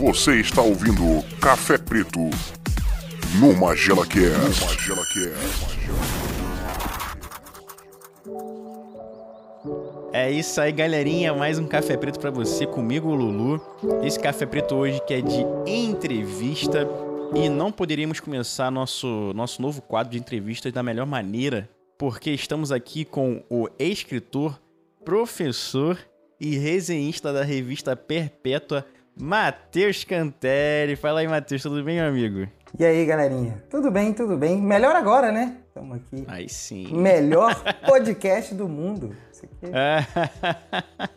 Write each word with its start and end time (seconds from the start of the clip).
Você 0.00 0.40
está 0.40 0.62
ouvindo 0.62 1.22
Café 1.42 1.76
Preto 1.76 2.20
no 3.38 3.54
Magela 3.54 4.06
Cast. 4.06 4.64
É 10.10 10.30
isso 10.30 10.58
aí, 10.58 10.72
galerinha. 10.72 11.34
Mais 11.34 11.58
um 11.58 11.66
Café 11.66 11.98
Preto 11.98 12.18
para 12.18 12.30
você, 12.30 12.66
comigo, 12.66 13.14
Lulu. 13.14 13.60
Esse 14.02 14.18
Café 14.18 14.46
Preto 14.46 14.74
hoje 14.74 15.02
que 15.06 15.12
é 15.12 15.20
de 15.20 15.44
entrevista. 15.66 16.88
E 17.34 17.50
não 17.50 17.70
poderíamos 17.70 18.20
começar 18.20 18.70
nosso, 18.70 19.34
nosso 19.34 19.60
novo 19.60 19.82
quadro 19.82 20.12
de 20.12 20.18
entrevistas 20.18 20.72
da 20.72 20.82
melhor 20.82 21.04
maneira, 21.04 21.68
porque 21.98 22.30
estamos 22.30 22.72
aqui 22.72 23.04
com 23.04 23.44
o 23.50 23.68
escritor, 23.78 24.58
professor 25.04 25.98
e 26.40 26.56
resenhista 26.56 27.34
da 27.34 27.44
revista 27.44 27.94
Perpétua, 27.94 28.86
Matheus 29.20 30.02
Canteri. 30.02 30.96
Fala 30.96 31.20
aí, 31.20 31.28
Matheus, 31.28 31.62
tudo 31.62 31.84
bem, 31.84 31.96
meu 31.96 32.08
amigo? 32.08 32.48
E 32.78 32.84
aí, 32.84 33.04
galerinha? 33.04 33.62
Tudo 33.68 33.90
bem, 33.90 34.14
tudo 34.14 34.36
bem. 34.36 34.60
Melhor 34.60 34.96
agora, 34.96 35.30
né? 35.30 35.58
Estamos 35.68 35.98
aqui. 35.98 36.24
Aí 36.26 36.48
sim. 36.48 36.96
Melhor 36.96 37.54
podcast 37.84 38.54
do 38.54 38.68
mundo. 38.68 39.14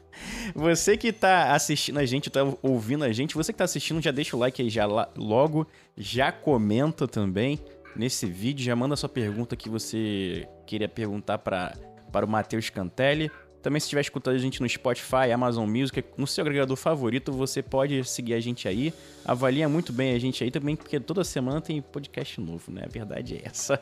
Você 0.54 0.96
que 0.96 1.12
tá 1.12 1.54
assistindo 1.54 2.00
a 2.00 2.06
gente, 2.06 2.30
tá 2.30 2.42
ouvindo 2.62 3.04
a 3.04 3.12
gente, 3.12 3.34
você 3.34 3.52
que 3.52 3.58
tá 3.58 3.64
assistindo, 3.64 4.00
já 4.00 4.12
deixa 4.12 4.38
o 4.38 4.40
like 4.40 4.62
aí 4.62 4.70
já 4.70 4.86
logo, 5.18 5.66
já 5.98 6.32
comenta 6.32 7.08
também 7.08 7.60
nesse 7.96 8.28
vídeo, 8.28 8.64
já 8.64 8.76
manda 8.76 8.96
sua 8.96 9.10
pergunta 9.10 9.56
que 9.56 9.70
você 9.70 10.48
queria 10.68 10.88
perguntar 10.88 11.40
para 11.40 11.74
para 12.14 12.28
o 12.28 12.30
Matheus 12.30 12.70
Cantelli. 12.70 13.32
Também, 13.64 13.80
se 13.80 13.86
estiver 13.86 14.02
escutando 14.02 14.36
a 14.36 14.38
gente 14.38 14.62
no 14.62 14.68
Spotify, 14.68 15.32
Amazon 15.34 15.70
Music, 15.70 16.04
no 16.18 16.28
seu 16.28 16.42
agregador 16.42 16.76
favorito, 16.76 17.32
você 17.32 17.64
pode 17.64 18.04
seguir 18.04 18.34
a 18.34 18.40
gente 18.42 18.68
aí. 18.68 18.94
Avalia 19.24 19.70
muito 19.70 19.94
bem 19.94 20.14
a 20.14 20.20
gente 20.20 20.44
aí 20.44 20.52
também, 20.52 20.76
porque 20.76 21.00
toda 21.00 21.24
semana 21.24 21.62
tem 21.62 21.82
podcast 21.82 22.42
novo, 22.42 22.74
né? 22.74 22.82
A 22.86 22.90
verdade 22.90 23.38
é 23.38 23.48
essa. 23.48 23.80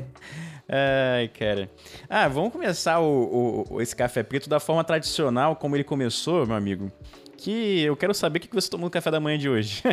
Ai, 0.66 1.28
cara. 1.28 1.68
Ah, 2.08 2.26
vamos 2.26 2.52
começar 2.52 3.00
o, 3.00 3.66
o, 3.68 3.82
esse 3.82 3.94
café 3.94 4.22
preto 4.22 4.48
da 4.48 4.58
forma 4.58 4.82
tradicional, 4.82 5.56
como 5.56 5.76
ele 5.76 5.84
começou, 5.84 6.46
meu 6.46 6.56
amigo. 6.56 6.90
Que 7.36 7.82
eu 7.82 7.94
quero 7.94 8.14
saber 8.14 8.38
o 8.38 8.40
que 8.40 8.54
você 8.54 8.70
tomou 8.70 8.86
no 8.86 8.90
café 8.90 9.10
da 9.10 9.20
manhã 9.20 9.36
de 9.36 9.50
hoje. 9.50 9.82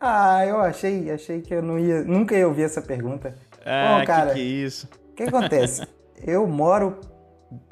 ah, 0.00 0.44
eu 0.44 0.60
achei, 0.60 1.12
achei 1.12 1.40
que 1.40 1.54
eu 1.54 1.62
não 1.62 1.78
ia, 1.78 2.02
nunca 2.02 2.36
ia 2.36 2.48
ouvir 2.48 2.64
essa 2.64 2.82
pergunta. 2.82 3.36
Ah, 3.64 4.00
Bom, 4.00 4.04
cara, 4.04 4.30
que, 4.30 4.34
que 4.34 4.40
é 4.40 4.42
isso? 4.42 4.88
O 5.12 5.14
que 5.14 5.22
acontece? 5.22 5.86
eu 6.24 6.46
moro 6.46 6.98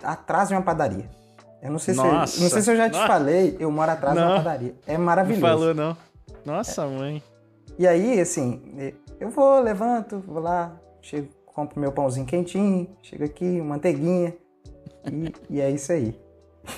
atrás 0.02 0.48
de 0.48 0.54
uma 0.54 0.62
padaria. 0.62 1.08
Eu 1.62 1.70
não 1.70 1.78
sei 1.78 1.94
se, 1.94 2.00
não 2.00 2.26
sei 2.26 2.62
se 2.62 2.70
eu 2.70 2.76
já 2.76 2.88
te 2.88 2.94
Nossa. 2.94 3.06
falei, 3.06 3.56
eu 3.60 3.70
moro 3.70 3.90
atrás 3.90 4.16
não. 4.16 4.22
de 4.22 4.28
uma 4.28 4.36
padaria. 4.38 4.74
É 4.86 4.96
maravilhoso. 4.96 5.42
Não 5.42 5.48
falou, 5.48 5.74
não. 5.74 5.96
Nossa, 6.44 6.82
é. 6.82 6.86
mãe. 6.86 7.22
E 7.78 7.86
aí, 7.86 8.20
assim, 8.20 8.62
eu 9.18 9.30
vou, 9.30 9.60
levanto, 9.60 10.20
vou 10.26 10.40
lá, 10.40 10.74
chego, 11.00 11.28
compro 11.46 11.80
meu 11.80 11.92
pãozinho 11.92 12.26
quentinho, 12.26 12.88
chego 13.02 13.24
aqui, 13.24 13.60
manteiguinha, 13.60 14.34
e, 15.10 15.56
e 15.56 15.60
é 15.60 15.70
isso 15.70 15.92
aí. 15.92 16.18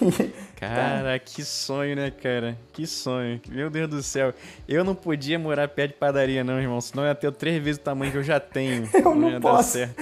Cara, 0.59 1.19
que 1.19 1.45
sonho, 1.45 1.97
né, 1.97 2.11
cara? 2.11 2.57
Que 2.73 2.87
sonho. 2.87 3.41
Meu 3.49 3.69
Deus 3.69 3.89
do 3.89 4.03
céu. 4.03 4.33
Eu 4.69 4.85
não 4.85 4.95
podia 4.95 5.37
morar 5.37 5.67
perto 5.67 5.95
de 5.95 5.99
padaria, 5.99 6.45
não, 6.45 6.61
irmão. 6.61 6.81
Senão 6.81 7.03
eu 7.03 7.09
ia 7.09 7.15
ter 7.17 7.33
três 7.33 7.61
vezes 7.63 7.81
o 7.81 7.85
tamanho 7.85 8.13
que 8.13 8.19
eu 8.19 8.23
já 8.23 8.39
tenho. 8.39 8.89
eu 8.95 9.15
não, 9.15 9.31
não 9.31 9.41
posso. 9.41 9.79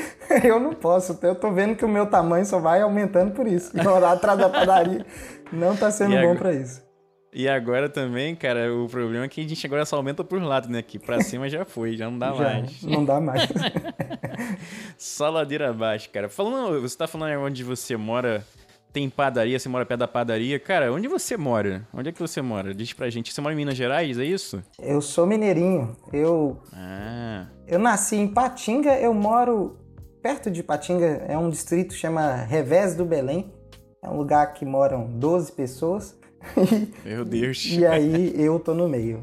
Eu 0.45 0.61
não 0.61 0.73
posso. 0.73 1.19
Eu 1.23 1.35
tô 1.35 1.51
vendo 1.51 1.75
que 1.75 1.85
o 1.85 1.89
meu 1.89 2.07
tamanho 2.07 2.47
só 2.47 2.61
vai 2.61 2.81
aumentando 2.81 3.33
por 3.33 3.49
isso. 3.49 3.77
Morar 3.77 4.13
atrás 4.13 4.39
da 4.39 4.49
padaria 4.49 5.05
não 5.53 5.77
tá 5.77 5.91
sendo 5.91 6.17
bom 6.21 6.37
para 6.37 6.53
isso. 6.53 6.81
E 7.33 7.49
agora 7.49 7.89
também, 7.89 8.37
cara, 8.37 8.73
o 8.73 8.89
problema 8.89 9.25
é 9.25 9.29
que 9.29 9.41
a 9.41 9.49
gente 9.49 9.67
agora 9.67 9.85
só 9.85 9.97
aumenta 9.97 10.23
por 10.23 10.41
lado, 10.41 10.69
né? 10.69 10.79
Aqui 10.79 11.01
pra 11.01 11.21
cima 11.21 11.49
já 11.49 11.65
foi, 11.65 11.97
já 11.97 12.09
não 12.09 12.17
dá 12.17 12.33
já, 12.33 12.43
mais. 12.45 12.83
Não 12.83 13.05
dá 13.05 13.21
mais. 13.21 13.49
só 14.97 15.31
ladeira 15.31 15.71
abaixo, 15.71 16.11
cara. 16.11 16.29
Falando, 16.29 16.81
você 16.81 16.97
tá 16.97 17.09
falando 17.09 17.41
onde 17.41 17.65
você 17.65 17.97
mora 17.97 18.45
tem 18.93 19.09
padaria, 19.09 19.59
você 19.59 19.69
mora 19.69 19.87
perto 19.87 20.01
da 20.01 20.09
padaria. 20.09 20.59
Cara, 20.59 20.93
onde 20.93 21.09
você 21.09 21.37
mora? 21.37 21.87
Onde 21.93 22.09
é 22.09 22.13
que 22.13 22.19
você 22.21 22.43
mora? 22.43 22.75
Diz 22.75 22.93
pra 22.93 23.11
gente. 23.11 23.33
Você 23.33 23.41
mora 23.41 23.55
em 23.55 23.57
Minas 23.57 23.77
Gerais, 23.77 24.19
é 24.19 24.25
isso? 24.25 24.63
Eu 24.79 25.01
sou 25.01 25.27
mineirinho. 25.27 25.97
Eu. 26.13 26.61
Ah. 26.73 27.47
Eu 27.67 27.79
nasci 27.79 28.17
em 28.17 28.29
Patinga, 28.29 28.99
eu 28.99 29.15
moro 29.15 29.79
perto 30.23 30.51
de 30.51 30.63
Patinga, 30.63 31.25
é 31.29 31.39
um 31.39 31.49
distrito 31.49 31.95
que 31.95 32.01
chama 32.01 32.35
Revés 32.35 32.95
do 32.95 33.05
Belém. 33.05 33.53
É 34.03 34.09
um 34.09 34.17
lugar 34.17 34.55
que 34.55 34.65
moram 34.65 35.07
12 35.07 35.53
pessoas. 35.53 36.19
Meu 37.05 37.25
Deus. 37.25 37.65
e 37.67 37.87
aí 37.87 38.33
eu 38.35 38.59
tô 38.59 38.75
no 38.75 38.89
meio. 38.89 39.23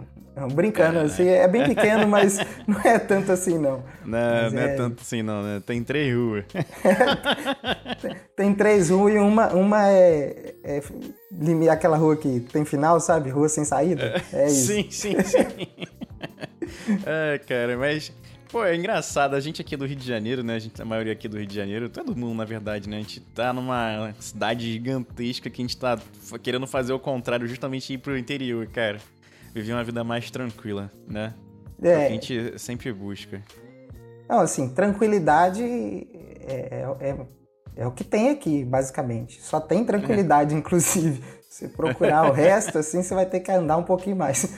Brincando, 0.54 1.00
assim, 1.00 1.28
é 1.28 1.48
bem 1.48 1.64
pequeno, 1.66 2.08
mas 2.08 2.38
não 2.68 2.80
é 2.82 3.00
tanto 3.00 3.32
assim, 3.32 3.58
não. 3.58 3.84
Não, 4.06 4.52
não 4.52 4.62
é... 4.62 4.74
é... 4.74 4.76
tanto 4.76 5.02
assim, 5.02 5.24
não, 5.24 5.42
né? 5.42 5.62
Tem 5.66 5.84
três 5.84 6.16
ruas. 6.16 6.46
tem, 8.02 8.16
tem, 8.36 8.54
três 8.54 8.90
ruas 8.90 9.16
e 9.16 9.18
uma, 9.18 9.48
uma 9.54 9.90
é, 9.90 10.54
é, 10.64 11.70
aquela 11.72 11.98
rua 11.98 12.16
que 12.16 12.40
tem 12.40 12.64
final, 12.64 13.00
sabe? 13.00 13.32
Rua 13.32 13.50
sem 13.50 13.66
saída. 13.66 14.24
É, 14.32 14.44
é 14.44 14.48
isso. 14.48 14.68
Sim, 14.68 14.88
sim, 14.92 15.16
sim. 15.24 15.68
é, 17.06 17.40
cara, 17.40 17.76
mas... 17.76 18.12
Pô, 18.50 18.64
é 18.64 18.74
engraçado, 18.76 19.36
a 19.36 19.42
gente 19.42 19.62
aqui 19.62 19.76
do 19.76 19.86
Rio 19.86 19.98
de 19.98 20.08
Janeiro, 20.08 20.42
né? 20.42 20.56
A, 20.56 20.60
gente, 20.60 20.82
a 20.82 20.86
maioria 20.86 21.12
aqui 21.12 21.28
do 21.28 21.38
Rio 21.38 21.46
de 21.46 21.54
Janeiro, 21.54 21.90
todo 21.90 22.16
mundo, 22.16 22.34
na 22.34 22.46
verdade, 22.46 22.88
né? 22.88 22.96
A 22.96 23.00
gente 23.02 23.20
tá 23.20 23.52
numa 23.52 24.14
cidade 24.22 24.72
gigantesca 24.72 25.50
que 25.50 25.62
a 25.62 25.66
gente 25.66 25.76
tá 25.76 26.00
querendo 26.42 26.66
fazer 26.66 26.94
o 26.94 27.00
contrário, 27.00 27.46
justamente 27.46 27.92
ir 27.92 27.98
pro 27.98 28.18
interior, 28.18 28.66
cara 28.68 29.00
viver 29.62 29.74
uma 29.74 29.84
vida 29.84 30.04
mais 30.04 30.32
tranquila, 30.32 30.92
né? 31.08 31.34
É. 31.82 32.08
a 32.08 32.10
gente 32.10 32.58
sempre 32.58 32.92
busca. 32.92 33.42
Não, 34.28 34.40
assim, 34.40 34.70
tranquilidade 34.70 35.64
é, 35.64 36.86
é, 37.02 37.10
é, 37.10 37.18
é 37.76 37.88
o 37.88 37.92
que 37.92 38.04
tem 38.04 38.30
aqui, 38.30 38.66
basicamente. 38.66 39.42
Só 39.42 39.60
tem 39.60 39.86
tranquilidade, 39.86 40.56
é. 40.56 40.58
inclusive. 40.58 41.22
Se 41.50 41.70
procurar 41.70 42.30
o 42.30 42.34
resto, 42.34 42.78
assim, 42.78 43.02
você 43.02 43.16
vai 43.16 43.26
ter 43.26 43.40
que 43.40 43.52
andar 43.52 43.78
um 43.78 43.84
pouquinho 43.84 44.16
mais. 44.16 44.54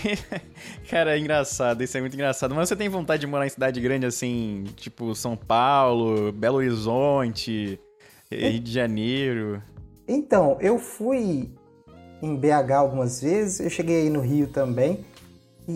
Cara, 0.88 1.16
é 1.16 1.18
engraçado, 1.18 1.82
isso 1.82 1.98
é 1.98 2.00
muito 2.00 2.14
engraçado. 2.14 2.54
Mas 2.54 2.68
você 2.68 2.76
tem 2.76 2.88
vontade 2.88 3.20
de 3.20 3.26
morar 3.26 3.46
em 3.46 3.50
cidade 3.50 3.78
grande, 3.80 4.06
assim, 4.06 4.64
tipo 4.76 5.14
São 5.14 5.36
Paulo, 5.36 6.32
Belo 6.32 6.58
Horizonte, 6.58 7.78
Rio 8.30 8.60
de 8.60 8.72
Janeiro? 8.72 9.62
Então, 10.08 10.56
eu 10.60 10.78
fui 10.78 11.52
em 12.24 12.36
BH 12.36 12.72
algumas 12.76 13.20
vezes, 13.20 13.60
eu 13.60 13.70
cheguei 13.70 14.02
aí 14.02 14.10
no 14.10 14.20
Rio 14.20 14.46
também. 14.48 15.04
E, 15.68 15.72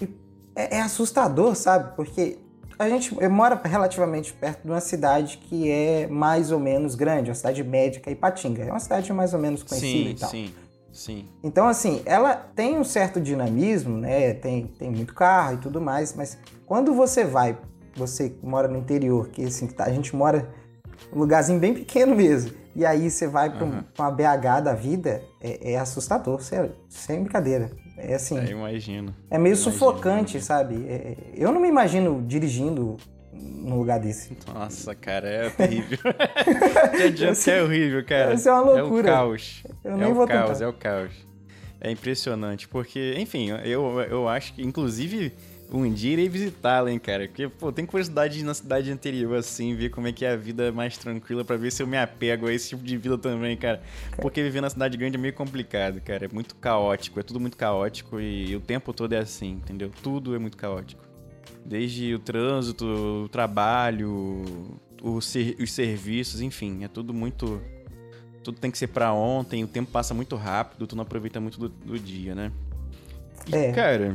e, 0.00 0.04
e 0.04 0.08
é, 0.56 0.76
é, 0.76 0.80
assustador, 0.80 1.54
sabe? 1.54 1.94
Porque 1.94 2.38
a 2.78 2.88
gente 2.88 3.14
mora 3.28 3.60
relativamente 3.62 4.32
perto 4.32 4.62
de 4.62 4.70
uma 4.70 4.80
cidade 4.80 5.38
que 5.38 5.70
é 5.70 6.06
mais 6.08 6.50
ou 6.50 6.58
menos 6.58 6.94
grande, 6.94 7.30
uma 7.30 7.34
cidade 7.34 7.62
médica, 7.62 8.10
Ipatinga. 8.10 8.64
É 8.64 8.70
uma 8.70 8.80
cidade 8.80 9.12
mais 9.12 9.32
ou 9.32 9.40
menos 9.40 9.62
conhecida 9.62 10.08
sim, 10.08 10.10
e 10.10 10.14
tal. 10.14 10.30
Sim, 10.30 10.54
sim. 10.92 11.28
Então, 11.42 11.68
assim, 11.68 12.02
ela 12.04 12.34
tem 12.34 12.78
um 12.78 12.84
certo 12.84 13.20
dinamismo, 13.20 13.96
né? 13.96 14.34
Tem, 14.34 14.66
tem 14.66 14.90
muito 14.90 15.14
carro 15.14 15.54
e 15.54 15.58
tudo 15.58 15.80
mais, 15.80 16.14
mas 16.14 16.36
quando 16.66 16.92
você 16.92 17.24
vai, 17.24 17.56
você 17.94 18.34
mora 18.42 18.66
no 18.66 18.78
interior, 18.78 19.28
que 19.28 19.44
assim, 19.44 19.68
a 19.78 19.90
gente 19.90 20.14
mora 20.16 20.48
um 21.12 21.18
lugarzinho 21.20 21.60
bem 21.60 21.74
pequeno 21.74 22.14
mesmo, 22.16 22.52
e 22.74 22.84
aí 22.84 23.10
você 23.10 23.26
vai 23.26 23.50
para 23.50 23.64
uhum. 23.64 23.84
uma 23.98 24.10
BH 24.10 24.62
da 24.64 24.74
vida, 24.74 25.22
é, 25.40 25.72
é 25.72 25.78
assustador, 25.78 26.42
sem, 26.42 26.72
sem 26.88 27.22
brincadeira. 27.22 27.70
É 27.96 28.14
assim. 28.14 28.38
É, 28.38 28.50
imagino. 28.50 29.14
É 29.30 29.38
meio 29.38 29.54
imagino, 29.54 29.72
sufocante, 29.72 30.36
imagino. 30.36 30.42
sabe? 30.42 30.86
É, 30.88 31.16
eu 31.34 31.52
não 31.52 31.60
me 31.60 31.68
imagino 31.68 32.22
dirigindo 32.26 32.96
num 33.32 33.78
lugar 33.78 34.00
desse. 34.00 34.36
Nossa, 34.52 34.94
cara, 34.94 35.28
é 35.28 35.50
que 35.50 37.02
adianta 37.04 37.40
que 37.40 37.50
é 37.50 37.62
horrível, 37.62 38.04
cara. 38.04 38.34
Isso 38.34 38.48
é 38.48 38.52
uma 38.52 38.72
loucura. 38.72 39.08
É 39.08 39.12
o 39.12 39.14
caos. 39.14 39.62
Eu 39.84 39.96
nem 39.96 40.10
é 40.10 40.12
vou 40.12 40.24
o 40.24 40.28
caos, 40.28 40.58
tentar. 40.58 40.64
é 40.64 40.68
o 40.68 40.72
caos. 40.72 41.12
É 41.80 41.90
impressionante, 41.90 42.66
porque, 42.66 43.14
enfim, 43.18 43.50
eu, 43.62 44.00
eu 44.02 44.28
acho 44.28 44.54
que, 44.54 44.62
inclusive, 44.62 45.34
um 45.72 45.92
dia 45.92 46.12
irei 46.12 46.28
visitá-la, 46.28 46.90
hein, 46.90 46.98
cara. 46.98 47.26
Porque, 47.26 47.48
pô, 47.48 47.72
tem 47.72 47.84
curiosidade 47.86 48.34
de 48.34 48.40
ir 48.40 48.44
na 48.44 48.54
cidade 48.54 48.90
anterior, 48.90 49.36
assim, 49.36 49.74
ver 49.74 49.90
como 49.90 50.06
é 50.06 50.12
que 50.12 50.24
é 50.24 50.32
a 50.32 50.36
vida 50.36 50.70
mais 50.70 50.96
tranquila 50.96 51.44
para 51.44 51.56
ver 51.56 51.72
se 51.72 51.82
eu 51.82 51.86
me 51.86 51.96
apego 51.96 52.46
a 52.46 52.52
esse 52.52 52.70
tipo 52.70 52.84
de 52.84 52.96
vida 52.96 53.18
também, 53.18 53.56
cara. 53.56 53.82
Porque 54.20 54.42
viver 54.42 54.60
na 54.60 54.70
cidade 54.70 54.96
grande 54.96 55.16
é 55.16 55.18
meio 55.18 55.34
complicado, 55.34 56.00
cara. 56.00 56.26
É 56.26 56.28
muito 56.28 56.54
caótico, 56.56 57.18
é 57.18 57.22
tudo 57.22 57.40
muito 57.40 57.56
caótico 57.56 58.20
e 58.20 58.54
o 58.54 58.60
tempo 58.60 58.92
todo 58.92 59.12
é 59.12 59.18
assim, 59.18 59.52
entendeu? 59.52 59.90
Tudo 60.02 60.34
é 60.34 60.38
muito 60.38 60.56
caótico. 60.56 61.02
Desde 61.64 62.14
o 62.14 62.18
trânsito, 62.18 62.84
o 63.24 63.28
trabalho, 63.28 64.44
o 65.02 65.20
ser, 65.20 65.56
os 65.58 65.72
serviços, 65.72 66.40
enfim, 66.40 66.84
é 66.84 66.88
tudo 66.88 67.12
muito. 67.14 67.60
Tudo 68.42 68.60
tem 68.60 68.70
que 68.70 68.76
ser 68.76 68.88
para 68.88 69.10
ontem, 69.12 69.64
o 69.64 69.66
tempo 69.66 69.90
passa 69.90 70.12
muito 70.12 70.36
rápido, 70.36 70.86
tu 70.86 70.94
não 70.94 71.02
aproveita 71.02 71.40
muito 71.40 71.58
do, 71.58 71.68
do 71.70 71.98
dia, 71.98 72.34
né? 72.34 72.52
E, 73.50 73.56
é. 73.56 73.72
cara. 73.72 74.14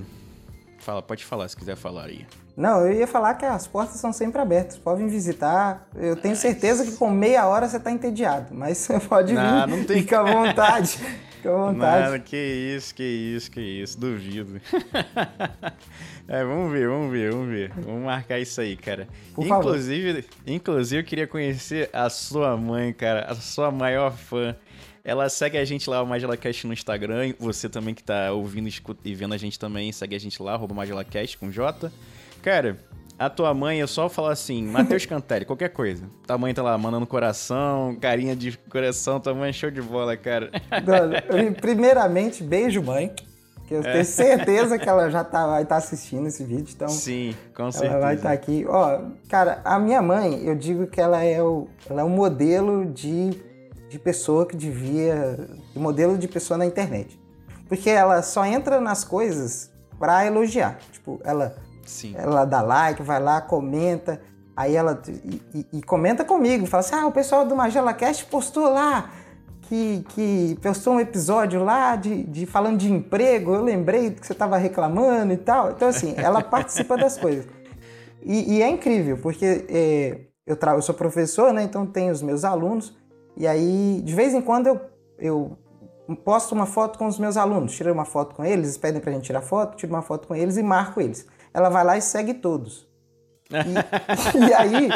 Fala, 0.80 1.02
pode 1.02 1.26
falar 1.26 1.48
se 1.48 1.56
quiser 1.56 1.76
falar 1.76 2.06
aí. 2.06 2.26
Não, 2.56 2.86
eu 2.86 2.94
ia 2.94 3.08
falar 3.08 3.36
que 3.36 3.46
as 3.46 3.68
portas 3.68 4.00
são 4.00 4.12
sempre 4.12 4.42
abertas, 4.42 4.78
podem 4.78 5.08
visitar. 5.08 5.88
Eu 5.96 6.16
tenho 6.16 6.36
certeza 6.36 6.86
que 6.86 6.92
com 6.98 7.10
meia 7.10 7.48
hora 7.48 7.68
você 7.68 7.78
está 7.78 7.92
entediado, 7.92 8.48
mas 8.52 8.80
você 8.80 9.00
pode 9.08 9.34
não, 9.34 9.66
vir, 9.66 9.78
não 9.78 9.84
tem... 9.86 10.02
fica 10.02 10.20
à 10.20 10.24
vontade. 10.24 10.98
fica 11.38 11.50
à 11.50 11.56
vontade. 11.56 12.20
Que 12.24 12.36
isso, 12.76 12.94
que 12.94 13.04
isso, 13.04 13.50
que 13.50 13.62
isso, 13.62 13.98
duvido. 13.98 14.60
é, 16.28 16.44
vamos 16.44 16.72
ver, 16.72 16.90
vamos 16.90 17.12
ver, 17.12 17.32
vamos 17.32 17.48
ver. 17.48 17.72
Vamos 17.78 18.04
marcar 18.04 18.40
isso 18.40 18.60
aí, 18.60 18.75
cara. 18.75 19.08
Por 19.34 19.46
inclusive, 19.46 20.22
favor. 20.22 20.38
inclusive, 20.46 21.02
eu 21.02 21.06
queria 21.06 21.28
conhecer 21.28 21.90
a 21.94 22.10
sua 22.10 22.58
mãe, 22.58 22.92
cara, 22.92 23.25
a 23.30 23.36
sua 23.36 23.72
maior 23.72 24.12
fã. 24.12 24.54
Ela 25.04 25.30
segue 25.30 25.57
a 25.57 25.66
gente 25.66 25.90
lá, 25.90 26.01
o 26.01 26.06
MagelaCast 26.06 26.68
no 26.68 26.74
Instagram. 26.74 27.34
Você 27.40 27.69
também 27.69 27.94
que 27.94 28.04
tá 28.04 28.31
ouvindo 28.31 28.69
e 29.04 29.16
vendo 29.16 29.34
a 29.34 29.38
gente 29.38 29.57
também, 29.57 29.92
segue 29.92 30.16
a 30.16 30.19
gente 30.19 30.42
lá, 30.42 30.54
arroba 30.54 30.74
MagelaCast 30.74 31.38
com 31.38 31.51
J. 31.51 31.92
Cara, 32.42 32.78
a 33.19 33.30
tua 33.30 33.54
mãe, 33.54 33.80
eu 33.80 33.88
só 33.88 34.07
falar 34.07 34.31
assim, 34.31 34.63
Matheus 34.68 35.06
Cantelli, 35.06 35.46
qualquer 35.46 35.69
coisa. 35.69 36.06
Tua 36.25 36.38
mãe 36.38 36.54
tá 36.54 36.63
lá 36.63 36.78
mandando 36.78 37.06
coração, 37.06 37.98
carinha 38.00 38.36
de 38.36 38.57
coração, 38.69 39.19
tua 39.19 39.34
mãe 39.34 39.50
é 39.50 39.54
show 39.54 39.69
de 39.69 39.81
bola, 39.81 40.16
cara. 40.16 40.50
Primeiramente, 41.60 42.42
beijo, 42.42 42.81
mãe. 42.81 43.13
Que 43.68 43.75
eu 43.75 43.81
é. 43.81 43.92
tenho 43.92 44.06
certeza 44.06 44.80
que 44.80 44.90
ela 44.90 45.12
já 45.12 45.24
tá, 45.24 45.46
vai 45.46 45.62
estar 45.62 45.75
tá 45.75 45.78
assistindo 45.78 46.28
esse 46.28 46.44
vídeo, 46.44 46.74
então. 46.75 46.88
Sim, 46.88 47.36
com 47.54 47.72
certeza. 47.72 47.94
Ela 47.94 48.01
vai 48.01 48.16
estar 48.16 48.30
tá 48.30 48.34
aqui. 48.34 48.66
Ó, 48.68 49.01
cara, 49.30 49.62
a 49.63 49.78
minha 49.78 50.01
mãe, 50.01 50.44
eu 50.44 50.56
digo 50.56 50.88
que 50.88 51.00
ela 51.00 51.22
é 51.24 51.44
o, 51.44 51.68
ela 51.88 52.01
é 52.01 52.04
um 52.04 52.10
modelo 52.10 52.84
de, 52.86 53.30
de 53.89 54.00
pessoa 54.00 54.45
que 54.45 54.56
devia. 54.56 55.38
De 55.74 55.80
modelo 55.80 56.18
de 56.18 56.27
pessoa 56.27 56.57
na 56.57 56.65
internet. 56.65 57.19
Porque 57.68 57.89
ela 57.89 58.21
só 58.21 58.45
entra 58.45 58.80
nas 58.80 59.03
coisas 59.03 59.71
pra 59.97 60.25
elogiar. 60.25 60.80
Tipo, 60.91 61.19
ela 61.24 61.56
Sim. 61.89 62.13
Ela 62.15 62.45
dá 62.45 62.62
like, 62.62 63.01
vai 63.01 63.19
lá, 63.19 63.41
comenta. 63.41 64.21
Aí 64.56 64.75
ela. 64.75 65.01
E, 65.07 65.41
e, 65.53 65.65
e 65.74 65.81
comenta 65.81 66.24
comigo, 66.24 66.68
fala 66.68 66.81
assim: 66.81 66.95
ah, 66.95 67.07
o 67.07 67.12
pessoal 67.12 67.45
do 67.45 67.56
Magela 67.56 67.94
Cast 67.94 68.25
postou 68.25 68.71
lá. 68.71 69.09
Que, 69.62 70.03
que 70.09 70.57
postou 70.63 70.95
um 70.95 71.00
episódio 71.00 71.63
lá 71.63 71.95
de, 71.95 72.24
de 72.24 72.47
falando 72.47 72.80
de 72.80 72.91
emprego, 72.91 73.53
eu 73.53 73.62
lembrei 73.62 74.09
que 74.09 74.25
você 74.25 74.33
estava 74.33 74.57
reclamando 74.57 75.31
e 75.31 75.38
tal. 75.38 75.71
Então, 75.71 75.88
assim, 75.88 76.15
ela 76.18 76.41
participa 76.41 76.97
das 76.97 77.18
coisas. 77.18 77.45
E, 78.24 78.56
e, 78.56 78.62
é 78.63 78.68
incrível, 78.68 79.18
porque 79.18 79.65
é, 79.69 80.21
eu, 80.45 80.57
eu 80.57 80.81
sou 80.81 80.95
professor, 80.95 81.53
né? 81.53 81.62
Então 81.62 81.86
tenho 81.86 82.12
os 82.12 82.21
meus 82.21 82.44
alunos. 82.44 82.97
E 83.39 83.47
aí, 83.47 84.01
de 84.03 84.13
vez 84.13 84.33
em 84.33 84.41
quando, 84.41 84.68
eu, 84.68 84.81
eu 85.18 85.57
posto 86.24 86.53
uma 86.53 86.68
foto 86.68 87.00
com 87.00 87.07
os 87.07 87.18
meus 87.18 87.38
alunos. 87.38 87.75
Tiro 87.75 87.91
uma 87.91 88.06
foto 88.06 88.36
com 88.36 88.45
eles, 88.45 88.77
pedem 88.77 89.01
pra 89.01 89.12
gente 89.12 89.24
tirar 89.24 89.41
foto, 89.41 89.77
tiro 89.77 89.91
uma 89.91 90.03
foto 90.03 90.27
com 90.27 90.36
eles 90.36 90.57
e 90.57 90.62
marco 90.62 91.01
eles 91.01 91.25
ela 91.53 91.69
vai 91.69 91.83
lá 91.83 91.97
e 91.97 92.01
segue 92.01 92.33
todos. 92.33 92.88
E, 93.50 93.56
e, 94.47 94.53
aí, 94.53 94.89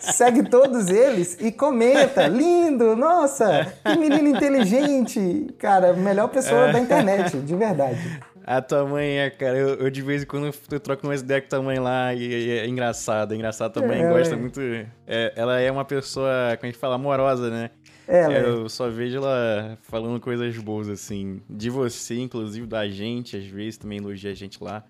segue 0.00 0.42
todos 0.48 0.88
eles 0.88 1.38
e 1.40 1.52
comenta. 1.52 2.26
Lindo, 2.26 2.96
nossa, 2.96 3.72
que 3.84 3.96
menino 3.96 4.28
inteligente. 4.28 5.46
Cara, 5.58 5.92
melhor 5.92 6.28
pessoa 6.28 6.72
da 6.72 6.80
internet, 6.80 7.38
de 7.38 7.54
verdade. 7.54 8.20
A 8.44 8.60
tua 8.60 8.84
mãe 8.84 9.18
é, 9.18 9.30
cara, 9.30 9.56
eu, 9.56 9.74
eu 9.76 9.90
de 9.90 10.02
vez 10.02 10.24
em 10.24 10.26
quando 10.26 10.52
eu 10.72 10.80
troco 10.80 11.06
umas 11.06 11.20
ideias 11.20 11.44
com 11.44 11.50
tua 11.50 11.62
mãe 11.62 11.78
lá 11.78 12.12
e, 12.12 12.26
e 12.26 12.58
é 12.58 12.66
engraçado. 12.66 13.32
É 13.32 13.36
engraçado 13.36 13.74
também, 13.74 14.02
é, 14.02 14.08
gosta 14.08 14.34
é. 14.34 14.36
muito. 14.36 14.60
É, 15.06 15.32
ela 15.36 15.60
é 15.60 15.70
uma 15.70 15.84
pessoa, 15.84 16.56
como 16.56 16.64
a 16.64 16.66
gente 16.66 16.78
fala, 16.78 16.96
amorosa, 16.96 17.48
né? 17.48 17.70
Ela 18.10 18.34
é. 18.34 18.44
eu 18.44 18.68
só 18.68 18.90
vejo 18.90 19.18
ela 19.18 19.78
falando 19.82 20.18
coisas 20.18 20.58
boas, 20.58 20.88
assim. 20.88 21.40
De 21.48 21.70
você, 21.70 22.18
inclusive, 22.18 22.66
da 22.66 22.88
gente, 22.88 23.36
às 23.36 23.46
vezes 23.46 23.78
também 23.78 23.98
elogia 23.98 24.32
a 24.32 24.34
gente 24.34 24.60
lá. 24.62 24.82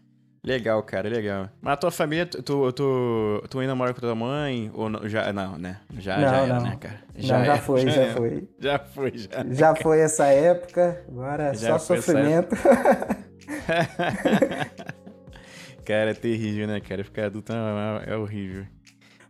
Legal, 0.43 0.83
cara, 0.83 1.07
legal. 1.07 1.51
Mas 1.61 1.75
a 1.75 1.77
tua 1.77 1.91
família, 1.91 2.25
tu, 2.25 2.73
tu, 2.73 3.45
tu 3.51 3.59
ainda 3.59 3.75
mora 3.75 3.93
com 3.93 4.01
tua 4.01 4.15
mãe? 4.15 4.71
Ou 4.73 4.89
não, 4.89 5.07
já, 5.07 5.31
não, 5.35 5.59
né? 5.59 5.81
Já, 5.99 6.17
não, 6.17 6.23
já 6.23 6.37
era, 6.37 6.55
não. 6.55 6.63
né, 6.63 6.79
cara? 6.81 7.01
Já, 7.15 7.39
não, 7.39 7.45
já 7.45 7.59
foi, 7.59 7.81
já, 7.83 7.91
já 7.91 8.15
foi. 8.15 8.49
Já 8.59 8.79
foi, 8.79 9.13
já. 9.19 9.45
Já 9.51 9.75
foi 9.75 10.01
essa 10.01 10.25
época, 10.29 11.05
agora 11.07 11.53
já 11.53 11.79
só 11.79 11.97
sofrimento. 11.97 12.57
cara, 15.85 16.13
é 16.13 16.15
terrível, 16.15 16.67
né, 16.67 16.81
cara? 16.81 17.05
Ficar 17.05 17.27
adulto 17.27 17.53
é, 17.53 18.13
é 18.13 18.17
horrível. 18.17 18.65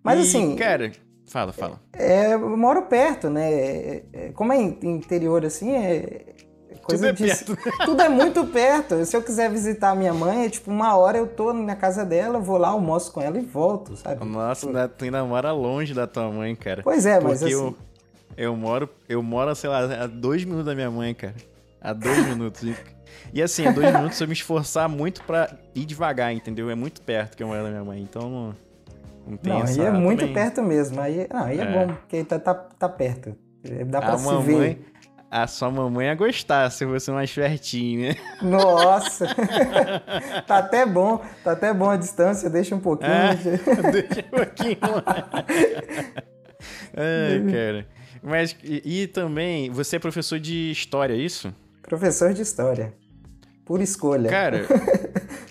Mas 0.05 0.21
e, 0.21 0.23
assim... 0.23 0.55
Cara, 0.55 0.93
fala, 1.31 1.53
fala. 1.53 1.81
É, 1.93 2.35
eu 2.35 2.57
moro 2.57 2.83
perto, 2.83 3.31
né? 3.31 3.53
É, 3.53 4.03
é, 4.13 4.33
como 4.33 4.53
é 4.53 4.61
interior, 4.61 5.45
assim, 5.45 5.73
é 5.75 6.35
Coisa 6.83 7.13
tudo 7.13 7.25
é 7.25 7.29
perto. 7.29 7.57
Tudo 7.85 8.03
é 8.03 8.09
muito 8.09 8.47
perto. 8.47 9.05
Se 9.05 9.17
eu 9.17 9.23
quiser 9.23 9.51
visitar 9.51 9.91
a 9.91 9.95
minha 9.95 10.15
mãe, 10.15 10.47
é 10.47 10.51
tipo 10.51 10.71
uma 10.71 10.97
hora 10.97 11.19
eu 11.19 11.27
tô 11.27 11.53
na 11.53 11.77
casa 11.77 12.05
dela, 12.05 12.39
vou 12.39 12.57
lá, 12.57 12.69
almoço 12.69 13.13
com 13.13 13.21
ela 13.21 13.39
e 13.39 13.45
volto, 13.45 13.97
sabe? 13.97 14.25
Nossa, 14.25 14.67
tipo... 14.67 14.89
tu 14.97 15.05
ainda 15.05 15.25
mora 15.25 15.53
longe 15.53 15.95
da 15.95 16.07
tua 16.07 16.31
mãe, 16.31 16.55
cara. 16.55 16.83
Pois 16.83 17.07
é, 17.07 17.21
mas 17.21 17.43
assim... 17.43 17.53
eu, 17.53 17.77
eu 18.37 18.57
moro, 18.57 18.89
eu 19.09 19.23
moro, 19.23 19.55
sei 19.55 19.71
lá, 19.71 20.03
a 20.03 20.07
dois 20.07 20.45
minutos 20.45 20.67
da 20.67 20.75
minha 20.75 20.91
mãe, 20.91 21.15
cara. 21.15 21.35
A 21.81 21.93
dois 21.93 22.27
minutos. 22.27 22.63
E 23.33 23.43
assim, 23.43 23.67
a 23.67 23.73
dois 23.73 23.93
minutos 23.93 24.21
eu 24.21 24.27
me 24.27 24.33
esforçar 24.33 24.89
muito 24.89 25.23
pra 25.25 25.51
ir 25.75 25.85
devagar, 25.85 26.33
entendeu? 26.33 26.71
É 26.71 26.75
muito 26.75 27.01
perto 27.03 27.37
que 27.37 27.43
eu 27.43 27.47
moro 27.47 27.63
da 27.63 27.71
minha 27.71 27.85
mãe, 27.85 28.01
então 28.01 28.55
não, 29.31 29.37
tem 29.39 29.53
Não, 29.53 29.63
essa, 29.63 29.81
aí 29.81 29.87
é 29.87 29.91
muito 29.91 30.21
também... 30.21 30.35
perto 30.35 30.63
mesmo. 30.63 31.01
Aí, 31.01 31.27
não, 31.33 31.45
aí 31.45 31.59
é, 31.59 31.63
é 31.63 31.73
bom, 31.73 31.95
porque 31.95 32.25
tá, 32.25 32.39
tá, 32.39 32.55
tá 32.55 32.89
perto. 32.89 33.37
Dá 33.87 34.01
pra 34.01 34.15
a 34.15 34.19
se 34.19 34.25
mamãe, 34.27 34.45
ver. 34.45 34.91
A 35.31 35.47
sua 35.47 35.71
mamãe 35.71 36.07
ia 36.07 36.15
gostar 36.17 36.69
se 36.71 36.85
fosse 36.85 37.11
mais 37.13 37.33
pertinho, 37.33 38.09
né? 38.09 38.17
Nossa! 38.43 39.29
tá 40.45 40.59
até 40.59 40.85
bom, 40.85 41.23
tá 41.45 41.53
até 41.53 41.73
bom 41.73 41.89
a 41.89 41.97
distância, 41.97 42.51
deixa 42.51 42.75
um 42.75 42.81
pouquinho. 42.81 43.13
É, 43.13 43.35
deixa 43.93 44.21
um 44.27 44.31
pouquinho. 44.31 44.79
Ai, 46.97 47.53
cara. 47.53 47.87
Mas, 48.23 48.57
e, 48.65 49.03
e, 49.03 49.07
também, 49.07 49.71
você 49.71 49.97
é 49.97 49.99
professor 50.01 50.41
de 50.41 50.73
história, 50.73 51.15
é 51.15 51.19
isso? 51.19 51.55
Professor 51.83 52.33
de 52.35 52.43
história. 52.43 52.93
Por 53.65 53.81
escolha. 53.81 54.29
Cara, 54.29 54.67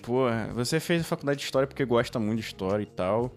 porra, 0.03 0.49
você 0.53 0.79
fez 0.81 1.01
a 1.01 1.05
faculdade 1.05 1.39
de 1.39 1.45
história 1.45 1.65
porque 1.65 1.85
gosta 1.85 2.19
muito 2.19 2.41
de 2.41 2.45
história 2.45 2.83
e 2.83 2.85
tal. 2.85 3.31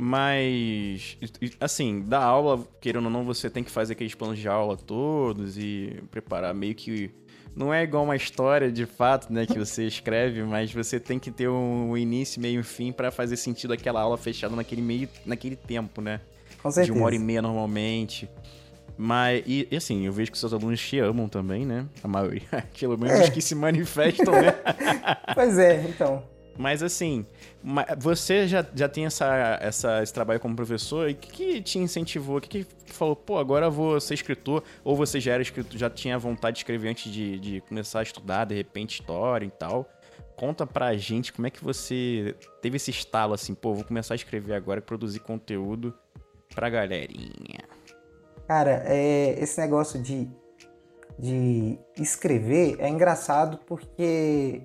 Mas, 0.00 1.18
assim, 1.58 2.02
da 2.02 2.22
aula, 2.22 2.64
querendo 2.80 3.06
ou 3.06 3.10
não, 3.10 3.24
você 3.24 3.50
tem 3.50 3.64
que 3.64 3.70
fazer 3.70 3.94
aqueles 3.94 4.14
planos 4.14 4.38
de 4.38 4.46
aula 4.46 4.76
todos 4.76 5.58
e 5.58 6.00
preparar 6.08 6.54
meio 6.54 6.72
que. 6.72 7.10
Não 7.52 7.74
é 7.74 7.82
igual 7.82 8.04
uma 8.04 8.14
história 8.14 8.70
de 8.70 8.86
fato, 8.86 9.32
né, 9.32 9.44
que 9.44 9.58
você 9.58 9.84
escreve, 9.88 10.44
mas 10.44 10.72
você 10.72 11.00
tem 11.00 11.18
que 11.18 11.32
ter 11.32 11.48
um 11.48 11.96
início, 11.96 12.40
meio 12.40 12.60
e 12.60 12.62
fim 12.62 12.92
para 12.92 13.10
fazer 13.10 13.36
sentido 13.36 13.72
aquela 13.72 14.00
aula 14.00 14.16
fechada 14.16 14.54
naquele 14.54 14.82
meio, 14.82 15.08
naquele 15.26 15.56
tempo, 15.56 16.00
né? 16.00 16.20
Com 16.62 16.70
certeza. 16.70 16.92
De 16.92 16.96
uma 16.96 17.04
hora 17.04 17.16
e 17.16 17.18
meia 17.18 17.42
normalmente. 17.42 18.30
Mas, 18.96 19.42
e, 19.48 19.66
assim, 19.76 20.06
eu 20.06 20.12
vejo 20.12 20.30
que 20.30 20.38
seus 20.38 20.52
alunos 20.52 20.80
te 20.80 21.00
amam 21.00 21.28
também, 21.28 21.66
né? 21.66 21.86
A 22.04 22.06
maioria. 22.06 22.42
Pelo 22.78 22.96
menos 22.96 23.18
é. 23.18 23.30
que 23.30 23.40
se 23.40 23.56
manifestam, 23.56 24.32
né? 24.32 24.54
pois 25.34 25.58
é, 25.58 25.82
então. 25.88 26.22
Mas 26.58 26.82
assim, 26.82 27.24
você 27.96 28.48
já, 28.48 28.66
já 28.74 28.88
tem 28.88 29.06
essa, 29.06 29.58
essa, 29.62 30.02
esse 30.02 30.12
trabalho 30.12 30.40
como 30.40 30.56
professor, 30.56 31.08
e 31.08 31.12
o 31.12 31.16
que, 31.16 31.30
que, 31.30 31.62
te 31.62 31.78
incentivou? 31.78 32.38
O 32.38 32.40
que, 32.40 32.64
que 32.64 32.92
falou, 32.92 33.14
pô, 33.14 33.38
agora 33.38 33.66
eu 33.66 33.70
vou 33.70 34.00
ser 34.00 34.14
escritor? 34.14 34.64
Ou 34.82 34.96
você 34.96 35.20
já 35.20 35.34
era 35.34 35.42
escritor, 35.42 35.78
já 35.78 35.88
tinha 35.88 36.18
vontade 36.18 36.54
de 36.54 36.60
escrever 36.60 36.88
antes 36.88 37.12
de, 37.12 37.38
de 37.38 37.60
começar 37.60 38.00
a 38.00 38.02
estudar, 38.02 38.44
de 38.44 38.56
repente, 38.56 39.00
história 39.00 39.46
e 39.46 39.50
tal? 39.50 39.88
Conta 40.34 40.66
pra 40.66 40.96
gente 40.96 41.32
como 41.32 41.46
é 41.46 41.50
que 41.50 41.62
você 41.62 42.34
teve 42.60 42.76
esse 42.76 42.90
estalo 42.90 43.34
assim, 43.34 43.54
pô, 43.54 43.72
vou 43.72 43.84
começar 43.84 44.14
a 44.14 44.16
escrever 44.16 44.54
agora, 44.54 44.80
produzir 44.80 45.20
conteúdo 45.20 45.94
pra 46.56 46.68
galerinha. 46.68 47.62
Cara, 48.48 48.82
é, 48.84 49.38
esse 49.38 49.60
negócio 49.60 50.02
de, 50.02 50.28
de 51.16 51.78
escrever 51.96 52.76
é 52.80 52.88
engraçado 52.88 53.58
porque 53.64 54.62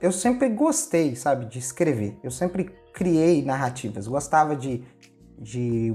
eu 0.00 0.12
sempre 0.12 0.48
gostei, 0.48 1.16
sabe, 1.16 1.46
de 1.46 1.58
escrever. 1.58 2.18
Eu 2.22 2.30
sempre 2.30 2.70
criei 2.92 3.44
narrativas. 3.44 4.06
Gostava 4.06 4.54
de, 4.54 4.82
de, 5.38 5.94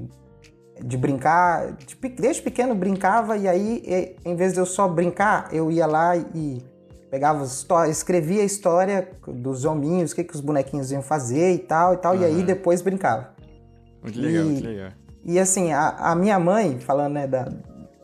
de 0.84 0.98
brincar. 0.98 1.74
De, 1.74 1.96
desde 2.10 2.42
pequeno 2.42 2.74
brincava 2.74 3.38
e 3.38 3.48
aí, 3.48 4.16
em 4.26 4.36
vez 4.36 4.54
de 4.54 4.60
eu 4.60 4.66
só 4.66 4.88
brincar, 4.88 5.50
eu 5.54 5.72
ia 5.72 5.86
lá 5.86 6.16
e 6.18 6.64
pegava 7.10 7.44
história, 7.44 7.92
escrevia 7.92 8.42
a 8.42 8.46
história 8.46 9.10
dos 9.28 9.66
hominhos, 9.66 10.14
o 10.14 10.16
que, 10.16 10.24
que 10.24 10.34
os 10.34 10.40
bonequinhos 10.40 10.92
iam 10.92 11.02
fazer 11.02 11.54
e 11.54 11.60
tal 11.60 11.94
e 11.94 11.98
tal, 11.98 12.16
uhum. 12.16 12.22
e 12.22 12.26
aí 12.26 12.44
depois 12.44 12.82
brincava. 12.82 13.32
Muito 14.02 14.20
legal, 14.20 14.46
e, 14.46 14.46
muito 14.46 14.66
legal. 14.66 14.92
E 15.26 15.38
assim, 15.38 15.74
a, 15.74 15.90
a 15.90 16.16
minha 16.16 16.40
mãe, 16.40 16.80
falando 16.80 17.14
né, 17.14 17.28
da, 17.28 17.52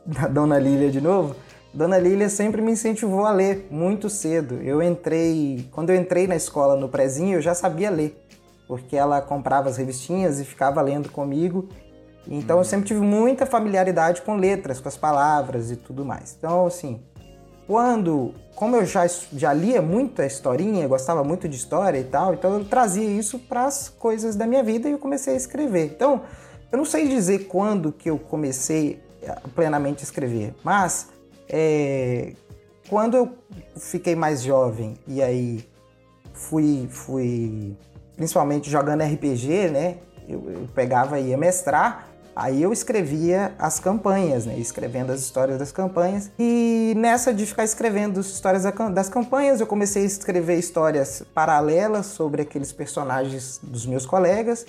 da 0.06 0.28
Dona 0.28 0.60
Lília 0.60 0.92
de 0.92 1.00
novo, 1.00 1.36
Dona 1.78 2.00
Lília 2.00 2.28
sempre 2.28 2.60
me 2.60 2.72
incentivou 2.72 3.24
a 3.24 3.32
ler 3.32 3.68
muito 3.70 4.10
cedo. 4.10 4.56
Eu 4.64 4.82
entrei, 4.82 5.70
quando 5.72 5.92
eu 5.92 5.96
entrei 5.96 6.26
na 6.26 6.36
escola 6.36 6.76
no 6.76 6.90
prezinho, 6.90 7.38
eu 7.38 7.42
já 7.42 7.54
sabia 7.54 7.92
ler, 7.92 8.20
porque 8.68 8.96
ela 8.98 9.22
comprava 9.22 9.70
as 9.70 9.78
revistinhas 9.78 10.40
e 10.40 10.44
ficava 10.44 10.82
lendo 10.82 11.12
comigo. 11.12 11.70
Então 12.28 12.58
eu 12.58 12.64
sempre 12.64 12.88
tive 12.88 13.02
muita 13.02 13.46
familiaridade 13.46 14.24
com 14.24 14.38
letras, 14.38 14.80
com 14.80 14.88
as 14.88 14.98
palavras 14.98 15.70
e 15.70 15.76
tudo 15.76 16.04
mais. 16.04 16.36
Então, 16.36 16.66
assim, 16.66 17.00
quando, 17.68 18.34
como 18.56 18.76
eu 18.76 18.84
já, 18.84 19.06
já 19.32 19.54
lia 19.54 19.80
muita 19.80 20.26
historinha, 20.26 20.88
gostava 20.88 21.24
muito 21.24 21.48
de 21.48 21.58
história 21.58 22.00
e 22.00 22.06
tal, 22.06 22.34
então 22.34 22.58
eu 22.58 22.66
trazia 22.66 23.08
isso 23.08 23.38
para 23.38 23.66
as 23.66 23.88
coisas 23.88 24.36
da 24.36 24.48
minha 24.48 24.64
vida 24.64 24.90
e 24.90 24.94
eu 24.94 24.98
comecei 24.98 25.36
a 25.36 25.38
escrever. 25.38 25.86
Então, 25.86 26.24
eu 26.72 26.78
não 26.80 26.86
sei 26.86 27.08
dizer 27.08 27.46
quando 27.46 27.92
que 27.92 28.10
eu 28.10 28.18
comecei 28.18 29.00
plenamente 29.54 30.00
a 30.00 30.06
escrever, 30.06 30.56
mas 30.64 31.16
é, 31.50 32.34
quando 32.90 33.18
eu 33.18 33.32
fiquei 33.78 34.16
mais 34.16 34.42
jovem 34.42 34.98
e 35.08 35.22
aí 35.22 35.68
fui, 36.34 36.88
fui 36.90 37.76
principalmente 38.16 38.70
jogando 38.70 39.04
RPG, 39.04 39.70
né? 39.70 39.98
Eu, 40.28 40.44
eu 40.50 40.68
pegava 40.74 41.20
e 41.20 41.30
ia 41.30 41.38
mestrar, 41.38 42.10
aí 42.36 42.62
eu 42.62 42.74
escrevia 42.74 43.54
as 43.58 43.80
campanhas, 43.80 44.46
né? 44.46 44.58
Escrevendo 44.58 45.12
as 45.12 45.22
histórias 45.22 45.58
das 45.60 45.72
campanhas. 45.72 46.32
E 46.38 46.94
nessa 46.98 47.34
de 47.34 47.46
ficar 47.46 47.64
escrevendo 47.64 48.20
histórias 48.20 48.64
das 48.94 49.10
campanhas, 49.10 49.60
eu 49.60 49.68
comecei 49.68 50.04
a 50.04 50.06
escrever 50.06 50.58
histórias 50.58 51.24
paralelas 51.34 52.08
sobre 52.08 52.42
aqueles 52.42 52.72
personagens 52.72 53.60
dos 53.62 53.86
meus 53.86 54.06
colegas. 54.06 54.66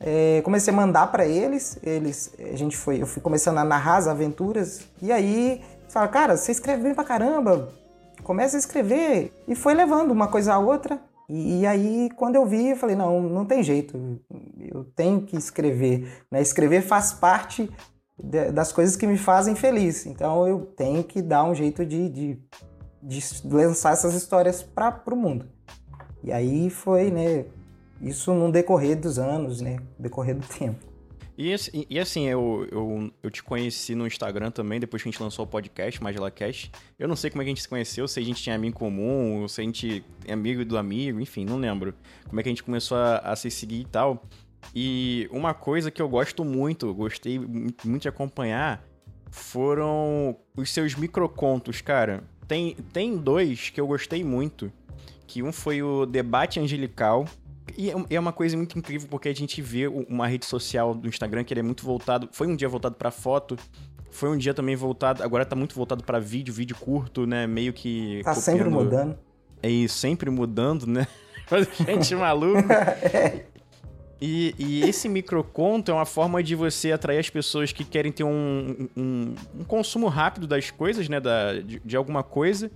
É, 0.00 0.42
comecei 0.44 0.72
a 0.72 0.76
mandar 0.76 1.06
para 1.10 1.24
eles, 1.24 1.78
eles, 1.82 2.32
a 2.38 2.56
gente 2.56 2.76
foi, 2.76 3.00
eu 3.00 3.06
fui 3.06 3.22
começando 3.22 3.58
a 3.58 3.64
narrar 3.64 3.96
as 3.96 4.08
aventuras 4.08 4.80
e 5.00 5.10
aí 5.10 5.62
fala, 5.94 6.08
cara, 6.08 6.36
você 6.36 6.50
escreve 6.50 6.82
bem 6.82 6.92
pra 6.92 7.04
caramba, 7.04 7.72
começa 8.24 8.56
a 8.56 8.58
escrever 8.58 9.32
e 9.46 9.54
foi 9.54 9.74
levando 9.74 10.10
uma 10.10 10.26
coisa 10.26 10.54
a 10.54 10.58
outra. 10.58 11.00
E, 11.28 11.60
e, 11.60 11.66
aí, 11.66 12.10
quando 12.16 12.34
eu 12.34 12.44
vi, 12.44 12.70
eu 12.70 12.76
falei, 12.76 12.96
não, 12.96 13.22
não 13.22 13.46
tem 13.46 13.62
jeito, 13.62 14.20
eu 14.58 14.84
tenho 14.96 15.22
que 15.22 15.36
escrever. 15.36 16.24
Né? 16.30 16.42
Escrever 16.42 16.82
faz 16.82 17.12
parte 17.12 17.70
de, 18.18 18.50
das 18.50 18.72
coisas 18.72 18.96
que 18.96 19.06
me 19.06 19.16
fazem 19.16 19.54
feliz. 19.54 20.04
Então 20.04 20.46
eu 20.48 20.66
tenho 20.76 21.04
que 21.04 21.22
dar 21.22 21.44
um 21.44 21.54
jeito 21.54 21.86
de, 21.86 22.08
de, 22.08 22.38
de 23.00 23.20
lançar 23.48 23.92
essas 23.92 24.14
histórias 24.14 24.62
para 24.62 25.00
o 25.12 25.16
mundo. 25.16 25.46
E 26.24 26.32
aí 26.32 26.68
foi, 26.70 27.10
né? 27.10 27.44
Isso 28.00 28.34
no 28.34 28.50
decorrer 28.50 28.98
dos 28.98 29.18
anos, 29.18 29.60
né? 29.60 29.78
Decorrer 29.98 30.34
do 30.34 30.46
tempo. 30.46 30.93
E, 31.36 31.54
e, 31.90 31.98
assim, 31.98 32.28
eu, 32.28 32.66
eu, 32.70 33.12
eu 33.22 33.30
te 33.30 33.42
conheci 33.42 33.94
no 33.94 34.06
Instagram 34.06 34.52
também, 34.52 34.78
depois 34.78 35.02
que 35.02 35.08
a 35.08 35.12
gente 35.12 35.20
lançou 35.20 35.44
o 35.44 35.48
podcast, 35.48 36.00
Magela 36.02 36.30
Cash. 36.30 36.70
Eu 36.96 37.08
não 37.08 37.16
sei 37.16 37.28
como 37.28 37.42
é 37.42 37.44
que 37.44 37.50
a 37.50 37.54
gente 37.54 37.62
se 37.62 37.68
conheceu, 37.68 38.06
se 38.06 38.20
a 38.20 38.22
gente 38.22 38.40
tinha 38.40 38.54
amigo 38.54 38.76
em 38.76 38.78
comum, 38.78 39.46
se 39.48 39.60
a 39.60 39.64
gente 39.64 40.04
é 40.26 40.32
amigo 40.32 40.64
do 40.64 40.78
amigo, 40.78 41.20
enfim, 41.20 41.44
não 41.44 41.56
lembro. 41.56 41.92
Como 42.28 42.38
é 42.38 42.42
que 42.42 42.48
a 42.48 42.52
gente 42.52 42.62
começou 42.62 42.96
a, 42.96 43.18
a 43.18 43.34
se 43.34 43.50
seguir 43.50 43.80
e 43.80 43.84
tal. 43.84 44.24
E 44.72 45.28
uma 45.32 45.52
coisa 45.52 45.90
que 45.90 46.00
eu 46.00 46.08
gosto 46.08 46.44
muito, 46.44 46.94
gostei 46.94 47.38
muito 47.38 48.02
de 48.02 48.08
acompanhar, 48.08 48.84
foram 49.30 50.36
os 50.56 50.70
seus 50.70 50.94
microcontos, 50.94 51.80
cara. 51.80 52.22
Tem, 52.46 52.76
tem 52.92 53.16
dois 53.16 53.70
que 53.70 53.80
eu 53.80 53.86
gostei 53.86 54.22
muito, 54.22 54.70
que 55.26 55.42
um 55.42 55.52
foi 55.52 55.82
o 55.82 56.06
Debate 56.06 56.60
Angelical, 56.60 57.26
e 57.76 57.90
é, 57.90 57.94
é 58.10 58.20
uma 58.20 58.32
coisa 58.32 58.56
muito 58.56 58.78
incrível 58.78 59.08
porque 59.08 59.28
a 59.28 59.34
gente 59.34 59.60
vê 59.62 59.86
uma 59.86 60.26
rede 60.26 60.44
social 60.44 60.94
do 60.94 61.08
Instagram 61.08 61.44
que 61.44 61.52
ele 61.52 61.60
é 61.60 61.62
muito 61.62 61.84
voltado. 61.84 62.28
Foi 62.32 62.46
um 62.46 62.54
dia 62.54 62.68
voltado 62.68 62.94
para 62.96 63.10
foto, 63.10 63.56
foi 64.10 64.28
um 64.28 64.36
dia 64.36 64.52
também 64.52 64.76
voltado. 64.76 65.22
Agora 65.22 65.44
tá 65.44 65.56
muito 65.56 65.74
voltado 65.74 66.04
para 66.04 66.18
vídeo, 66.18 66.52
vídeo 66.52 66.76
curto, 66.76 67.26
né? 67.26 67.46
Meio 67.46 67.72
que. 67.72 68.20
Tá 68.22 68.34
copiando... 68.34 68.44
sempre 68.44 68.70
mudando. 68.70 69.18
É 69.62 69.68
isso, 69.68 69.96
sempre 69.98 70.30
mudando, 70.30 70.86
né? 70.86 71.06
gente 71.86 72.14
maluca. 72.14 72.96
E, 74.26 74.54
e, 74.58 74.88
esse 74.88 75.06
microconto 75.06 75.90
é 75.90 75.94
uma 75.94 76.06
forma 76.06 76.42
de 76.42 76.54
você 76.54 76.92
atrair 76.92 77.18
as 77.18 77.28
pessoas 77.28 77.72
que 77.72 77.84
querem 77.84 78.10
ter 78.10 78.24
um, 78.24 78.88
um, 78.96 79.34
um 79.58 79.64
consumo 79.64 80.06
rápido 80.06 80.46
das 80.46 80.70
coisas, 80.70 81.08
né? 81.10 81.20
Da, 81.20 81.60
de, 81.60 81.78
de 81.84 81.96
alguma 81.96 82.22
coisa 82.22 82.70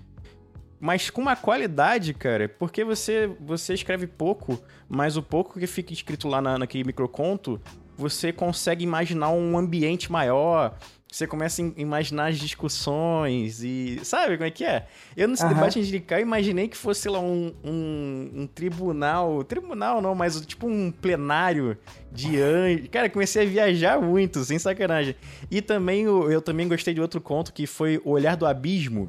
mas 0.80 1.10
com 1.10 1.20
uma 1.20 1.36
qualidade, 1.36 2.14
cara, 2.14 2.48
porque 2.48 2.84
você 2.84 3.30
você 3.40 3.74
escreve 3.74 4.06
pouco, 4.06 4.60
mas 4.88 5.16
o 5.16 5.22
pouco 5.22 5.58
que 5.58 5.66
fica 5.66 5.92
escrito 5.92 6.28
lá 6.28 6.40
na, 6.40 6.58
naquele 6.58 6.84
microconto, 6.84 7.60
você 7.96 8.32
consegue 8.32 8.84
imaginar 8.84 9.30
um 9.30 9.58
ambiente 9.58 10.10
maior, 10.10 10.76
você 11.10 11.26
começa 11.26 11.62
a 11.62 11.80
imaginar 11.80 12.26
as 12.26 12.38
discussões 12.38 13.62
e. 13.62 13.98
Sabe 14.04 14.36
como 14.36 14.46
é 14.46 14.50
que 14.50 14.62
é? 14.62 14.86
Eu 15.16 15.26
nesse 15.26 15.42
uhum. 15.42 15.48
debate 15.48 15.80
angelical 15.80 16.20
imaginei 16.20 16.68
que 16.68 16.76
fosse 16.76 17.08
lá 17.08 17.18
um, 17.18 17.54
um, 17.64 18.30
um, 18.34 18.46
tribunal. 18.46 19.42
Tribunal 19.42 20.02
não, 20.02 20.14
mas 20.14 20.38
tipo 20.42 20.68
um 20.68 20.90
plenário 20.90 21.78
de 22.12 22.38
anjos. 22.40 22.88
Cara, 22.88 23.08
comecei 23.08 23.42
a 23.42 23.48
viajar 23.48 24.00
muito, 24.00 24.44
sem 24.44 24.58
sacanagem. 24.58 25.16
E 25.50 25.62
também 25.62 26.02
eu, 26.02 26.30
eu 26.30 26.42
também 26.42 26.68
gostei 26.68 26.92
de 26.92 27.00
outro 27.00 27.22
conto 27.22 27.54
que 27.54 27.66
foi 27.66 28.00
O 28.04 28.10
Olhar 28.10 28.36
do 28.36 28.46
Abismo 28.46 29.08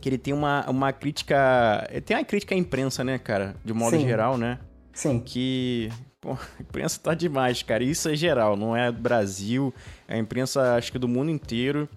que 0.00 0.08
ele 0.08 0.18
tem 0.18 0.32
uma, 0.32 0.68
uma 0.68 0.92
crítica. 0.92 1.88
Tem 2.04 2.16
uma 2.16 2.24
crítica 2.24 2.54
à 2.54 2.58
imprensa, 2.58 3.04
né, 3.04 3.18
cara? 3.18 3.54
De 3.64 3.72
modo 3.72 3.96
Sim. 3.96 4.02
geral, 4.02 4.36
né? 4.38 4.58
Sim. 4.92 5.20
Que. 5.20 5.90
Pô, 6.20 6.32
a 6.58 6.62
imprensa 6.62 7.00
tá 7.00 7.14
demais, 7.14 7.62
cara. 7.62 7.84
Isso 7.84 8.08
é 8.08 8.16
geral, 8.16 8.56
não 8.56 8.76
é 8.76 8.90
do 8.90 9.00
Brasil. 9.00 9.72
É 10.08 10.14
a 10.14 10.18
imprensa, 10.18 10.74
acho 10.74 10.90
que 10.90 10.98
do 10.98 11.08
mundo 11.08 11.30
inteiro, 11.30 11.88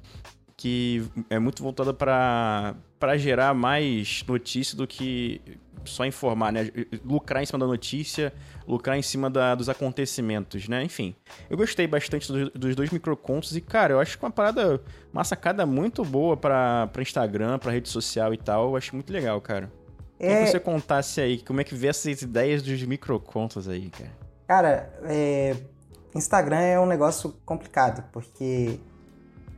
que 0.56 1.04
é 1.30 1.40
muito 1.40 1.64
voltada 1.64 1.94
para 1.94 3.18
gerar 3.18 3.54
mais 3.54 4.24
notícia 4.28 4.78
do 4.78 4.86
que 4.86 5.42
só 5.86 6.06
informar, 6.06 6.52
né? 6.52 6.70
Lucrar 7.04 7.42
em 7.44 7.46
cima 7.46 7.60
da 7.60 7.68
notícia, 7.68 8.34
lucrar 8.68 8.98
em 8.98 9.02
cima 9.02 9.30
da, 9.30 9.56
dos 9.56 9.70
acontecimentos, 9.70 10.68
né? 10.68 10.84
Enfim, 10.84 11.16
eu 11.50 11.58
gostei 11.58 11.88
bastante 11.88 12.32
do, 12.32 12.50
dos 12.52 12.76
dois 12.76 12.90
microcontos 12.90 13.56
e, 13.56 13.62
cara, 13.62 13.94
eu 13.94 14.00
acho 14.00 14.18
que 14.18 14.24
uma 14.24 14.32
parada, 14.32 14.82
uma 15.12 15.24
sacada 15.24 15.66
muito 15.66 16.04
boa 16.04 16.38
pra, 16.38 16.88
pra 16.88 17.02
Instagram, 17.02 17.60
pra 17.60 17.72
rede 17.72 17.90
social 17.90 18.34
e 18.34 18.38
tal. 18.38 18.70
Eu 18.70 18.76
acho 18.76 18.96
muito 18.96 19.12
legal, 19.12 19.40
cara. 19.42 19.72
É... 20.20 20.28
Queria 20.28 20.44
que 20.46 20.52
você 20.52 20.60
contasse 20.60 21.22
aí 21.22 21.42
como 21.42 21.62
é 21.62 21.64
que 21.64 21.76
vê 21.76 21.88
essas 21.88 22.22
ideias 22.22 22.62
dos 22.62 22.82
microcontos 22.84 23.68
aí, 23.68 23.90
cara. 23.90 24.12
Cara, 24.48 25.00
é... 25.04 25.56
Instagram 26.16 26.60
é 26.60 26.80
um 26.80 26.86
negócio 26.86 27.36
complicado, 27.46 28.04
porque 28.12 28.80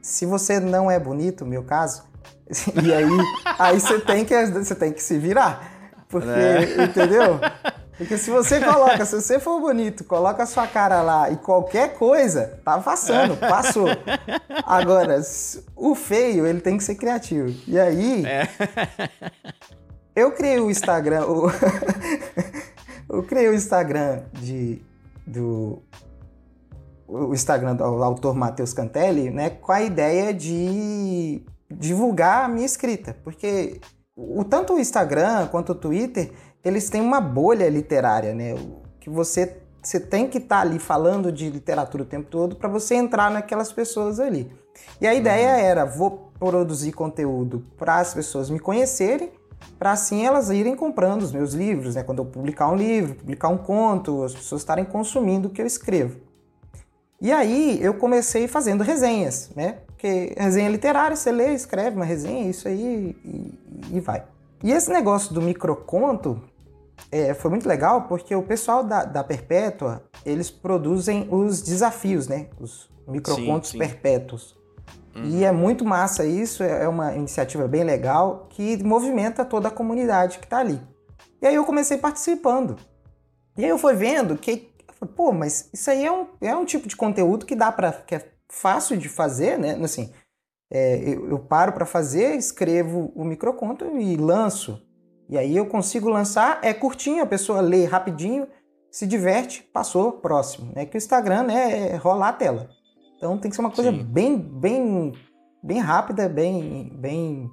se 0.01 0.25
você 0.25 0.59
não 0.59 0.89
é 0.89 0.99
bonito, 0.99 1.43
no 1.43 1.49
meu 1.49 1.63
caso, 1.63 2.03
e 2.83 2.93
aí, 2.93 3.09
aí 3.57 3.79
você 3.79 3.99
tem 3.99 4.23
que 4.23 4.45
você 4.45 4.75
tem 4.75 4.93
que 4.93 5.01
se 5.01 5.17
virar. 5.17 5.74
Porque, 6.07 6.27
né? 6.27 6.83
entendeu? 6.83 7.39
Porque 7.97 8.17
se 8.17 8.29
você 8.29 8.59
coloca, 8.59 9.05
se 9.05 9.21
você 9.21 9.39
for 9.39 9.59
bonito, 9.61 10.03
coloca 10.03 10.43
a 10.43 10.45
sua 10.45 10.67
cara 10.67 11.01
lá 11.01 11.29
e 11.29 11.37
qualquer 11.37 11.93
coisa, 11.93 12.59
tá 12.63 12.77
passando, 12.79 13.37
passou. 13.37 13.87
Agora, 14.65 15.21
o 15.75 15.95
feio, 15.95 16.45
ele 16.45 16.59
tem 16.59 16.77
que 16.77 16.83
ser 16.83 16.95
criativo. 16.95 17.55
E 17.65 17.79
aí, 17.79 18.25
é. 18.25 18.49
eu 20.13 20.31
criei 20.33 20.59
o 20.59 20.69
Instagram, 20.69 21.25
o... 21.25 21.49
eu 23.09 23.23
criei 23.23 23.47
o 23.47 23.53
Instagram 23.53 24.23
de, 24.33 24.81
do, 25.25 25.81
o 27.07 27.33
Instagram 27.33 27.77
do 27.77 27.83
autor 27.83 28.35
Matheus 28.35 28.73
Cantelli, 28.73 29.29
né, 29.29 29.51
com 29.51 29.71
a 29.71 29.81
ideia 29.81 30.33
de 30.33 31.41
divulgar 31.71 32.43
a 32.43 32.47
minha 32.49 32.65
escrita, 32.65 33.15
porque 33.23 33.79
o 34.15 34.43
tanto 34.43 34.73
o 34.73 34.79
Instagram 34.79 35.47
quanto 35.47 35.73
o 35.73 35.75
Twitter, 35.75 36.31
eles 36.63 36.89
têm 36.89 37.01
uma 37.01 37.19
bolha 37.19 37.69
literária, 37.69 38.33
né? 38.33 38.55
Que 38.99 39.09
você, 39.09 39.57
você 39.81 39.99
tem 39.99 40.27
que 40.27 40.37
estar 40.37 40.57
tá 40.57 40.61
ali 40.61 40.79
falando 40.79 41.31
de 41.31 41.49
literatura 41.49 42.03
o 42.03 42.05
tempo 42.05 42.29
todo 42.29 42.55
para 42.55 42.69
você 42.69 42.95
entrar 42.95 43.29
naquelas 43.29 43.71
pessoas 43.71 44.19
ali. 44.19 44.51
E 44.99 45.07
a 45.07 45.13
ideia 45.13 45.49
uhum. 45.49 45.59
era, 45.59 45.85
vou 45.85 46.31
produzir 46.39 46.91
conteúdo 46.91 47.65
para 47.77 47.97
as 47.97 48.13
pessoas 48.13 48.49
me 48.49 48.59
conhecerem, 48.59 49.31
para 49.77 49.91
assim 49.91 50.25
elas 50.25 50.49
irem 50.49 50.75
comprando 50.75 51.21
os 51.21 51.31
meus 51.31 51.53
livros, 51.53 51.95
né? 51.95 52.03
Quando 52.03 52.19
eu 52.19 52.25
publicar 52.25 52.69
um 52.69 52.75
livro, 52.75 53.15
publicar 53.15 53.49
um 53.49 53.57
conto, 53.57 54.23
as 54.23 54.33
pessoas 54.33 54.61
estarem 54.61 54.85
consumindo 54.85 55.47
o 55.47 55.51
que 55.51 55.61
eu 55.61 55.65
escrevo. 55.65 56.19
E 57.21 57.31
aí 57.31 57.79
eu 57.81 57.93
comecei 57.93 58.47
fazendo 58.47 58.83
resenhas, 58.83 59.49
né? 59.55 59.79
Porque 60.05 60.35
resenha 60.37 60.69
literária, 60.69 61.15
você 61.15 61.31
lê, 61.31 61.55
escreve 61.55 61.95
uma 61.95 62.05
resenha, 62.05 62.47
isso 62.47 62.67
aí 62.67 63.17
e, 63.25 63.97
e 63.97 63.99
vai. 63.99 64.23
E 64.63 64.71
esse 64.71 64.91
negócio 64.91 65.33
do 65.33 65.41
microconto 65.41 66.39
é, 67.11 67.33
foi 67.33 67.49
muito 67.49 67.67
legal 67.67 68.03
porque 68.03 68.35
o 68.35 68.43
pessoal 68.43 68.83
da, 68.83 69.03
da 69.03 69.23
Perpétua, 69.23 70.03
eles 70.23 70.51
produzem 70.51 71.27
os 71.31 71.59
desafios, 71.63 72.27
né? 72.27 72.49
Os 72.59 72.87
microcontos 73.07 73.71
sim, 73.71 73.79
sim. 73.79 73.79
perpétuos. 73.79 74.55
Uhum. 75.15 75.25
E 75.25 75.43
é 75.43 75.51
muito 75.51 75.83
massa 75.83 76.23
isso, 76.23 76.61
é, 76.61 76.83
é 76.83 76.87
uma 76.87 77.15
iniciativa 77.15 77.67
bem 77.67 77.83
legal 77.83 78.45
que 78.51 78.77
movimenta 78.83 79.43
toda 79.43 79.69
a 79.69 79.71
comunidade 79.71 80.37
que 80.37 80.45
está 80.45 80.59
ali. 80.59 80.79
E 81.41 81.47
aí 81.47 81.55
eu 81.55 81.65
comecei 81.65 81.97
participando. 81.97 82.75
E 83.57 83.63
aí 83.63 83.71
eu 83.71 83.79
fui 83.79 83.95
vendo 83.95 84.37
que, 84.37 84.71
pô, 85.15 85.31
mas 85.31 85.67
isso 85.73 85.89
aí 85.89 86.05
é 86.05 86.11
um, 86.11 86.27
é 86.39 86.55
um 86.55 86.63
tipo 86.63 86.87
de 86.87 86.95
conteúdo 86.95 87.43
que 87.43 87.55
dá 87.55 87.71
para 87.71 87.91
que 87.91 88.34
fácil 88.55 88.97
de 88.97 89.09
fazer, 89.09 89.57
né? 89.59 89.77
Assim, 89.83 90.11
é, 90.71 90.97
eu, 90.97 91.29
eu, 91.29 91.39
paro 91.39 91.73
para 91.73 91.85
fazer, 91.85 92.35
escrevo 92.35 93.11
o 93.15 93.23
microconto 93.23 93.85
e 93.97 94.15
lanço. 94.15 94.81
E 95.29 95.37
aí 95.37 95.55
eu 95.55 95.65
consigo 95.65 96.09
lançar, 96.09 96.59
é 96.61 96.73
curtinho, 96.73 97.23
a 97.23 97.27
pessoa 97.27 97.61
lê 97.61 97.85
rapidinho, 97.85 98.47
se 98.91 99.05
diverte, 99.05 99.63
passou, 99.73 100.13
próximo. 100.13 100.71
Né? 100.75 100.85
Que 100.85 100.95
o 100.95 100.99
Instagram 100.99 101.43
né, 101.43 101.89
é 101.89 101.95
rolar 101.95 102.29
a 102.29 102.33
tela. 102.33 102.69
Então 103.17 103.37
tem 103.37 103.49
que 103.49 103.55
ser 103.55 103.61
uma 103.61 103.71
coisa 103.71 103.91
bem, 103.91 104.37
bem, 104.37 105.13
bem 105.63 105.79
rápida, 105.79 106.29
bem, 106.29 106.89
bem 106.95 107.49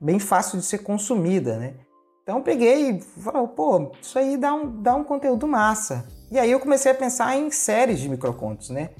bem 0.00 0.18
fácil 0.18 0.58
de 0.58 0.64
ser 0.64 0.78
consumida, 0.78 1.58
né? 1.58 1.74
Então 2.22 2.38
eu 2.38 2.42
peguei 2.42 2.90
e 2.90 3.00
falei, 3.00 3.46
pô, 3.48 3.92
isso 4.00 4.18
aí 4.18 4.36
dá 4.36 4.54
um, 4.54 4.80
dá 4.80 4.94
um 4.94 5.04
conteúdo 5.04 5.46
massa. 5.46 6.06
E 6.30 6.38
aí 6.38 6.50
eu 6.50 6.60
comecei 6.60 6.90
a 6.90 6.94
pensar 6.94 7.36
em 7.36 7.50
séries 7.50 8.00
de 8.00 8.08
microcontos, 8.08 8.70
né? 8.70 8.90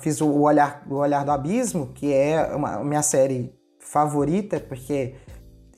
Fiz 0.00 0.20
o 0.20 0.30
Olhar, 0.40 0.84
o 0.88 0.94
Olhar 0.94 1.24
do 1.24 1.30
Abismo, 1.32 1.88
que 1.94 2.12
é 2.12 2.54
uma, 2.54 2.76
a 2.76 2.84
minha 2.84 3.02
série 3.02 3.52
favorita, 3.80 4.60
porque 4.60 5.14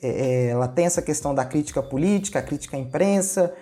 é, 0.01 0.07
é, 0.07 0.47
ela 0.47 0.67
tem 0.67 0.85
essa 0.85 1.01
questão 1.01 1.33
da 1.33 1.43
crítica 1.43 1.81
política, 1.81 2.39
a 2.39 2.41
crítica 2.41 2.77
à 2.77 2.79
imprensa, 2.79 3.53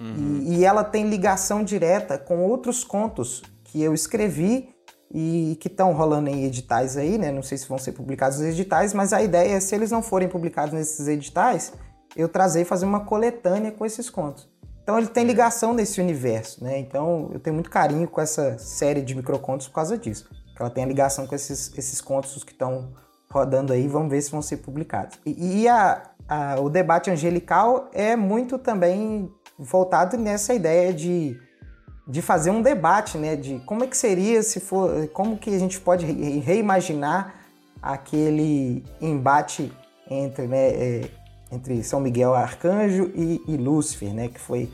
uhum. 0.00 0.40
e, 0.42 0.56
e 0.56 0.64
ela 0.64 0.82
tem 0.82 1.08
ligação 1.08 1.62
direta 1.62 2.18
com 2.18 2.42
outros 2.42 2.82
contos 2.82 3.42
que 3.64 3.80
eu 3.80 3.94
escrevi 3.94 4.68
e 5.14 5.56
que 5.60 5.68
estão 5.68 5.92
rolando 5.92 6.30
em 6.30 6.44
editais 6.44 6.96
aí, 6.96 7.18
né? 7.18 7.30
Não 7.30 7.42
sei 7.42 7.58
se 7.58 7.68
vão 7.68 7.78
ser 7.78 7.92
publicados 7.92 8.38
os 8.38 8.44
editais, 8.44 8.92
mas 8.92 9.12
a 9.12 9.22
ideia 9.22 9.54
é, 9.54 9.60
se 9.60 9.74
eles 9.74 9.90
não 9.90 10.02
forem 10.02 10.28
publicados 10.28 10.74
nesses 10.74 11.06
editais, 11.06 11.72
eu 12.16 12.28
trazer 12.28 12.62
e 12.62 12.64
fazer 12.64 12.86
uma 12.86 13.04
coletânea 13.04 13.70
com 13.70 13.86
esses 13.86 14.10
contos. 14.10 14.51
Então 14.82 14.98
ele 14.98 15.06
tem 15.06 15.24
ligação 15.24 15.72
nesse 15.72 16.00
universo, 16.00 16.62
né? 16.62 16.78
Então 16.78 17.30
eu 17.32 17.38
tenho 17.38 17.54
muito 17.54 17.70
carinho 17.70 18.08
com 18.08 18.20
essa 18.20 18.58
série 18.58 19.00
de 19.00 19.14
microcontos 19.14 19.68
por 19.68 19.74
causa 19.74 19.96
disso. 19.96 20.28
Que 20.56 20.62
ela 20.62 20.70
tem 20.70 20.84
a 20.84 20.86
ligação 20.86 21.26
com 21.26 21.34
esses, 21.34 21.72
esses 21.76 22.00
contos 22.00 22.42
que 22.42 22.52
estão 22.52 22.92
rodando 23.30 23.72
aí, 23.72 23.88
vamos 23.88 24.10
ver 24.10 24.20
se 24.20 24.30
vão 24.30 24.42
ser 24.42 24.58
publicados. 24.58 25.18
E, 25.24 25.62
e 25.62 25.68
a, 25.68 26.02
a, 26.28 26.60
o 26.60 26.68
debate 26.68 27.10
angelical 27.10 27.88
é 27.92 28.14
muito 28.16 28.58
também 28.58 29.32
voltado 29.58 30.16
nessa 30.18 30.52
ideia 30.52 30.92
de, 30.92 31.38
de 32.06 32.20
fazer 32.20 32.50
um 32.50 32.60
debate, 32.60 33.16
né? 33.16 33.36
De 33.36 33.60
como 33.60 33.84
é 33.84 33.86
que 33.86 33.96
seria 33.96 34.42
se 34.42 34.60
for, 34.60 35.08
como 35.08 35.38
que 35.38 35.54
a 35.54 35.58
gente 35.58 35.80
pode 35.80 36.04
reimaginar 36.04 37.34
aquele 37.80 38.84
embate 39.00 39.72
entre, 40.08 40.46
né, 40.46 40.68
é, 40.68 41.10
entre 41.52 41.84
São 41.84 42.00
Miguel 42.00 42.34
Arcanjo 42.34 43.12
e, 43.14 43.42
e 43.46 43.56
Lúcifer, 43.56 44.12
né? 44.12 44.28
Que 44.28 44.40
foi 44.40 44.70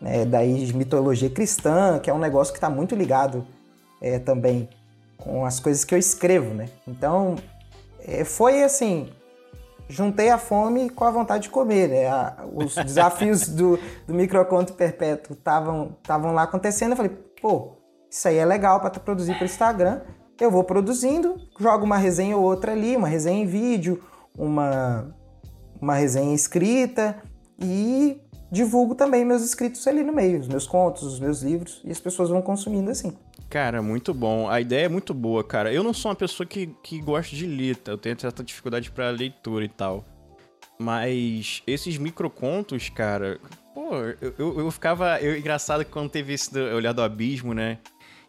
né, 0.00 0.24
daí 0.24 0.64
de 0.64 0.74
mitologia 0.74 1.28
cristã, 1.28 1.98
que 1.98 2.08
é 2.08 2.14
um 2.14 2.18
negócio 2.18 2.52
que 2.52 2.58
está 2.58 2.70
muito 2.70 2.94
ligado 2.94 3.44
é, 4.00 4.18
também 4.18 4.68
com 5.16 5.44
as 5.44 5.60
coisas 5.60 5.84
que 5.84 5.94
eu 5.94 5.98
escrevo, 5.98 6.54
né? 6.54 6.68
Então, 6.86 7.36
é, 8.06 8.24
foi 8.24 8.62
assim, 8.62 9.10
juntei 9.88 10.30
a 10.30 10.38
fome 10.38 10.88
com 10.88 11.04
a 11.04 11.10
vontade 11.10 11.44
de 11.44 11.50
comer, 11.50 11.88
né? 11.88 12.08
A, 12.08 12.46
os 12.54 12.74
desafios 12.84 13.48
do, 13.48 13.78
do 14.06 14.14
microconto 14.14 14.72
perpétuo 14.72 15.34
estavam 15.34 16.32
lá 16.32 16.44
acontecendo, 16.44 16.92
eu 16.92 16.96
falei, 16.96 17.12
pô, 17.42 17.72
isso 18.08 18.26
aí 18.26 18.36
é 18.36 18.44
legal 18.44 18.80
para 18.80 18.90
produzir 18.90 19.34
para 19.34 19.42
o 19.42 19.46
Instagram, 19.46 20.00
eu 20.40 20.50
vou 20.50 20.64
produzindo, 20.64 21.36
jogo 21.58 21.84
uma 21.84 21.98
resenha 21.98 22.36
ou 22.36 22.42
outra 22.42 22.72
ali, 22.72 22.96
uma 22.96 23.06
resenha 23.06 23.42
em 23.42 23.46
vídeo, 23.46 24.02
uma, 24.34 25.14
uma 25.80 25.94
resenha 25.94 26.34
escrita 26.34 27.22
e 27.58 28.18
divulgo 28.50 28.94
também 28.94 29.24
meus 29.24 29.42
escritos 29.42 29.86
ali 29.86 30.02
no 30.02 30.12
meio, 30.12 30.40
os 30.40 30.48
meus 30.48 30.66
contos, 30.66 31.02
os 31.02 31.20
meus 31.20 31.42
livros, 31.42 31.80
e 31.84 31.90
as 31.90 32.00
pessoas 32.00 32.28
vão 32.28 32.42
consumindo 32.42 32.90
assim. 32.90 33.16
Cara, 33.48 33.82
muito 33.82 34.14
bom. 34.14 34.48
A 34.48 34.60
ideia 34.60 34.86
é 34.86 34.88
muito 34.88 35.12
boa, 35.12 35.42
cara. 35.42 35.72
Eu 35.72 35.82
não 35.82 35.92
sou 35.92 36.10
uma 36.10 36.16
pessoa 36.16 36.46
que, 36.46 36.68
que 36.82 37.00
gosta 37.00 37.34
de 37.34 37.46
ler, 37.46 37.78
eu 37.86 37.98
tenho 37.98 38.18
certa 38.20 38.44
dificuldade 38.44 38.90
para 38.90 39.10
leitura 39.10 39.64
e 39.64 39.68
tal. 39.68 40.04
Mas 40.78 41.62
esses 41.66 41.98
microcontos, 41.98 42.88
cara, 42.88 43.38
pô, 43.74 43.96
eu, 44.20 44.34
eu, 44.38 44.60
eu 44.60 44.70
ficava. 44.70 45.20
Eu, 45.20 45.36
engraçado 45.36 45.84
que 45.84 45.90
quando 45.90 46.08
teve 46.08 46.32
esse 46.32 46.58
olhar 46.58 46.92
do 46.92 47.02
abismo, 47.02 47.52
né? 47.52 47.78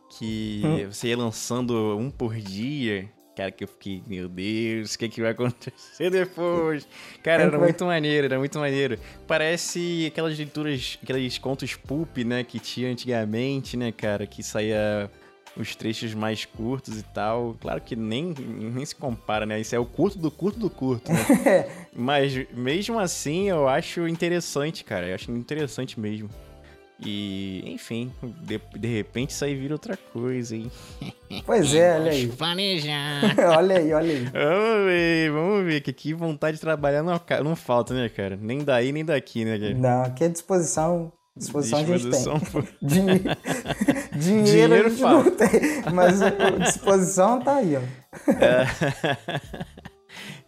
Que 0.10 0.62
hum. 0.66 0.92
você 0.92 1.08
ia 1.08 1.18
lançando 1.18 1.98
um 1.98 2.10
por 2.12 2.36
dia. 2.36 3.10
Cara, 3.36 3.50
que 3.50 3.64
eu 3.64 3.68
fiquei, 3.68 4.04
meu 4.06 4.28
Deus, 4.28 4.94
o 4.94 5.00
que, 5.00 5.08
que 5.08 5.22
vai 5.22 5.32
acontecer 5.32 6.10
depois? 6.12 6.88
Cara, 7.24 7.44
era 7.44 7.58
muito 7.58 7.86
maneiro, 7.86 8.26
era 8.26 8.38
muito 8.38 8.60
maneiro. 8.60 9.00
Parece 9.26 10.06
aquelas 10.08 10.38
leituras, 10.38 11.00
aqueles 11.02 11.38
contos 11.38 11.76
pulp, 11.76 12.18
né, 12.20 12.44
que 12.44 12.60
tinha 12.60 12.92
antigamente, 12.92 13.78
né, 13.78 13.92
cara, 13.92 14.28
que 14.28 14.44
saía 14.44 15.10
os 15.56 15.76
trechos 15.76 16.14
mais 16.14 16.46
curtos 16.46 17.00
e 17.00 17.04
tal. 17.04 17.56
Claro 17.60 17.82
que 17.82 17.96
nem, 17.96 18.34
nem 18.34 18.86
se 18.86 18.96
compara, 18.96 19.46
né? 19.46 19.60
Isso 19.60 19.76
é 19.76 19.80
o 19.80 19.86
curto 19.86 20.18
do 20.18 20.32
curto 20.32 20.60
do 20.60 20.70
curto, 20.70 21.12
né? 21.12 21.20
Mas 21.94 22.34
mesmo 22.54 23.00
assim, 23.00 23.50
eu 23.50 23.68
acho 23.68 24.08
interessante, 24.08 24.84
cara. 24.84 25.08
Eu 25.08 25.16
acho 25.16 25.32
interessante 25.32 26.00
mesmo. 26.00 26.30
E, 27.04 27.64
enfim, 27.66 28.12
de, 28.42 28.62
de 28.78 28.88
repente 28.88 29.32
isso 29.32 29.44
aí 29.44 29.56
vira 29.56 29.74
outra 29.74 29.98
coisa, 29.98 30.56
hein? 30.56 30.72
Pois 31.46 31.74
é, 31.74 31.96
olha 31.96 32.12
aí. 32.12 32.28
Planejar. 32.28 33.22
olha 33.58 33.78
aí, 33.78 33.94
olha 33.94 34.12
aí. 34.12 34.26
Vamos 34.26 34.86
ver, 34.86 35.32
vamos 35.32 35.66
ver, 35.66 35.82
que 35.82 35.90
aqui 35.90 36.14
vontade 36.14 36.58
de 36.58 36.62
trabalhar 36.62 37.02
não, 37.04 37.20
não 37.42 37.56
falta, 37.56 37.94
né, 37.94 38.10
cara? 38.10 38.38
Nem 38.40 38.60
daí, 38.66 38.92
nem 38.92 39.06
daqui, 39.06 39.46
né, 39.46 39.58
cara? 39.58 39.74
Não, 39.74 40.04
aqui 40.04 40.26
é 40.26 40.28
disposição. 40.28 41.12
Disposição, 41.36 41.86
disposição 41.86 42.34
a 42.34 42.40
gente 42.40 42.52
tem. 42.52 42.88
Dinheiro, 42.90 43.24
dinheiro, 44.14 44.44
dinheiro 44.44 44.74
a 44.74 44.90
gente 44.90 45.02
falta. 45.02 45.30
não 45.30 45.38
tem, 45.38 45.94
mas 45.94 46.22
a 46.22 46.30
disposição 46.30 47.42
tá 47.42 47.56
aí, 47.56 47.78
ó. 47.78 47.82
É. 48.34 48.66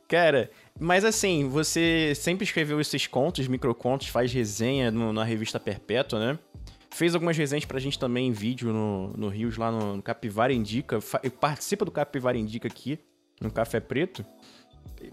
Cara, 0.09 0.51
mas 0.79 1.05
assim, 1.05 1.47
você 1.47 2.13
sempre 2.15 2.43
escreveu 2.43 2.79
esses 2.81 3.07
contos, 3.07 3.47
microcontos, 3.47 4.07
faz 4.07 4.31
resenha 4.33 4.89
no, 4.89 5.13
na 5.13 5.23
revista 5.23 5.59
Perpétua, 5.59 6.19
né? 6.19 6.39
Fez 6.89 7.15
algumas 7.15 7.35
resenhas 7.37 7.65
pra 7.65 7.79
gente 7.79 7.97
também 7.97 8.27
em 8.27 8.31
vídeo 8.31 8.71
no, 8.71 9.07
no 9.17 9.27
Rios, 9.27 9.57
lá 9.57 9.71
no, 9.71 9.97
no 9.97 10.01
Capivara 10.01 10.53
Indica. 10.53 10.99
Participa 11.39 11.85
do 11.85 11.91
Capivara 11.91 12.37
Indica 12.37 12.67
aqui, 12.67 12.99
no 13.41 13.51
Café 13.51 13.79
Preto. 13.79 14.25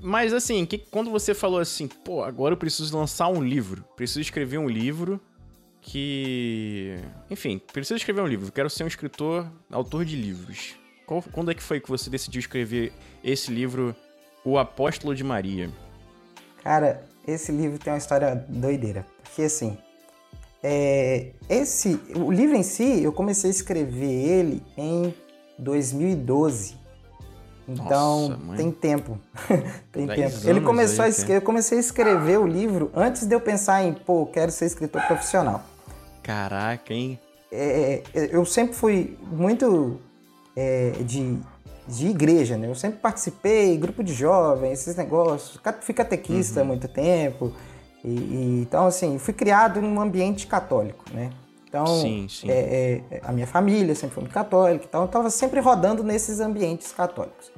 Mas 0.01 0.33
assim, 0.33 0.65
que, 0.67 0.79
quando 0.79 1.11
você 1.11 1.35
falou 1.35 1.59
assim, 1.59 1.89
pô, 1.89 2.23
agora 2.23 2.53
eu 2.53 2.59
preciso 2.59 2.97
lançar 2.97 3.29
um 3.29 3.43
livro, 3.43 3.85
preciso 3.97 4.21
escrever 4.21 4.59
um 4.59 4.69
livro 4.69 5.21
que. 5.81 6.97
Enfim, 7.31 7.61
preciso 7.73 7.97
escrever 7.97 8.21
um 8.21 8.27
livro, 8.27 8.53
quero 8.53 8.71
ser 8.71 8.85
um 8.85 8.87
escritor, 8.87 9.51
autor 9.71 10.05
de 10.05 10.17
livros. 10.17 10.75
Qual, 11.07 11.23
quando 11.23 11.51
é 11.51 11.55
que 11.55 11.63
foi 11.63 11.81
que 11.81 11.89
você 11.89 12.09
decidiu 12.09 12.39
escrever 12.39 12.93
esse 13.25 13.51
livro 13.51 13.97
o 14.45 14.59
Apóstolo 14.59 15.15
de 15.15 15.25
Maria. 15.25 15.71
Cara, 16.63 17.05
esse 17.27 17.53
livro 17.53 17.79
tem 17.79 17.93
uma 17.93 17.99
história 17.99 18.35
doideira. 18.49 19.07
Porque 19.23 19.43
assim, 19.43 19.77
é, 20.63 21.31
esse, 21.49 22.01
o 22.15 22.31
livro 22.31 22.57
em 22.57 22.63
si, 22.63 23.03
eu 23.03 23.13
comecei 23.13 23.51
a 23.51 23.53
escrever 23.53 24.11
ele 24.11 24.63
em 24.77 25.15
2012. 25.59 26.79
Então, 27.69 28.31
Nossa, 28.31 28.57
tem 28.57 28.71
tempo. 28.71 29.19
tem 29.93 30.07
tempo. 30.07 30.37
Ele 30.45 30.61
começou 30.61 31.05
aí, 31.05 31.13
a 31.13 31.31
eu 31.33 31.43
comecei 31.43 31.79
a 31.79 31.81
escrever 31.81 32.39
o 32.39 32.47
livro 32.47 32.91
antes 32.95 33.27
de 33.27 33.35
eu 33.35 33.41
pensar 33.41 33.85
em, 33.85 33.93
pô, 33.93 34.27
quero 34.27 34.51
ser 34.51 34.67
escritor 34.67 35.03
profissional. 35.07 35.63
Caraca, 36.23 36.93
hein? 36.93 37.19
É, 37.51 38.03
é 38.13 38.29
eu 38.33 38.45
sempre 38.45 38.75
fui 38.75 39.17
muito 39.23 40.01
é, 40.57 40.91
de 41.05 41.39
de 41.91 42.09
igreja, 42.09 42.57
né? 42.57 42.69
Eu 42.69 42.75
sempre 42.75 43.01
participei, 43.01 43.77
grupo 43.77 44.03
de 44.03 44.13
jovens, 44.13 44.81
esses 44.81 44.97
negócios. 44.97 45.61
Fui 45.81 45.95
catequista 45.95 46.61
há 46.61 46.63
uhum. 46.63 46.69
muito 46.69 46.89
tempo. 46.89 47.53
E, 48.05 48.09
e, 48.09 48.61
então, 48.63 48.87
assim, 48.87 49.19
fui 49.19 49.35
criado 49.35 49.81
num 49.81 50.01
ambiente 50.01 50.47
católico, 50.47 51.05
né? 51.13 51.31
Então, 51.69 51.87
sim, 51.87 52.27
sim. 52.29 52.51
É, 52.51 53.03
é, 53.11 53.21
a 53.23 53.33
minha 53.33 53.47
família 53.47 53.95
sempre 53.95 54.15
foi 54.15 54.23
muito 54.23 54.33
católica, 54.33 54.85
então 54.89 55.03
eu 55.03 55.07
estava 55.07 55.31
sempre 55.31 55.61
rodando 55.61 56.03
nesses 56.03 56.41
ambientes 56.41 56.91
católicos. 56.91 57.53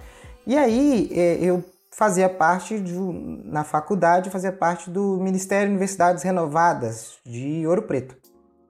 E 0.46 0.56
aí 0.56 1.10
é, 1.12 1.38
eu 1.40 1.64
fazia 1.90 2.28
parte, 2.28 2.78
de, 2.78 2.92
na 2.92 3.64
faculdade, 3.64 4.28
fazia 4.28 4.52
parte 4.52 4.90
do 4.90 5.18
Ministério 5.18 5.68
de 5.68 5.72
Universidades 5.72 6.22
Renovadas 6.22 7.14
de 7.24 7.66
Ouro 7.66 7.82
Preto, 7.82 8.14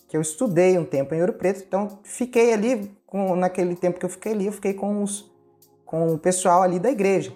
que 0.09 0.17
eu 0.17 0.21
estudei 0.21 0.79
um 0.79 0.85
tempo 0.85 1.13
em 1.13 1.21
Ouro 1.21 1.33
Preto, 1.33 1.65
então 1.67 1.99
fiquei 2.05 2.53
ali, 2.53 2.97
com, 3.05 3.35
naquele 3.35 3.75
tempo 3.75 3.99
que 3.99 4.05
eu 4.05 4.11
fiquei 4.11 4.33
ali, 4.33 4.47
eu 4.47 4.53
fiquei 4.53 4.75
com 4.75 5.03
os 5.03 5.32
com 5.93 6.15
o 6.15 6.19
pessoal 6.19 6.63
ali 6.63 6.79
da 6.79 6.91
igreja. 6.91 7.35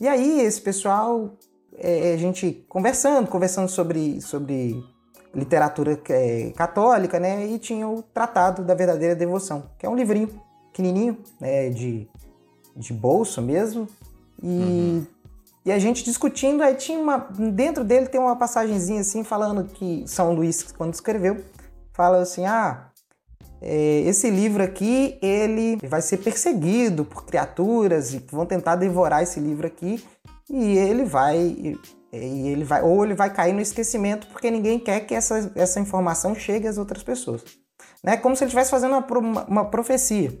E 0.00 0.08
aí, 0.08 0.40
esse 0.40 0.60
pessoal, 0.60 1.30
é, 1.78 2.12
a 2.12 2.16
gente 2.16 2.66
conversando, 2.68 3.28
conversando 3.28 3.68
sobre, 3.68 4.20
sobre 4.20 4.82
literatura 5.32 5.96
é, 6.08 6.52
católica, 6.56 7.20
né? 7.20 7.46
E 7.46 7.56
tinha 7.56 7.88
o 7.88 8.02
Tratado 8.02 8.64
da 8.64 8.74
Verdadeira 8.74 9.14
Devoção, 9.14 9.70
que 9.78 9.86
é 9.86 9.88
um 9.88 9.94
livrinho 9.94 10.28
pequenininho, 10.72 11.16
né, 11.40 11.70
de, 11.70 12.08
de 12.74 12.92
bolso 12.92 13.40
mesmo. 13.40 13.86
E, 14.42 14.48
uhum. 14.48 15.06
e 15.64 15.70
a 15.70 15.78
gente 15.78 16.02
discutindo, 16.02 16.64
aí 16.64 16.74
tinha 16.74 16.98
uma. 16.98 17.18
Dentro 17.18 17.84
dele 17.84 18.08
tem 18.08 18.20
uma 18.20 18.34
passagenzinha 18.34 19.02
assim, 19.02 19.22
falando 19.22 19.68
que 19.68 20.02
São 20.08 20.34
Luís, 20.34 20.72
quando 20.76 20.94
escreveu, 20.94 21.44
fala 21.92 22.22
assim: 22.22 22.44
ah, 22.44 22.88
é, 22.88 22.93
esse 23.66 24.30
livro 24.30 24.62
aqui, 24.62 25.18
ele 25.22 25.78
vai 25.88 26.02
ser 26.02 26.18
perseguido 26.18 27.04
por 27.04 27.24
criaturas 27.24 28.12
e 28.12 28.18
vão 28.30 28.44
tentar 28.44 28.76
devorar 28.76 29.22
esse 29.22 29.40
livro 29.40 29.66
aqui 29.66 30.04
e 30.50 30.76
ele 30.76 31.04
vai 31.04 31.38
e 32.12 32.48
ele 32.48 32.62
vai 32.62 32.82
ou 32.82 33.04
ele 33.04 33.14
vai 33.14 33.32
cair 33.32 33.52
no 33.52 33.60
esquecimento 33.60 34.26
porque 34.28 34.50
ninguém 34.50 34.78
quer 34.78 35.00
que 35.00 35.14
essa, 35.14 35.50
essa 35.56 35.80
informação 35.80 36.34
chegue 36.34 36.68
às 36.68 36.78
outras 36.78 37.02
pessoas. 37.02 37.42
Né? 38.02 38.16
Como 38.16 38.36
se 38.36 38.44
ele 38.44 38.48
estivesse 38.48 38.70
fazendo 38.70 38.92
uma, 38.92 39.18
uma, 39.18 39.44
uma 39.46 39.64
profecia. 39.64 40.38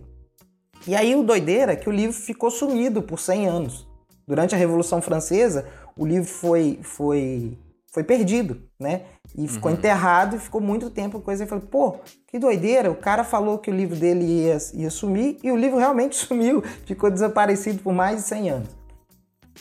E 0.86 0.94
aí 0.94 1.16
o 1.16 1.22
doideira 1.22 1.72
é 1.72 1.76
que 1.76 1.88
o 1.88 1.92
livro 1.92 2.14
ficou 2.14 2.50
sumido 2.50 3.02
por 3.02 3.18
100 3.18 3.48
anos. 3.48 3.88
durante 4.28 4.54
a 4.54 4.58
Revolução 4.58 5.00
Francesa, 5.00 5.66
o 5.96 6.04
livro 6.04 6.28
foi, 6.28 6.78
foi, 6.82 7.58
foi 7.94 8.02
perdido, 8.02 8.60
né? 8.78 9.02
E 9.38 9.46
ficou 9.46 9.70
uhum. 9.70 9.78
enterrado 9.78 10.34
e 10.34 10.40
ficou 10.40 10.60
muito 10.60 10.90
tempo 10.90 11.20
coisa. 11.20 11.44
Eu 11.44 11.46
falei, 11.46 11.64
pô, 11.64 12.00
que 12.26 12.40
doideira, 12.40 12.90
o 12.90 12.96
cara 12.96 13.22
falou 13.22 13.56
que 13.56 13.70
o 13.70 13.74
livro 13.74 13.94
dele 13.94 14.24
ia, 14.24 14.58
ia 14.74 14.90
sumir 14.90 15.38
e 15.44 15.52
o 15.52 15.56
livro 15.56 15.78
realmente 15.78 16.16
sumiu, 16.26 16.60
ficou 16.84 17.08
desaparecido 17.08 17.80
por 17.84 17.92
mais 17.92 18.16
de 18.16 18.22
100 18.22 18.50
anos. 18.50 18.68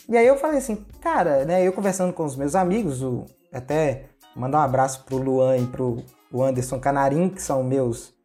E 0.10 0.18
aí 0.18 0.26
eu 0.26 0.36
falei 0.36 0.58
assim, 0.58 0.84
cara, 1.00 1.46
né? 1.46 1.66
Eu 1.66 1.72
conversando 1.72 2.12
com 2.12 2.26
os 2.26 2.36
meus 2.36 2.56
amigos, 2.56 3.04
o, 3.04 3.26
até 3.54 4.06
mandar 4.36 4.58
um 4.58 4.64
abraço 4.64 5.04
pro 5.06 5.18
Luan 5.18 5.58
e 5.58 5.68
pro 5.68 6.04
Anderson 6.34 6.80
Canarim, 6.80 7.30
que 7.30 7.42
são 7.42 7.64
meus 7.64 8.16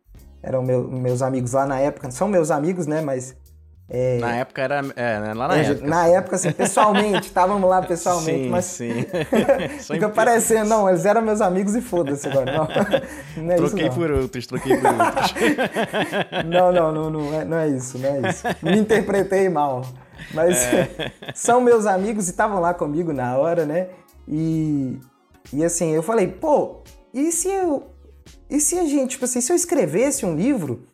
eram 0.43 0.63
meu, 0.63 0.89
meus 0.89 1.21
amigos 1.21 1.53
lá 1.53 1.67
na 1.67 1.79
época, 1.81 2.11
são 2.11 2.29
meus 2.29 2.51
amigos, 2.51 2.87
né? 2.87 3.03
Mas 3.03 3.37
é... 3.91 4.19
Na 4.19 4.37
época 4.37 4.61
era. 4.61 4.85
É, 4.97 5.19
né? 5.19 5.35
lá 5.35 5.49
na 5.49 5.57
é, 5.57 5.65
época. 5.65 5.87
Na 5.87 6.07
época, 6.07 6.37
assim, 6.37 6.53
pessoalmente, 6.53 7.29
estávamos 7.29 7.69
lá 7.69 7.81
pessoalmente, 7.81 8.45
sim, 8.45 8.49
mas. 8.51 8.65
Sim. 8.67 9.07
Fica 9.81 10.11
parecendo, 10.11 10.69
não, 10.69 10.89
eles 10.89 11.07
eram 11.07 11.23
meus 11.23 11.41
amigos 11.41 11.75
e 11.75 11.81
foda-se 11.81 12.29
agora. 12.29 12.53
Não, 12.53 12.69
não 13.45 13.53
é 13.53 13.57
troquei 13.57 13.89
isso, 13.89 13.99
não. 13.99 14.07
por 14.07 14.11
outros, 14.11 14.47
troquei 14.47 14.77
por 14.77 14.91
outros. 14.91 15.35
não, 16.45 16.71
não, 16.71 16.93
não, 16.93 17.11
não, 17.11 17.41
é, 17.41 17.45
não 17.47 17.57
é 17.57 17.69
isso, 17.69 17.97
não 17.99 18.09
é 18.11 18.29
isso. 18.29 18.43
Me 18.63 18.79
interpretei 18.79 19.49
mal. 19.49 19.83
Mas 20.35 20.63
é. 20.65 21.13
são 21.35 21.61
meus 21.61 21.87
amigos 21.87 22.27
e 22.27 22.31
estavam 22.31 22.61
lá 22.61 22.75
comigo 22.75 23.15
na 23.15 23.39
hora, 23.39 23.65
né? 23.65 23.89
E, 24.27 24.99
e 25.51 25.65
assim, 25.65 25.93
eu 25.93 26.03
falei, 26.03 26.29
pô, 26.29 26.83
e 27.15 27.33
se 27.33 27.49
eu. 27.49 27.91
E 28.51 28.61
se 28.61 28.79
a 28.79 28.85
gente, 28.85 29.13
tipo 29.13 29.25
assim, 29.25 29.41
se 29.41 29.51
eu 29.51 29.57
escrevesse 29.57 30.27
um 30.27 30.37
livro 30.37 30.85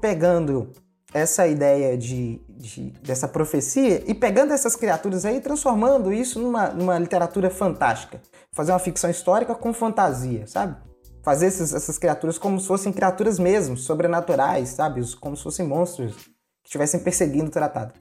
pegando 0.00 0.72
essa 1.12 1.46
ideia 1.46 1.96
de, 1.96 2.40
de, 2.48 2.90
dessa 3.02 3.26
profecia 3.26 4.02
e 4.06 4.14
pegando 4.14 4.52
essas 4.52 4.76
criaturas 4.76 5.24
aí 5.24 5.36
e 5.36 5.40
transformando 5.40 6.12
isso 6.12 6.40
numa, 6.40 6.68
numa 6.68 6.98
literatura 6.98 7.50
fantástica. 7.50 8.20
Fazer 8.52 8.72
uma 8.72 8.78
ficção 8.78 9.10
histórica 9.10 9.54
com 9.54 9.72
fantasia, 9.72 10.46
sabe? 10.46 10.76
Fazer 11.22 11.46
essas, 11.46 11.74
essas 11.74 11.98
criaturas 11.98 12.38
como 12.38 12.58
se 12.60 12.66
fossem 12.66 12.92
criaturas 12.92 13.38
mesmo, 13.38 13.76
sobrenaturais, 13.76 14.70
sabe? 14.70 15.02
Como 15.16 15.36
se 15.36 15.42
fossem 15.42 15.66
monstros 15.66 16.14
que 16.14 16.30
estivessem 16.66 17.00
perseguindo 17.00 17.46
o 17.46 17.50
tratado. 17.50 17.92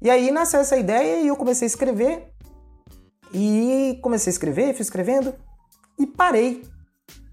E 0.00 0.10
aí 0.10 0.30
nasceu 0.30 0.60
essa 0.60 0.76
ideia 0.76 1.20
e 1.20 1.28
eu 1.28 1.36
comecei 1.36 1.66
a 1.66 1.68
escrever. 1.68 2.30
E 3.32 3.98
comecei 4.02 4.30
a 4.30 4.34
escrever, 4.34 4.72
fui 4.72 4.82
escrevendo 4.82 5.34
e 5.98 6.06
parei. 6.06 6.62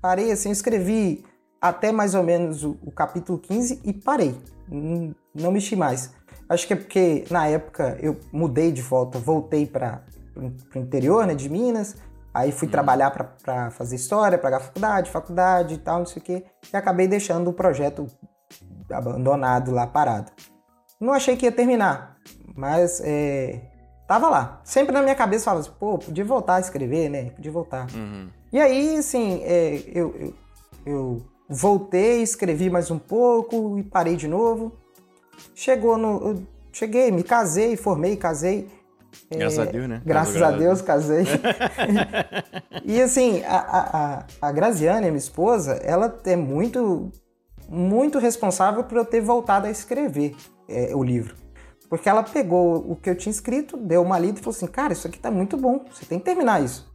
Parei 0.02 0.32
assim, 0.32 0.50
escrevi 0.52 1.24
até 1.62 1.92
mais 1.92 2.16
ou 2.16 2.24
menos 2.24 2.64
o, 2.64 2.78
o 2.82 2.92
capítulo 2.92 3.38
15 3.38 3.82
e 3.84 3.94
parei 3.94 4.36
não 4.72 5.52
mexi 5.52 5.76
mais. 5.76 6.14
Acho 6.48 6.68
que 6.68 6.74
é 6.74 6.76
porque 6.76 7.26
na 7.30 7.48
época 7.48 7.98
eu 8.02 8.20
mudei 8.32 8.72
de 8.72 8.82
volta, 8.82 9.20
voltei 9.20 9.66
para 9.66 10.04
o 10.36 10.78
interior 10.78 11.26
né, 11.26 11.36
de 11.36 11.50
Minas, 11.50 11.96
aí 12.34 12.52
fui 12.52 12.68
uhum. 12.68 12.72
trabalhar 12.72 13.12
para 13.12 13.72
fazer 13.72 13.96
história, 13.96 14.38
pagar 14.38 14.60
faculdade, 14.60 15.10
faculdade 15.10 15.74
e 15.76 15.78
tal, 15.78 16.00
não 16.00 16.06
sei 16.06 16.22
o 16.22 16.26
quê, 16.26 16.46
e 16.74 16.76
acabei 16.76 17.08
deixando 17.08 17.50
o 17.50 17.54
projeto 17.54 18.08
abandonado 18.92 19.72
lá, 19.72 19.88
parado. 19.88 20.32
Não 21.00 21.14
achei 21.14 21.36
que 21.36 21.46
ia 21.46 21.52
terminar, 21.52 22.18
mas 22.56 23.02
é, 23.04 23.62
tava 24.08 24.30
lá. 24.30 24.62
Sempre 24.64 24.94
na 24.94 25.02
minha 25.02 25.16
cabeça 25.16 25.46
falava 25.46 25.62
assim, 25.62 25.76
pô, 25.80 25.98
podia 25.98 26.24
voltar 26.26 26.56
a 26.56 26.60
escrever, 26.60 27.10
né? 27.10 27.32
Podia 27.32 27.52
voltar. 27.52 27.88
Uhum. 27.94 28.30
E 28.52 28.60
aí, 28.60 28.98
assim, 28.98 29.42
é, 29.44 29.82
eu, 29.88 30.14
eu, 30.16 30.34
eu 30.86 31.31
voltei, 31.52 32.22
escrevi 32.22 32.70
mais 32.70 32.90
um 32.90 32.98
pouco 32.98 33.78
e 33.78 33.84
parei 33.84 34.16
de 34.16 34.28
novo. 34.28 34.72
Chegou 35.54 35.98
no. 35.98 36.48
cheguei, 36.72 37.12
me 37.12 37.24
casei, 37.24 37.76
formei, 37.76 38.16
casei. 38.16 38.70
Graças 39.30 39.60
é, 39.60 39.62
a 39.62 39.66
Deus, 39.66 39.90
né? 39.90 40.02
Graças 40.06 40.42
a 40.42 40.52
Deus, 40.52 40.82
casei. 40.82 41.26
e 42.86 43.02
assim, 43.02 43.44
a, 43.44 43.58
a, 43.58 44.48
a 44.48 44.52
Graziane, 44.54 45.08
minha 45.08 45.18
esposa, 45.18 45.74
ela 45.84 46.18
é 46.26 46.36
muito, 46.38 47.12
muito 47.68 48.20
responsável 48.20 48.86
por 48.86 48.98
eu 48.98 49.04
ter 49.04 49.20
voltado 49.20 49.68
a 49.68 49.72
escrever 49.72 50.34
é, 50.70 50.96
o 50.96 51.04
livro. 51.04 51.36
Porque 51.90 52.08
ela 52.08 52.24
pegou 52.24 52.90
o 52.90 52.96
que 52.96 53.10
eu 53.10 53.16
tinha 53.16 53.32
escrito, 53.32 53.76
deu 53.76 54.02
uma 54.02 54.18
lida 54.18 54.40
e 54.40 54.42
falou 54.42 54.56
assim: 54.56 54.68
Cara, 54.68 54.94
isso 54.94 55.08
aqui 55.08 55.20
tá 55.20 55.30
muito 55.30 55.58
bom, 55.58 55.84
você 55.92 56.06
tem 56.06 56.20
que 56.20 56.24
terminar 56.24 56.64
isso. 56.64 56.90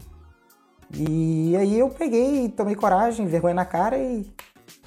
E 0.94 1.57
aí 1.57 1.79
eu 1.79 1.90
peguei, 1.90 2.49
tomei 2.49 2.75
coragem, 2.75 3.27
vergonha 3.27 3.55
na 3.55 3.64
cara 3.64 3.99
e 3.99 4.27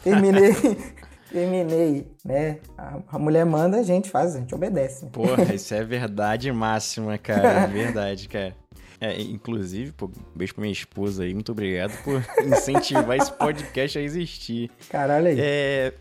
terminei. 0.03 0.53
terminei, 1.31 2.07
né? 2.25 2.59
A, 2.77 2.99
a, 3.07 3.19
mulher 3.19 3.45
manda, 3.45 3.77
a 3.77 3.83
gente 3.83 4.09
faz, 4.09 4.35
a 4.35 4.39
gente 4.39 4.53
obedece. 4.53 5.05
Né? 5.05 5.11
Porra, 5.11 5.43
isso 5.53 5.73
é 5.73 5.83
verdade 5.83 6.51
máxima, 6.51 7.17
cara. 7.17 7.61
É 7.61 7.67
verdade, 7.67 8.27
cara. 8.27 8.55
É, 9.01 9.21
inclusive, 9.21 9.93
pô, 9.93 10.11
beijo 10.35 10.53
pra 10.53 10.61
minha 10.61 10.73
esposa 10.73 11.23
aí, 11.23 11.33
muito 11.33 11.51
obrigado 11.51 11.93
por 12.03 12.21
incentivar 12.45 13.17
esse 13.17 13.31
podcast 13.31 13.97
a 13.97 14.01
existir. 14.01 14.69
Caralho 14.89 15.27
aí. 15.27 15.37
É, 15.39 15.93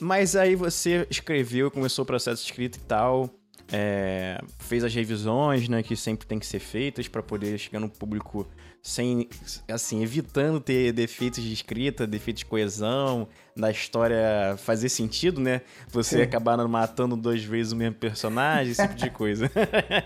mas 0.00 0.34
aí 0.34 0.54
você 0.54 1.06
escreveu, 1.10 1.70
começou 1.70 2.02
o 2.02 2.06
processo 2.06 2.42
de 2.42 2.50
escrita 2.50 2.78
e 2.78 2.80
tal, 2.80 3.28
é, 3.70 4.38
fez 4.58 4.82
as 4.84 4.94
revisões, 4.94 5.68
né, 5.68 5.82
que 5.82 5.94
sempre 5.96 6.26
tem 6.26 6.38
que 6.38 6.46
ser 6.46 6.60
feitas 6.60 7.08
para 7.08 7.22
poder 7.22 7.58
chegar 7.58 7.80
no 7.80 7.90
público 7.90 8.46
sem, 8.84 9.30
assim, 9.66 10.02
evitando 10.02 10.60
ter 10.60 10.92
defeitos 10.92 11.42
de 11.42 11.54
escrita, 11.54 12.06
defeitos 12.06 12.40
de 12.40 12.44
coesão, 12.44 13.26
da 13.56 13.70
história 13.70 14.56
fazer 14.58 14.90
sentido, 14.90 15.40
né? 15.40 15.62
Você 15.88 16.18
Sim. 16.18 16.22
acabar 16.22 16.58
matando 16.68 17.16
duas 17.16 17.42
vezes 17.42 17.72
o 17.72 17.76
mesmo 17.76 17.94
personagem, 17.94 18.72
esse 18.72 18.82
tipo 18.82 18.94
de 18.94 19.08
coisa. 19.08 19.50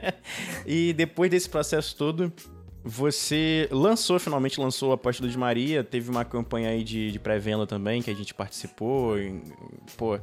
e 0.64 0.92
depois 0.92 1.28
desse 1.28 1.48
processo 1.48 1.96
todo, 1.96 2.32
você 2.84 3.68
lançou, 3.72 4.16
finalmente 4.20 4.60
lançou 4.60 4.92
a 4.92 4.94
Apóstolo 4.94 5.28
de 5.28 5.36
Maria, 5.36 5.82
teve 5.82 6.08
uma 6.08 6.24
campanha 6.24 6.70
aí 6.70 6.84
de, 6.84 7.10
de 7.10 7.18
pré-venda 7.18 7.66
também, 7.66 8.00
que 8.00 8.12
a 8.12 8.14
gente 8.14 8.32
participou. 8.32 9.18
E, 9.18 9.42
pô, 9.96 10.20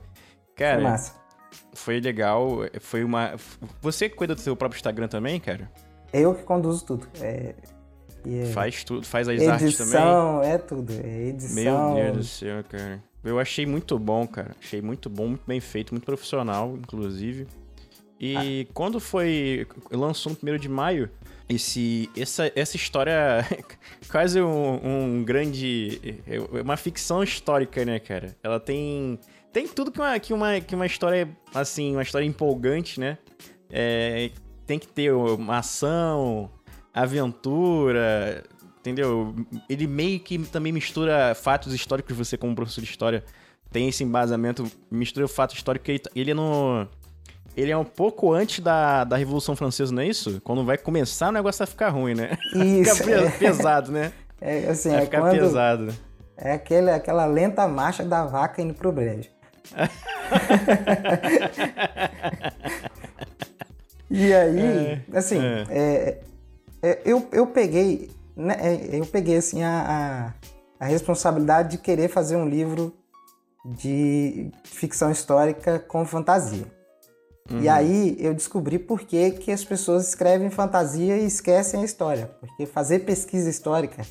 cara... 0.55 0.75
Foi 0.75 0.83
massa. 0.91 1.25
Foi 1.73 1.99
legal, 1.99 2.59
foi 2.79 3.03
uma... 3.03 3.35
Você 3.81 4.07
cuida 4.07 4.33
do 4.33 4.39
seu 4.39 4.55
próprio 4.55 4.77
Instagram 4.77 5.09
também, 5.09 5.41
cara? 5.41 5.69
Eu 6.13 6.33
que 6.33 6.43
conduzo 6.43 6.85
tudo. 6.85 7.07
É, 7.19 7.53
Yeah. 8.25 8.53
Faz 8.53 8.83
tudo, 8.83 9.05
faz 9.05 9.27
as 9.27 9.35
edição, 9.35 9.53
artes 9.53 9.77
também. 9.77 9.93
Edição, 9.93 10.43
é 10.43 10.57
tudo. 10.57 10.93
É 10.93 11.27
edição. 11.27 11.93
Meu 11.93 12.03
Deus 12.03 12.17
do 12.17 12.23
céu, 12.23 12.63
cara. 12.63 13.03
Eu 13.23 13.39
achei 13.39 13.65
muito 13.65 13.97
bom, 13.97 14.27
cara. 14.27 14.55
Achei 14.61 14.81
muito 14.81 15.09
bom, 15.09 15.27
muito 15.29 15.45
bem 15.45 15.59
feito, 15.59 15.93
muito 15.93 16.05
profissional, 16.05 16.75
inclusive. 16.77 17.47
E 18.19 18.67
ah. 18.67 18.71
quando 18.73 18.99
foi. 18.99 19.67
Lançou 19.91 20.35
no 20.41 20.53
1 20.53 20.57
de 20.57 20.69
maio, 20.69 21.09
esse, 21.49 22.09
essa, 22.15 22.51
essa 22.55 22.75
história. 22.75 23.45
quase 24.09 24.41
um, 24.41 24.79
um 24.83 25.23
grande. 25.23 26.21
É, 26.27 26.39
uma 26.61 26.77
ficção 26.77 27.23
histórica, 27.23 27.83
né, 27.83 27.99
cara? 27.99 28.35
Ela 28.43 28.59
tem. 28.59 29.19
Tem 29.51 29.67
tudo 29.67 29.91
que 29.91 29.99
uma, 29.99 30.19
que 30.19 30.33
uma, 30.33 30.61
que 30.61 30.75
uma 30.75 30.85
história. 30.85 31.27
Assim, 31.53 31.93
uma 31.93 32.03
história 32.03 32.25
empolgante, 32.25 32.99
né? 32.99 33.17
É, 33.69 34.29
tem 34.65 34.79
que 34.79 34.88
ter 34.88 35.13
uma 35.13 35.59
ação, 35.59 36.49
aventura, 36.95 38.43
entendeu? 38.79 39.36
Ele 39.69 39.86
meio 39.86 40.19
que 40.19 40.39
também 40.39 40.71
mistura 40.71 41.36
fatos 41.36 41.73
históricos, 41.73 42.15
você 42.15 42.38
como 42.38 42.55
professor 42.55 42.81
de 42.81 42.89
história 42.89 43.23
tem 43.71 43.89
esse 43.89 44.05
embasamento, 44.05 44.71
mistura 44.89 45.25
o 45.25 45.29
fato 45.29 45.53
histórico, 45.53 45.91
ele, 45.91 46.01
ele 46.15 46.31
é 46.31 46.34
no... 46.34 46.88
Ele 47.58 47.71
é 47.71 47.77
um 47.77 47.86
pouco 47.86 48.34
antes 48.34 48.60
da, 48.60 49.05
da 49.05 49.15
Revolução 49.15 49.55
Francesa, 49.55 49.93
não 49.93 50.01
é 50.01 50.08
isso? 50.08 50.41
Quando 50.41 50.65
vai 50.65 50.77
começar 50.77 51.29
o 51.29 51.31
negócio 51.31 51.60
vai 51.60 51.67
ficar 51.67 51.88
ruim, 51.89 52.13
né? 52.13 52.38
Isso. 52.53 52.97
Fica 52.97 53.12
é. 53.12 53.29
pesado, 53.29 53.93
né? 53.93 54.12
É 54.41 54.67
assim, 54.67 54.89
vai 54.89 54.99
é 54.99 55.05
ficar 55.05 55.21
quando... 55.21 55.39
pesado. 55.39 55.95
É 56.36 56.51
aquele, 56.51 56.91
aquela 56.91 57.25
lenta 57.25 57.65
marcha 57.65 58.03
da 58.03 58.25
vaca 58.25 58.62
indo 58.62 58.73
pro 58.73 58.91
brejo. 58.91 59.29
e 64.12 64.34
aí, 64.34 64.60
é, 64.60 65.01
assim, 65.13 65.41
é 65.41 65.65
é, 65.69 66.19
eu, 67.05 67.27
eu 67.31 67.47
peguei, 67.47 68.11
né, 68.35 68.55
é, 68.59 68.99
eu 68.99 69.05
peguei 69.05 69.38
assim 69.38 69.63
a, 69.63 70.33
a, 70.79 70.85
a, 70.85 70.88
responsabilidade 70.88 71.71
de 71.71 71.77
querer 71.77 72.09
fazer 72.09 72.35
um 72.35 72.47
livro 72.47 72.93
de 73.65 74.51
ficção 74.63 75.11
histórica 75.11 75.79
com 75.79 76.05
fantasia. 76.05 76.65
Uhum. 77.49 77.61
E 77.61 77.69
aí 77.69 78.17
eu 78.19 78.33
descobri 78.33 78.79
por 78.79 79.01
que, 79.01 79.31
que 79.31 79.51
as 79.51 79.63
pessoas 79.63 80.07
escrevem 80.07 80.49
fantasia 80.49 81.17
e 81.17 81.25
esquecem 81.25 81.81
a 81.81 81.85
história. 81.85 82.27
Porque 82.39 82.65
fazer 82.65 82.99
pesquisa 82.99 83.49
histórica 83.49 84.03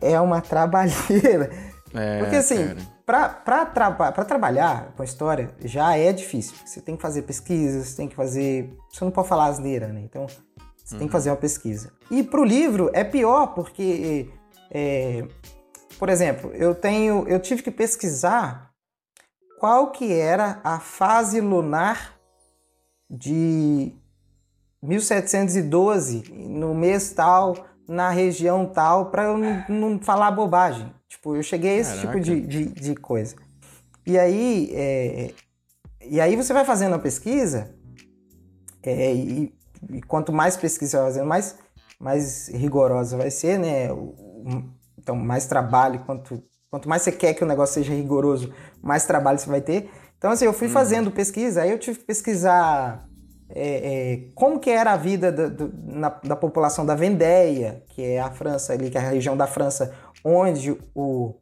é 0.00 0.20
uma 0.20 0.40
trabalheira. 0.42 1.50
É, 1.94 2.18
Porque 2.18 2.36
assim, 2.36 2.76
para 3.04 3.28
tra 3.28 4.24
trabalhar 4.24 4.92
com 4.96 5.02
a 5.02 5.04
história 5.04 5.50
já 5.64 5.96
é 5.96 6.12
difícil. 6.12 6.54
Você 6.64 6.80
tem 6.80 6.96
que 6.96 7.02
fazer 7.02 7.22
pesquisas, 7.22 7.94
tem 7.94 8.08
que 8.08 8.16
fazer. 8.16 8.76
Você 8.92 9.04
não 9.04 9.10
pode 9.10 9.28
falar 9.28 9.46
asneira, 9.46 9.88
né? 9.88 10.02
Então 10.04 10.26
você 10.86 10.94
uhum. 10.94 10.98
tem 11.00 11.08
que 11.08 11.12
fazer 11.12 11.30
uma 11.30 11.36
pesquisa. 11.36 11.92
E 12.08 12.22
para 12.22 12.40
o 12.40 12.44
livro 12.44 12.90
é 12.94 13.02
pior 13.02 13.48
porque, 13.48 14.30
é, 14.70 15.26
por 15.98 16.08
exemplo, 16.08 16.52
eu 16.54 16.76
tenho, 16.76 17.26
eu 17.26 17.40
tive 17.40 17.60
que 17.60 17.72
pesquisar 17.72 18.70
qual 19.58 19.90
que 19.90 20.12
era 20.12 20.60
a 20.62 20.78
fase 20.78 21.40
lunar 21.40 22.16
de 23.10 23.92
1712, 24.80 26.32
no 26.32 26.72
mês 26.72 27.10
tal, 27.10 27.66
na 27.88 28.10
região 28.10 28.64
tal, 28.66 29.10
para 29.10 29.24
eu 29.24 29.38
não, 29.38 29.64
não, 29.68 29.98
falar 29.98 30.30
bobagem. 30.30 30.92
Tipo, 31.08 31.34
eu 31.34 31.42
cheguei 31.42 31.78
a 31.78 31.80
esse 31.80 31.96
Caraca. 31.96 32.20
tipo 32.20 32.24
de, 32.24 32.40
de, 32.46 32.64
de, 32.66 32.94
coisa. 32.94 33.34
E 34.06 34.16
aí, 34.16 34.70
é, 34.72 35.30
e 36.08 36.20
aí 36.20 36.36
você 36.36 36.52
vai 36.52 36.64
fazendo 36.64 36.94
a 36.94 36.98
pesquisa, 36.98 37.74
é, 38.84 39.12
e, 39.14 39.55
e, 39.90 40.02
quanto 40.02 40.32
mais 40.32 40.56
pesquisa 40.56 40.90
você 40.90 40.96
vai 40.96 41.06
fazendo, 41.06 41.26
mais, 41.26 41.58
mais 41.98 42.48
rigorosa 42.48 43.16
vai 43.16 43.30
ser, 43.30 43.58
né? 43.58 43.88
Então, 44.98 45.16
mais 45.16 45.46
trabalho, 45.46 46.00
quanto, 46.04 46.42
quanto 46.70 46.88
mais 46.88 47.02
você 47.02 47.12
quer 47.12 47.34
que 47.34 47.44
o 47.44 47.46
negócio 47.46 47.74
seja 47.74 47.94
rigoroso, 47.94 48.52
mais 48.82 49.04
trabalho 49.04 49.38
você 49.38 49.48
vai 49.48 49.60
ter. 49.60 49.90
Então, 50.18 50.30
assim, 50.30 50.44
eu 50.44 50.52
fui 50.52 50.68
hum. 50.68 50.72
fazendo 50.72 51.10
pesquisa, 51.10 51.62
aí 51.62 51.70
eu 51.70 51.78
tive 51.78 51.98
que 51.98 52.04
pesquisar 52.04 53.06
é, 53.48 54.14
é, 54.14 54.30
como 54.34 54.58
que 54.58 54.70
era 54.70 54.92
a 54.92 54.96
vida 54.96 55.30
da, 55.30 55.48
do, 55.48 55.72
na, 55.84 56.08
da 56.08 56.36
população 56.36 56.84
da 56.84 56.94
Vendéia, 56.94 57.82
que 57.88 58.02
é 58.02 58.20
a 58.20 58.30
França 58.30 58.72
ali, 58.72 58.90
que 58.90 58.98
é 58.98 59.00
a 59.00 59.10
região 59.10 59.36
da 59.36 59.46
França 59.46 59.94
onde 60.24 60.76
o, 60.94 61.34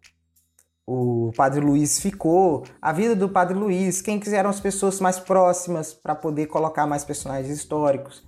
o 0.87 1.33
Padre 1.37 1.61
Luiz 1.61 1.99
ficou, 1.99 2.65
a 2.81 2.93
vida 2.93 3.17
do 3.17 3.29
Padre 3.29 3.55
Luiz, 3.55 4.03
quem 4.03 4.21
quiseram 4.21 4.51
as 4.51 4.61
pessoas 4.61 5.01
mais 5.01 5.19
próximas 5.19 5.95
para 5.95 6.15
poder 6.15 6.47
colocar 6.47 6.87
mais 6.87 7.05
personagens 7.05 7.57
históricos. 7.57 8.23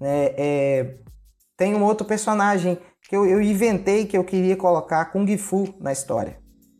Né? 0.00 0.32
É, 0.36 0.94
tem 1.56 1.74
um 1.74 1.82
outro 1.84 2.06
personagem 2.06 2.78
que 3.08 3.14
eu, 3.14 3.24
eu 3.26 3.42
inventei 3.42 4.06
que 4.06 4.16
eu 4.16 4.24
queria 4.24 4.56
colocar 4.56 5.04
Kung 5.06 5.36
Fu 5.36 5.74
na 5.78 5.92
história. 5.92 6.38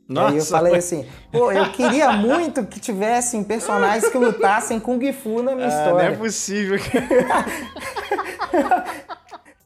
Nossa, 0.08 0.32
Aí 0.32 0.38
eu 0.38 0.44
falei 0.44 0.74
assim, 0.74 1.06
pô, 1.30 1.52
eu 1.52 1.70
queria 1.70 2.10
muito 2.12 2.64
que 2.64 2.80
tivessem 2.80 3.44
personagens 3.44 4.10
que 4.10 4.18
lutassem 4.18 4.80
Kung 4.80 5.12
Fu 5.12 5.42
na 5.42 5.54
minha 5.54 5.66
ah, 5.66 5.70
história. 5.70 6.08
Não 6.08 6.14
é 6.14 6.16
possível. 6.16 6.78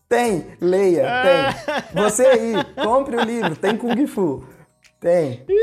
tem, 0.06 0.46
leia, 0.60 1.06
tem. 1.22 2.02
Você 2.02 2.26
aí, 2.26 2.52
compre 2.82 3.16
o 3.16 3.20
livro, 3.20 3.56
tem 3.56 3.74
Kung 3.76 4.06
Fu. 4.06 4.44
Tem. 5.00 5.46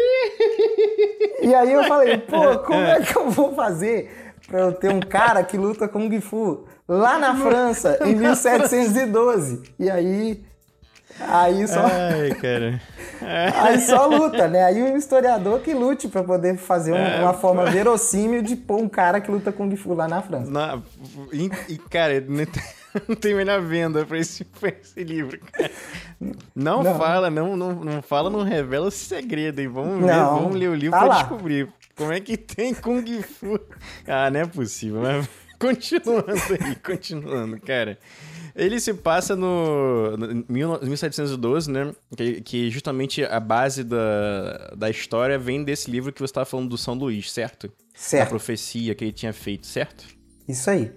E 1.44 1.56
aí 1.56 1.74
eu 1.74 1.84
falei, 1.86 2.20
pô, 2.20 2.60
como 2.60 2.80
é 2.80 3.02
que 3.02 3.18
eu 3.18 3.32
vou 3.32 3.56
fazer 3.56 4.31
pra 4.52 4.60
eu 4.60 4.74
ter 4.74 4.92
um 4.92 5.00
cara 5.00 5.42
que 5.46 5.58
luta 5.58 5.88
Kung 5.88 6.20
Fu 6.20 6.66
lá 6.86 7.18
na 7.18 7.34
França 7.40 7.98
em 8.04 8.16
1712? 8.16 9.64
E 9.80 9.90
aí 9.90 10.44
Aí 11.20 11.68
só. 11.68 11.82
Ai, 11.86 12.30
cara. 12.36 12.82
Aí 13.62 13.80
só 13.82 14.08
luta, 14.08 14.48
né? 14.48 14.64
Aí 14.64 14.82
o 14.82 14.98
historiador 14.98 15.60
que 15.60 15.74
lute 15.74 16.08
para 16.08 16.24
poder 16.24 16.58
fazer 16.58 16.94
um, 16.94 16.98
é, 16.98 17.20
uma 17.20 17.34
forma 17.34 17.66
verossímil 17.66 18.42
de 18.42 18.56
pôr 18.56 18.82
um 18.82 18.90
cara 18.90 19.22
que 19.22 19.30
luta 19.30 19.52
Kung 19.52 19.76
Fu 19.76 19.94
lá 19.94 20.08
na 20.08 20.22
França. 20.22 20.50
Na, 20.50 20.82
e, 21.32 21.52
e, 21.68 21.78
cara, 21.78 22.24
não 23.08 23.16
tem, 23.16 23.34
melhor 23.34 23.62
venda 23.62 24.06
pra 24.06 24.18
esse, 24.18 24.44
pra 24.44 24.70
esse 24.70 25.04
livro, 25.04 25.40
cara. 25.40 25.72
Não, 26.56 26.84
não, 26.84 26.98
fala, 26.98 27.30
não, 27.30 27.58
não, 27.58 27.76
não 27.76 28.02
fala, 28.02 28.30
não 28.30 28.44
revela 28.44 28.88
o 28.88 28.92
segredo, 28.92 29.60
hein? 29.60 29.68
Vamos, 29.68 30.06
ver, 30.06 30.14
vamos 30.14 30.56
ler 30.56 30.70
o 30.70 30.76
livro 30.76 30.92
tá 30.92 31.06
pra 31.06 31.08
lá. 31.08 31.22
descobrir. 31.22 31.74
Como 31.96 32.12
é 32.12 32.20
que 32.20 32.38
tem 32.38 32.74
Kung 32.74 33.06
Fu? 33.22 33.60
Ah, 34.08 34.30
não 34.30 34.40
é 34.40 34.46
possível, 34.46 35.02
mas 35.02 35.30
continuando 35.60 36.32
aí, 36.60 36.76
continuando, 36.76 37.60
cara. 37.62 37.98
Ele 38.56 38.80
se 38.80 38.94
passa 38.94 39.36
no, 39.36 40.18
no 40.18 40.46
1712, 40.50 41.72
né? 41.72 41.94
Que, 42.16 42.42
que, 42.42 42.70
justamente 42.70 43.24
a 43.24 43.40
base 43.40 43.84
da, 43.84 44.74
da 44.76 44.90
história 44.90 45.40
vem 45.40 45.64
desse 45.64 45.90
livro 45.90 46.12
que 46.12 46.20
você 46.20 46.32
estava 46.32 46.46
falando 46.46 46.70
do 46.70 46.78
São 46.78 46.94
Luís, 46.94 47.32
certo? 47.32 47.72
Certo. 47.94 48.28
A 48.28 48.30
profecia 48.30 48.94
que 48.94 49.06
ele 49.06 49.14
tinha 49.14 49.32
feito, 49.32 49.66
certo? 49.68 50.06
Isso 50.48 50.70
aí. 50.70 50.92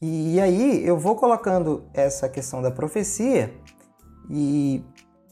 E, 0.00 0.40
aí 0.40 0.86
eu 0.86 0.96
vou 0.96 1.16
colocando 1.16 1.84
essa 1.92 2.28
questão 2.28 2.62
da 2.62 2.70
profecia 2.70 3.52
e 4.30 4.82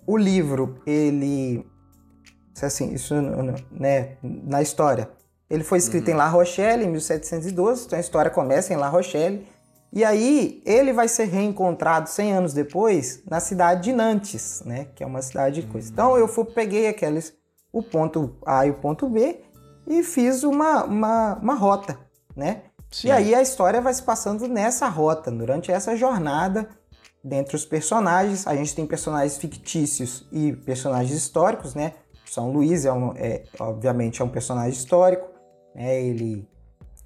o 0.06 0.16
livro, 0.16 0.80
ele... 0.86 1.66
Assim, 2.60 2.92
isso, 2.94 3.14
né, 3.70 4.16
na 4.22 4.62
história. 4.62 5.10
Ele 5.48 5.62
foi 5.62 5.78
escrito 5.78 6.08
uhum. 6.08 6.14
em 6.14 6.16
La 6.16 6.28
Rochelle, 6.28 6.84
em 6.84 6.90
1712, 6.90 7.86
então 7.86 7.98
a 7.98 8.00
história 8.00 8.30
começa 8.30 8.72
em 8.72 8.76
La 8.76 8.88
Rochelle, 8.88 9.46
e 9.92 10.04
aí 10.04 10.62
ele 10.66 10.92
vai 10.92 11.08
ser 11.08 11.24
reencontrado 11.24 12.08
100 12.08 12.32
anos 12.32 12.52
depois 12.52 13.22
na 13.28 13.40
cidade 13.40 13.84
de 13.84 13.92
Nantes, 13.92 14.62
né? 14.64 14.88
Que 14.94 15.04
é 15.04 15.06
uma 15.06 15.22
cidade 15.22 15.62
de 15.62 15.66
coisa. 15.68 15.90
Então 15.90 16.18
eu 16.18 16.26
fui, 16.26 16.44
peguei 16.44 16.88
aqueles, 16.88 17.32
o 17.72 17.82
ponto 17.82 18.36
A 18.44 18.66
e 18.66 18.70
o 18.70 18.74
ponto 18.74 19.08
B 19.08 19.40
e 19.86 20.02
fiz 20.02 20.42
uma, 20.42 20.84
uma, 20.84 21.34
uma 21.36 21.54
rota, 21.54 21.98
né? 22.34 22.62
Sim. 22.96 23.08
E 23.08 23.10
aí 23.10 23.34
a 23.34 23.42
história 23.42 23.78
vai 23.78 23.92
se 23.92 24.02
passando 24.02 24.48
nessa 24.48 24.88
rota, 24.88 25.30
durante 25.30 25.70
essa 25.70 25.94
jornada 25.94 26.66
dentre 27.22 27.54
os 27.54 27.66
personagens. 27.66 28.46
A 28.46 28.56
gente 28.56 28.74
tem 28.74 28.86
personagens 28.86 29.36
fictícios 29.36 30.26
e 30.32 30.54
personagens 30.54 31.12
históricos, 31.12 31.74
né? 31.74 31.92
São 32.24 32.50
Luís 32.50 32.86
é, 32.86 32.92
um, 32.92 33.12
é 33.14 33.42
obviamente 33.60 34.22
é 34.22 34.24
um 34.24 34.30
personagem 34.30 34.70
histórico, 34.70 35.28
né? 35.74 36.02
Ele 36.02 36.48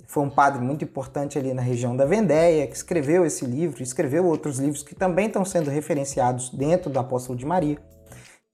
foi 0.06 0.22
um 0.22 0.30
padre 0.30 0.62
muito 0.62 0.84
importante 0.84 1.36
ali 1.36 1.52
na 1.52 1.60
região 1.60 1.96
da 1.96 2.04
Vendéia, 2.04 2.68
que 2.68 2.76
escreveu 2.76 3.26
esse 3.26 3.44
livro, 3.44 3.82
escreveu 3.82 4.24
outros 4.24 4.60
livros 4.60 4.84
que 4.84 4.94
também 4.94 5.26
estão 5.26 5.44
sendo 5.44 5.70
referenciados 5.70 6.50
dentro 6.50 6.88
do 6.88 7.00
Apóstolo 7.00 7.36
de 7.36 7.44
Maria. 7.44 7.78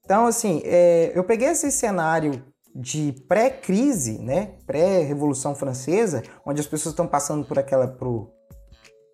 Então, 0.03 0.25
assim, 0.25 0.63
é, 0.65 1.11
eu 1.13 1.23
peguei 1.23 1.49
esse 1.49 1.71
cenário 1.71 2.43
de 2.79 3.11
pré-crise, 3.27 4.19
né, 4.19 4.51
pré-revolução 4.67 5.55
francesa, 5.55 6.21
onde 6.45 6.61
as 6.61 6.67
pessoas 6.67 6.93
estão 6.93 7.07
passando 7.07 7.43
por 7.43 7.57
aquela 7.57 7.87
por, 7.87 8.31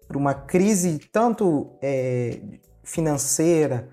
por 0.05 0.17
uma 0.17 0.33
crise 0.33 0.99
tanto 1.11 1.71
é, 1.81 2.41
financeira, 2.83 3.87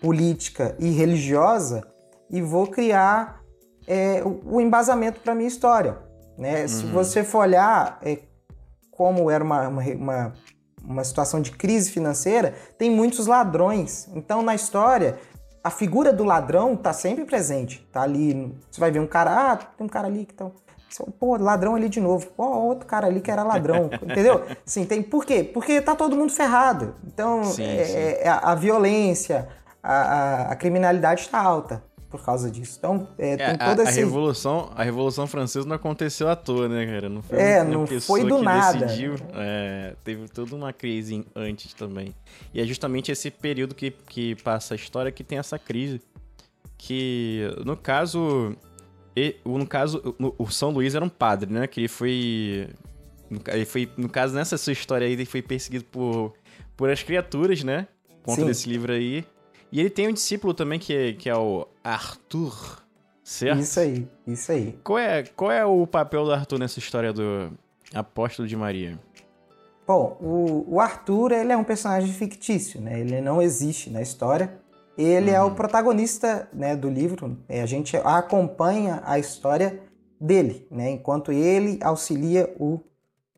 política 0.00 0.76
e 0.80 0.90
religiosa, 0.90 1.86
e 2.28 2.42
vou 2.42 2.66
criar 2.66 3.40
é, 3.86 4.22
o 4.24 4.60
embasamento 4.60 5.20
para 5.20 5.36
minha 5.36 5.48
história. 5.48 5.98
Né? 6.36 6.62
Uhum. 6.62 6.68
Se 6.68 6.86
você 6.86 7.22
for 7.22 7.40
olhar 7.40 8.00
é, 8.02 8.18
como 8.90 9.30
era 9.30 9.44
uma, 9.44 9.68
uma, 9.68 10.32
uma 10.82 11.04
situação 11.04 11.40
de 11.40 11.52
crise 11.52 11.92
financeira, 11.92 12.54
tem 12.76 12.90
muitos 12.90 13.28
ladrões. 13.28 14.08
Então, 14.14 14.42
na 14.42 14.54
história, 14.54 15.16
a 15.64 15.70
figura 15.70 16.12
do 16.12 16.24
ladrão 16.24 16.76
tá 16.76 16.92
sempre 16.92 17.24
presente. 17.24 17.88
Tá 17.90 18.02
ali. 18.02 18.54
Você 18.70 18.78
vai 18.78 18.90
ver 18.90 19.00
um 19.00 19.06
cara, 19.06 19.52
ah, 19.52 19.56
tem 19.56 19.86
um 19.86 19.88
cara 19.88 20.06
ali 20.06 20.26
que 20.26 20.34
tá. 20.34 20.50
Pô, 21.18 21.36
ladrão 21.36 21.74
ali 21.74 21.88
de 21.88 22.00
novo. 22.00 22.26
Pô, 22.36 22.44
outro 22.44 22.86
cara 22.86 23.06
ali 23.06 23.22
que 23.22 23.30
era 23.30 23.42
ladrão. 23.42 23.88
entendeu? 24.02 24.44
Sim, 24.66 24.84
tem. 24.84 25.02
Por 25.02 25.24
quê? 25.24 25.42
Porque 25.42 25.80
tá 25.80 25.96
todo 25.96 26.14
mundo 26.14 26.30
ferrado. 26.30 26.94
Então, 27.06 27.42
sim, 27.44 27.64
é, 27.64 27.84
sim. 27.84 27.96
É, 27.96 28.28
a, 28.28 28.52
a, 28.52 28.54
violência, 28.54 29.48
a, 29.82 29.94
a, 29.94 30.42
a 30.52 30.56
criminalidade 30.56 31.22
está 31.22 31.40
alta 31.40 31.82
por 32.14 32.24
causa 32.24 32.48
disso. 32.48 32.76
Então, 32.78 33.08
é, 33.18 33.36
tem 33.36 33.46
é, 33.46 33.56
toda 33.56 33.82
a, 33.82 33.84
esse... 33.86 33.98
a 34.00 34.04
revolução, 34.04 34.70
a 34.76 34.84
revolução 34.84 35.26
francesa 35.26 35.66
não 35.66 35.74
aconteceu 35.74 36.28
à 36.28 36.36
toa, 36.36 36.68
né, 36.68 36.86
cara? 36.86 37.08
Não 37.08 37.20
foi 37.20 37.38
é, 37.40 37.64
não 37.64 37.84
foi 38.00 38.24
do 38.24 38.40
nada. 38.40 38.86
Decidiu, 38.86 39.16
é, 39.34 39.96
teve 40.04 40.28
toda 40.28 40.54
uma 40.54 40.72
crise 40.72 41.26
antes 41.34 41.74
também. 41.74 42.14
E 42.52 42.60
é 42.60 42.64
justamente 42.64 43.10
esse 43.10 43.32
período 43.32 43.74
que, 43.74 43.90
que 43.90 44.36
passa 44.44 44.74
a 44.74 44.76
história 44.76 45.10
que 45.10 45.24
tem 45.24 45.38
essa 45.38 45.58
crise. 45.58 46.00
Que, 46.78 47.52
no 47.64 47.76
caso, 47.76 48.54
e, 49.16 49.34
no 49.44 49.66
caso, 49.66 50.14
o 50.38 50.48
São 50.48 50.70
Luís 50.70 50.94
era 50.94 51.04
um 51.04 51.08
padre, 51.08 51.52
né? 51.52 51.66
Que 51.66 51.80
ele 51.80 51.88
foi, 51.88 52.68
ele 53.48 53.64
foi, 53.64 53.90
no 53.96 54.08
caso, 54.08 54.36
nessa 54.36 54.56
sua 54.56 54.72
história 54.72 55.04
aí, 55.04 55.14
ele 55.14 55.24
foi 55.24 55.42
perseguido 55.42 55.84
por, 55.86 56.32
por 56.76 56.88
as 56.88 57.02
criaturas, 57.02 57.64
né? 57.64 57.88
Conta 58.22 58.42
Sim. 58.42 58.46
desse 58.46 58.68
livro 58.68 58.92
aí. 58.92 59.24
E 59.74 59.80
ele 59.80 59.90
tem 59.90 60.06
um 60.06 60.12
discípulo 60.12 60.54
também 60.54 60.78
que 60.78 60.94
é, 60.94 61.12
que 61.14 61.28
é 61.28 61.36
o 61.36 61.66
Arthur, 61.82 62.80
certo? 63.24 63.58
Isso 63.58 63.80
aí, 63.80 64.08
isso 64.24 64.52
aí. 64.52 64.78
Qual 64.84 64.96
é, 64.96 65.24
qual 65.24 65.50
é 65.50 65.64
o 65.64 65.84
papel 65.84 66.24
do 66.24 66.32
Arthur 66.32 66.60
nessa 66.60 66.78
história 66.78 67.12
do 67.12 67.50
apóstolo 67.92 68.46
de 68.46 68.56
Maria? 68.56 68.96
Bom, 69.84 70.16
o, 70.20 70.76
o 70.76 70.80
Arthur 70.80 71.32
ele 71.32 71.50
é 71.50 71.56
um 71.56 71.64
personagem 71.64 72.12
fictício, 72.12 72.80
né? 72.80 73.00
Ele 73.00 73.20
não 73.20 73.42
existe 73.42 73.90
na 73.90 74.00
história. 74.00 74.60
Ele 74.96 75.32
uhum. 75.32 75.36
é 75.36 75.42
o 75.42 75.48
uhum. 75.48 75.54
protagonista 75.56 76.48
né, 76.52 76.76
do 76.76 76.88
livro. 76.88 77.36
É, 77.48 77.60
a 77.60 77.66
gente 77.66 77.96
acompanha 77.96 79.02
a 79.04 79.18
história 79.18 79.82
dele, 80.20 80.68
né? 80.70 80.88
Enquanto 80.88 81.32
ele 81.32 81.80
auxilia 81.82 82.48
o, 82.60 82.78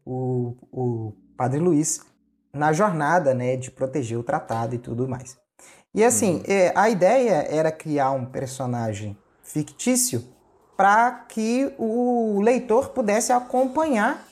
o, 0.04 0.54
o 0.70 1.12
Padre 1.34 1.60
Luiz 1.60 2.04
na 2.52 2.74
jornada, 2.74 3.32
né, 3.32 3.56
de 3.56 3.70
proteger 3.70 4.18
o 4.18 4.22
tratado 4.22 4.74
e 4.74 4.78
tudo 4.78 5.08
mais. 5.08 5.45
E 5.96 6.04
assim, 6.04 6.34
uhum. 6.36 6.42
é, 6.46 6.72
a 6.74 6.90
ideia 6.90 7.46
era 7.48 7.72
criar 7.72 8.10
um 8.10 8.26
personagem 8.26 9.16
fictício 9.42 10.22
para 10.76 11.10
que 11.26 11.72
o 11.78 12.38
leitor 12.42 12.90
pudesse 12.90 13.32
acompanhar 13.32 14.22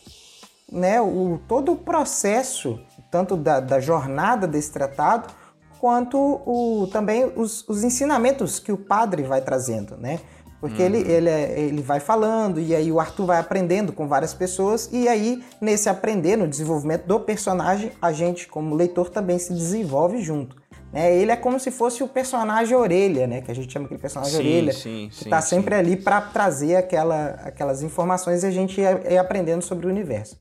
né, 0.71 1.01
o, 1.01 1.41
todo 1.49 1.73
o 1.73 1.77
processo, 1.77 2.79
tanto 3.11 3.35
da, 3.35 3.61
da 3.61 3.81
jornada 3.81 4.47
desse 4.47 4.71
tratado, 4.73 5.33
quanto 5.81 6.19
o, 6.19 6.87
também 6.93 7.33
os, 7.35 7.67
os, 7.67 7.83
ensinamentos 7.83 8.59
que 8.59 8.71
o 8.71 8.77
padre 8.77 9.23
vai 9.23 9.41
trazendo. 9.41 9.97
Né? 9.97 10.21
Porque 10.61 10.83
uhum. 10.83 10.89
ele, 10.95 11.11
ele, 11.11 11.31
é, 11.31 11.61
ele 11.61 11.81
vai 11.81 11.99
falando, 11.99 12.61
e 12.61 12.75
aí 12.75 12.93
o 12.93 13.01
Arthur 13.01 13.25
vai 13.25 13.39
aprendendo 13.39 13.91
com 13.91 14.07
várias 14.07 14.35
pessoas, 14.35 14.91
e 14.93 15.09
aí, 15.09 15.43
nesse 15.63 15.89
aprender, 15.89 16.37
no 16.37 16.47
desenvolvimento 16.47 17.07
do 17.07 17.19
personagem, 17.21 17.91
a 18.03 18.13
gente, 18.13 18.47
como 18.49 18.75
leitor, 18.75 19.09
também 19.09 19.39
se 19.39 19.55
desenvolve 19.55 20.21
junto. 20.21 20.64
Né? 20.95 21.13
Ele 21.17 21.33
é 21.33 21.37
como 21.37 21.59
se 21.59 21.73
fosse 21.73 22.05
o 22.05 22.09
personagem 22.09 22.77
orelha, 22.77 23.27
né? 23.27 23.41
Que 23.41 23.51
a 23.51 23.55
gente 23.55 23.73
chama 23.73 23.87
aquele 23.87 24.01
personagem 24.01 24.33
sim, 24.33 24.39
orelha, 24.39 24.73
sim, 24.73 25.09
que 25.11 25.25
está 25.25 25.41
sempre 25.41 25.75
ali 25.75 25.97
para 25.97 26.21
trazer 26.21 26.77
aquela, 26.77 27.31
aquelas 27.43 27.83
informações 27.83 28.45
e 28.45 28.47
a 28.47 28.51
gente 28.53 28.81
ir, 28.81 29.19
aprendendo 29.19 29.61
sobre 29.61 29.89
o 29.89 29.91
universo. 29.91 30.39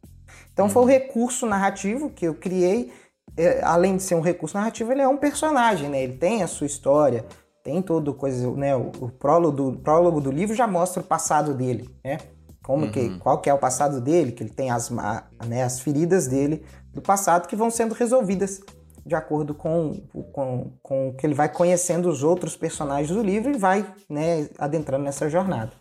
Então 0.54 0.66
uhum. 0.66 0.72
foi 0.72 0.84
o 0.84 0.86
recurso 0.86 1.48
narrativo 1.48 2.12
que 2.12 2.28
eu 2.28 2.36
criei. 2.36 2.94
É, 3.36 3.64
além 3.64 3.98
de 3.98 4.04
ser 4.04 4.14
um 4.14 4.22
recurso 4.22 4.56
narrativo, 4.56 4.92
ele 4.92 5.02
é 5.02 5.08
um 5.08 5.18
personagem, 5.18 5.90
né? 5.90 6.04
Ele 6.04 6.18
tem 6.18 6.44
a 6.44 6.48
sua 6.48 6.68
história, 6.68 7.26
tem 7.64 7.82
todo 7.82 8.14
coisa, 8.14 8.52
né? 8.52 8.76
O, 8.76 8.92
o 9.02 9.10
prólogo, 9.10 9.72
do, 9.72 9.80
prólogo 9.80 10.22
do 10.22 10.30
livro 10.30 10.56
já 10.56 10.68
mostra 10.68 11.02
o 11.02 11.04
passado 11.04 11.56
dele, 11.56 11.90
né? 12.06 12.20
Como 12.64 12.86
uhum. 12.86 12.92
que, 12.92 13.18
qual 13.18 13.42
que 13.42 13.50
é 13.50 13.54
o 13.56 13.58
passado 13.58 14.00
dele, 14.00 14.32
que 14.32 14.44
ele 14.44 14.52
tem 14.52 14.70
as, 14.70 14.92
né, 14.92 15.64
as 15.64 15.80
feridas 15.80 16.28
dele 16.28 16.64
do 16.94 17.02
passado 17.02 17.48
que 17.48 17.56
vão 17.56 17.72
sendo 17.72 17.96
resolvidas 17.96 18.62
de 19.06 19.16
acordo 19.16 19.54
com, 19.54 20.02
com, 20.32 20.72
com 20.82 21.10
o 21.10 21.14
que 21.14 21.26
ele 21.26 21.34
vai 21.34 21.50
conhecendo 21.50 22.10
os 22.10 22.24
outros 22.24 22.56
personagens 22.56 23.10
do 23.10 23.22
livro 23.22 23.52
e 23.52 23.58
vai 23.58 23.86
né, 24.10 24.50
adentrando 24.58 25.04
nessa 25.04 25.30
jornada. 25.30 25.72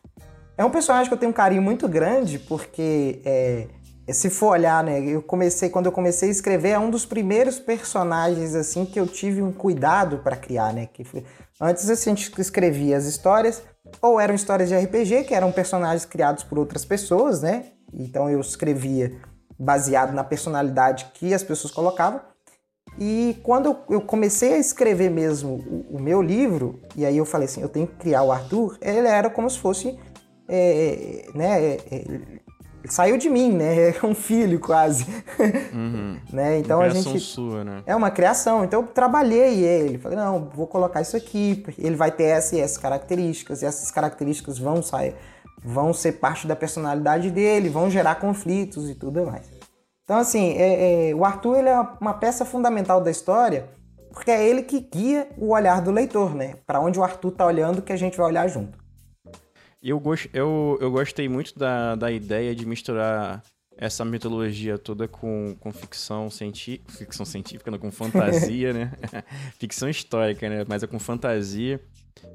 É 0.56 0.64
um 0.64 0.70
personagem 0.70 1.08
que 1.08 1.14
eu 1.14 1.18
tenho 1.18 1.30
um 1.30 1.34
carinho 1.34 1.62
muito 1.62 1.88
grande 1.88 2.38
porque 2.38 3.22
é, 3.24 3.68
se 4.12 4.28
for 4.28 4.48
olhar, 4.48 4.82
né, 4.82 5.00
eu 5.00 5.22
comecei 5.22 5.70
quando 5.70 5.86
eu 5.86 5.92
comecei 5.92 6.28
a 6.28 6.32
escrever 6.32 6.70
é 6.70 6.78
um 6.78 6.90
dos 6.90 7.06
primeiros 7.06 7.58
personagens 7.58 8.54
assim 8.54 8.84
que 8.84 8.98
eu 8.98 9.06
tive 9.06 9.40
um 9.40 9.52
cuidado 9.52 10.18
para 10.18 10.36
criar, 10.36 10.72
né? 10.72 10.86
Que 10.92 11.04
foi, 11.04 11.24
antes 11.60 11.88
a 11.88 11.94
gente 11.94 12.32
escrevia 12.40 12.96
as 12.96 13.04
histórias 13.04 13.62
ou 14.00 14.20
eram 14.20 14.34
histórias 14.34 14.68
de 14.68 14.76
RPG 14.76 15.24
que 15.24 15.34
eram 15.34 15.52
personagens 15.52 16.04
criados 16.04 16.42
por 16.42 16.58
outras 16.58 16.84
pessoas, 16.84 17.42
né? 17.42 17.66
Então 17.92 18.28
eu 18.28 18.40
escrevia 18.40 19.12
baseado 19.58 20.12
na 20.12 20.24
personalidade 20.24 21.12
que 21.14 21.32
as 21.32 21.42
pessoas 21.42 21.72
colocavam. 21.72 22.20
E 22.98 23.38
quando 23.42 23.76
eu 23.88 24.00
comecei 24.00 24.54
a 24.54 24.58
escrever 24.58 25.10
mesmo 25.10 25.86
o, 25.90 25.98
meu 25.98 26.20
livro, 26.20 26.80
e 26.94 27.06
aí 27.06 27.16
eu 27.16 27.24
falei 27.24 27.46
assim, 27.46 27.62
eu 27.62 27.68
tenho 27.68 27.86
que 27.86 27.94
criar 27.94 28.22
o 28.22 28.30
Arthur, 28.30 28.76
ele 28.80 29.08
era 29.08 29.30
como 29.30 29.48
se 29.48 29.58
fosse 29.58 29.98
é, 30.46 31.26
né, 31.34 31.62
é, 31.62 31.78
é 31.90 32.42
saiu 32.88 33.16
de 33.16 33.28
mim, 33.28 33.52
né? 33.52 33.90
É 34.02 34.06
um 34.06 34.14
filho 34.14 34.58
quase. 34.58 35.06
Uhum. 35.72 36.18
né? 36.32 36.58
Então 36.58 36.78
uma 36.78 36.86
a 36.86 36.88
gente 36.88 37.20
sua, 37.20 37.64
né? 37.64 37.82
É 37.86 37.94
uma 37.94 38.10
criação. 38.10 38.64
Então 38.64 38.80
eu 38.80 38.86
trabalhei 38.86 39.64
ele, 39.64 39.98
falei, 39.98 40.18
não, 40.18 40.50
vou 40.54 40.66
colocar 40.66 41.00
isso 41.00 41.16
aqui, 41.16 41.64
ele 41.78 41.96
vai 41.96 42.10
ter 42.10 42.24
essas 42.24 42.52
e 42.52 42.60
essas 42.60 42.78
características, 42.78 43.62
e 43.62 43.66
essas 43.66 43.90
características 43.90 44.58
vão 44.58 44.82
sair, 44.82 45.14
vão 45.62 45.92
ser 45.92 46.12
parte 46.12 46.46
da 46.46 46.56
personalidade 46.56 47.30
dele, 47.30 47.68
vão 47.68 47.90
gerar 47.90 48.16
conflitos 48.16 48.90
e 48.90 48.94
tudo 48.94 49.26
mais. 49.26 49.50
Então 50.12 50.20
assim, 50.20 50.50
é, 50.58 51.08
é, 51.08 51.14
o 51.14 51.24
Arthur 51.24 51.60
ele 51.60 51.70
é 51.70 51.80
uma 51.98 52.12
peça 52.12 52.44
fundamental 52.44 53.00
da 53.00 53.10
história, 53.10 53.70
porque 54.12 54.30
é 54.30 54.46
ele 54.46 54.62
que 54.62 54.78
guia 54.78 55.26
o 55.38 55.54
olhar 55.54 55.80
do 55.80 55.90
leitor, 55.90 56.34
né? 56.34 56.56
Para 56.66 56.82
onde 56.82 56.98
o 56.98 57.02
Arthur 57.02 57.30
tá 57.30 57.46
olhando 57.46 57.80
que 57.80 57.94
a 57.94 57.96
gente 57.96 58.18
vai 58.18 58.26
olhar 58.26 58.46
junto. 58.46 58.78
Eu, 59.82 59.98
gost, 59.98 60.28
eu, 60.34 60.76
eu 60.82 60.90
gostei 60.90 61.30
muito 61.30 61.58
da, 61.58 61.94
da 61.94 62.12
ideia 62.12 62.54
de 62.54 62.66
misturar 62.66 63.42
essa 63.74 64.04
mitologia 64.04 64.76
toda 64.76 65.08
com, 65.08 65.56
com 65.58 65.72
ficção 65.72 66.28
científica, 66.28 66.92
ficção 66.92 67.24
científica, 67.24 67.70
não, 67.70 67.78
com 67.78 67.90
fantasia, 67.90 68.74
né? 68.74 68.92
ficção 69.58 69.88
histórica, 69.88 70.46
né? 70.46 70.66
Mas 70.68 70.82
é 70.82 70.86
com 70.86 70.98
fantasia. 70.98 71.80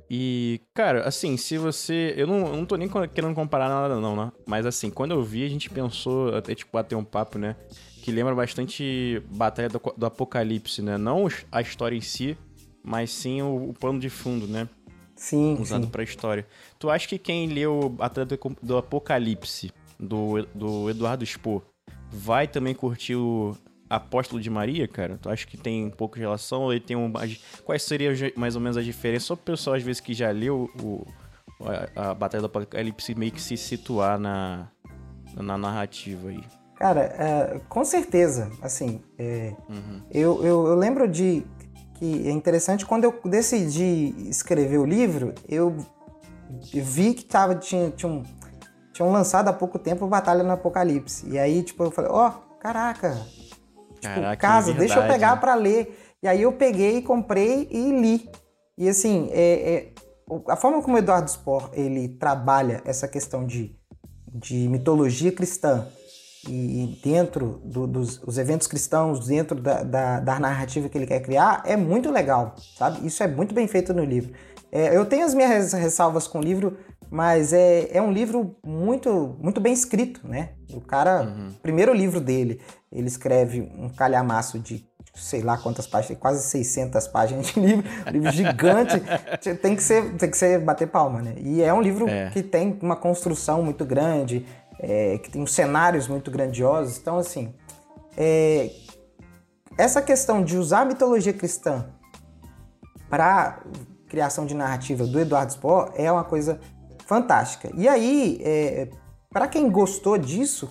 E, 0.10 0.62
cara, 0.73 1.08
assim, 1.08 1.36
se 1.36 1.58
você. 1.58 2.13
Eu 2.15 2.28
não, 2.28 2.47
eu 2.47 2.56
não 2.56 2.65
tô 2.65 2.76
nem 2.76 2.89
querendo 3.13 3.34
comparar 3.34 3.67
nada, 3.67 4.00
não, 4.00 4.15
né? 4.15 4.32
Mas, 4.45 4.65
assim, 4.65 4.89
quando 4.89 5.12
eu 5.12 5.23
vi, 5.23 5.45
a 5.45 5.50
gente 5.50 5.69
pensou, 5.69 6.36
até 6.36 6.56
tipo, 6.56 6.71
bater 6.71 6.95
um 6.95 7.04
papo, 7.04 7.38
né? 7.38 7.56
Que 8.02 8.12
lembra 8.12 8.34
bastante 8.34 9.21
Batalha 9.30 9.67
do, 9.67 9.82
do 9.97 10.06
Apocalipse, 10.06 10.82
né? 10.82 10.97
Não 10.97 11.28
a 11.52 11.62
história 11.62 11.95
em 11.95 12.02
si, 12.02 12.38
mas 12.82 13.12
sim 13.12 13.41
o, 13.41 13.69
o 13.69 13.73
pano 13.73 14.00
de 14.00 14.10
fundo, 14.10 14.47
né? 14.47 14.69
Sim. 15.15 15.58
Usado 15.60 15.88
para 15.88 16.04
história. 16.04 16.47
Tu 16.80 16.89
acha 16.89 17.08
que 17.08 17.17
quem 17.17 17.47
leu 17.47 17.95
Atleta 18.00 18.39
do 18.62 18.78
Apocalipse, 18.78 19.71
do, 20.00 20.45
do 20.54 20.89
Eduardo 20.89 21.26
Spohr, 21.26 21.63
vai 22.10 22.47
também 22.47 22.73
curtir 22.73 23.15
o 23.15 23.58
Apóstolo 23.89 24.41
de 24.41 24.50
Maria, 24.50 24.88
cara? 24.88 25.17
Tu 25.21 25.30
acha 25.30 25.45
que 25.45 25.58
tem 25.58 25.86
um 25.86 25.89
pouco 25.89 26.15
de 26.15 26.21
relação? 26.21 26.63
Ou 26.63 26.73
ele 26.73 26.82
tem 26.82 26.95
um. 26.95 27.12
Quais 27.63 27.84
seriam 27.84 28.13
mais 28.36 28.56
ou 28.56 28.62
menos 28.62 28.78
as 28.78 28.86
diferenças? 28.86 29.28
Só 29.28 29.36
pro 29.36 29.45
pessoal, 29.45 29.76
às 29.76 29.84
vezes, 29.84 30.02
que 30.02 30.13
já 30.13 30.30
leu 30.32 30.69
o, 30.82 31.06
a, 31.95 32.10
a 32.10 32.13
Batalha 32.13 32.41
do 32.41 32.47
Apocalipse 32.47 33.15
meio 33.15 33.32
que 33.32 33.41
se 33.41 33.58
situar 33.58 34.19
na, 34.19 34.67
na 35.36 35.58
narrativa 35.58 36.30
aí. 36.30 36.43
Cara, 36.76 37.02
é, 37.02 37.62
com 37.67 37.84
certeza, 37.84 38.52
assim, 38.62 39.02
é, 39.17 39.56
uhum. 39.67 40.02
eu, 40.12 40.45
eu, 40.45 40.67
eu, 40.67 40.76
lembro 40.76 41.08
de 41.08 41.43
que 41.95 42.28
é 42.28 42.32
interessante, 42.32 42.86
quando 42.86 43.06
eu 43.06 43.19
decidi 43.26 44.13
escrever 44.30 44.78
o 44.78 44.86
livro, 44.86 45.34
eu 45.50 45.76
vi 46.71 47.15
que 47.15 47.26
tava, 47.26 47.56
tinha, 47.56 47.89
tinha 47.89 48.12
um, 48.12 48.21
tinham 48.93 49.12
lançado 49.12 49.47
há 49.47 49.54
pouco 49.54 49.80
tempo 49.80 50.06
Batalha 50.06 50.43
no 50.43 50.52
Apocalipse. 50.52 51.28
E 51.28 51.39
aí, 51.39 51.63
tipo, 51.63 51.84
eu 51.84 51.89
falei, 51.89 52.12
ó, 52.12 52.30
oh, 52.30 52.58
caraca, 52.60 53.26
tipo, 53.99 54.13
caraca, 54.13 54.38
casa, 54.38 54.73
deixa 54.73 54.99
eu 54.99 55.07
pegar 55.07 55.36
né? 55.36 55.41
para 55.41 55.55
ler. 55.55 56.15
E 56.21 56.27
aí 56.27 56.41
eu 56.41 56.51
peguei, 56.51 57.01
comprei 57.01 57.67
e 57.69 57.91
li. 57.91 58.29
E 58.77 58.89
assim, 58.89 59.29
é, 59.31 59.73
é, 59.73 59.93
a 60.49 60.55
forma 60.55 60.81
como 60.81 60.95
o 60.95 60.99
Eduardo 60.99 61.29
Spohr 61.29 61.69
ele 61.73 62.10
trabalha 62.10 62.81
essa 62.86 63.07
questão 63.07 63.45
de, 63.45 63.75
de 64.27 64.67
mitologia 64.67 65.31
cristã 65.31 65.88
e 66.49 66.99
dentro 67.03 67.62
do, 67.63 67.86
dos 67.86 68.21
os 68.23 68.38
eventos 68.38 68.67
cristãos, 68.67 69.27
dentro 69.27 69.60
da, 69.60 69.83
da, 69.83 70.19
da, 70.19 70.39
narrativa 70.39 70.88
que 70.88 70.97
ele 70.97 71.07
quer 71.07 71.19
criar, 71.19 71.62
é 71.65 71.75
muito 71.75 72.10
legal, 72.12 72.55
sabe? 72.77 73.05
Isso 73.05 73.21
é 73.21 73.27
muito 73.27 73.53
bem 73.53 73.67
feito 73.67 73.93
no 73.93 74.03
livro. 74.03 74.33
É, 74.71 74.95
eu 74.95 75.05
tenho 75.05 75.25
as 75.25 75.33
minhas 75.33 75.73
ressalvas 75.73 76.27
com 76.27 76.39
o 76.39 76.41
livro, 76.41 76.77
mas 77.10 77.54
é, 77.54 77.89
é 77.91 78.02
um 78.02 78.12
livro 78.12 78.56
muito, 78.65 79.38
muito 79.39 79.62
bem 79.62 79.74
escrito, 79.74 80.28
né? 80.28 80.50
O 80.74 80.82
cara, 80.82 81.24
uhum. 81.24 81.54
primeiro 81.62 81.93
livro 81.93 82.20
dele, 82.20 82.62
ele 82.91 83.08
escreve 83.08 83.62
um 83.62 83.89
calhamaço 83.89 84.60
de 84.60 84.86
sei 85.15 85.41
lá 85.41 85.58
quantas 85.58 85.88
páginas, 85.88 86.20
quase 86.20 86.43
600 86.48 87.08
páginas 87.08 87.48
de 87.48 87.60
livro, 87.60 87.89
um 88.08 88.12
livro 88.12 88.32
gigante, 88.32 89.02
tem 89.62 89.76
que 89.76 89.82
ser, 89.82 90.13
tem 90.13 90.30
que 90.30 90.38
ser 90.38 90.60
bater 90.60 90.88
palma, 90.88 91.22
né? 91.22 91.34
E 91.38 91.62
é 91.62 91.74
um 91.74 91.82
livro 91.82 92.08
é. 92.08 92.30
que 92.30 92.43
tem 92.43 92.78
uma 92.82 92.96
construção 92.96 93.63
muito 93.63 93.84
grande, 93.84 94.46
é, 94.80 95.17
que 95.17 95.32
tem 95.32 95.46
cenários 95.48 96.08
muito 96.08 96.30
grandiosos. 96.30 96.98
Então, 96.98 97.17
assim, 97.17 97.54
é, 98.15 98.70
essa 99.78 100.02
questão 100.02 100.43
de 100.43 100.58
usar 100.58 100.82
a 100.82 100.86
mitologia 100.86 101.34
cristã 101.34 101.88
para 103.10 103.60
criação 104.08 104.46
de 104.46 104.56
narrativa 104.56 105.06
do 105.06 105.20
Eduardo 105.20 105.52
Spohr 105.52 105.91
é 105.96 106.12
uma 106.12 106.24
coisa 106.24 106.60
fantástica. 107.08 107.72
E 107.74 107.88
aí, 107.88 108.39
é, 108.43 108.89
para 109.32 109.48
quem 109.48 109.70
gostou 109.72 110.17
disso, 110.17 110.70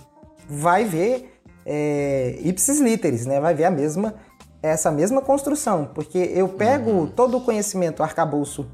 vai 0.48 0.84
ver 0.84 1.40
é, 1.64 2.38
ipsis 2.42 2.78
literis, 2.78 3.26
né? 3.26 3.40
Vai 3.40 3.54
ver 3.54 3.64
a 3.64 3.70
mesma 3.70 4.14
essa 4.62 4.90
mesma 4.90 5.20
construção, 5.20 5.90
porque 5.94 6.18
eu 6.18 6.48
pego 6.48 6.90
uhum. 6.90 7.06
todo 7.06 7.36
o 7.36 7.40
conhecimento 7.40 8.02
arcabouço 8.02 8.66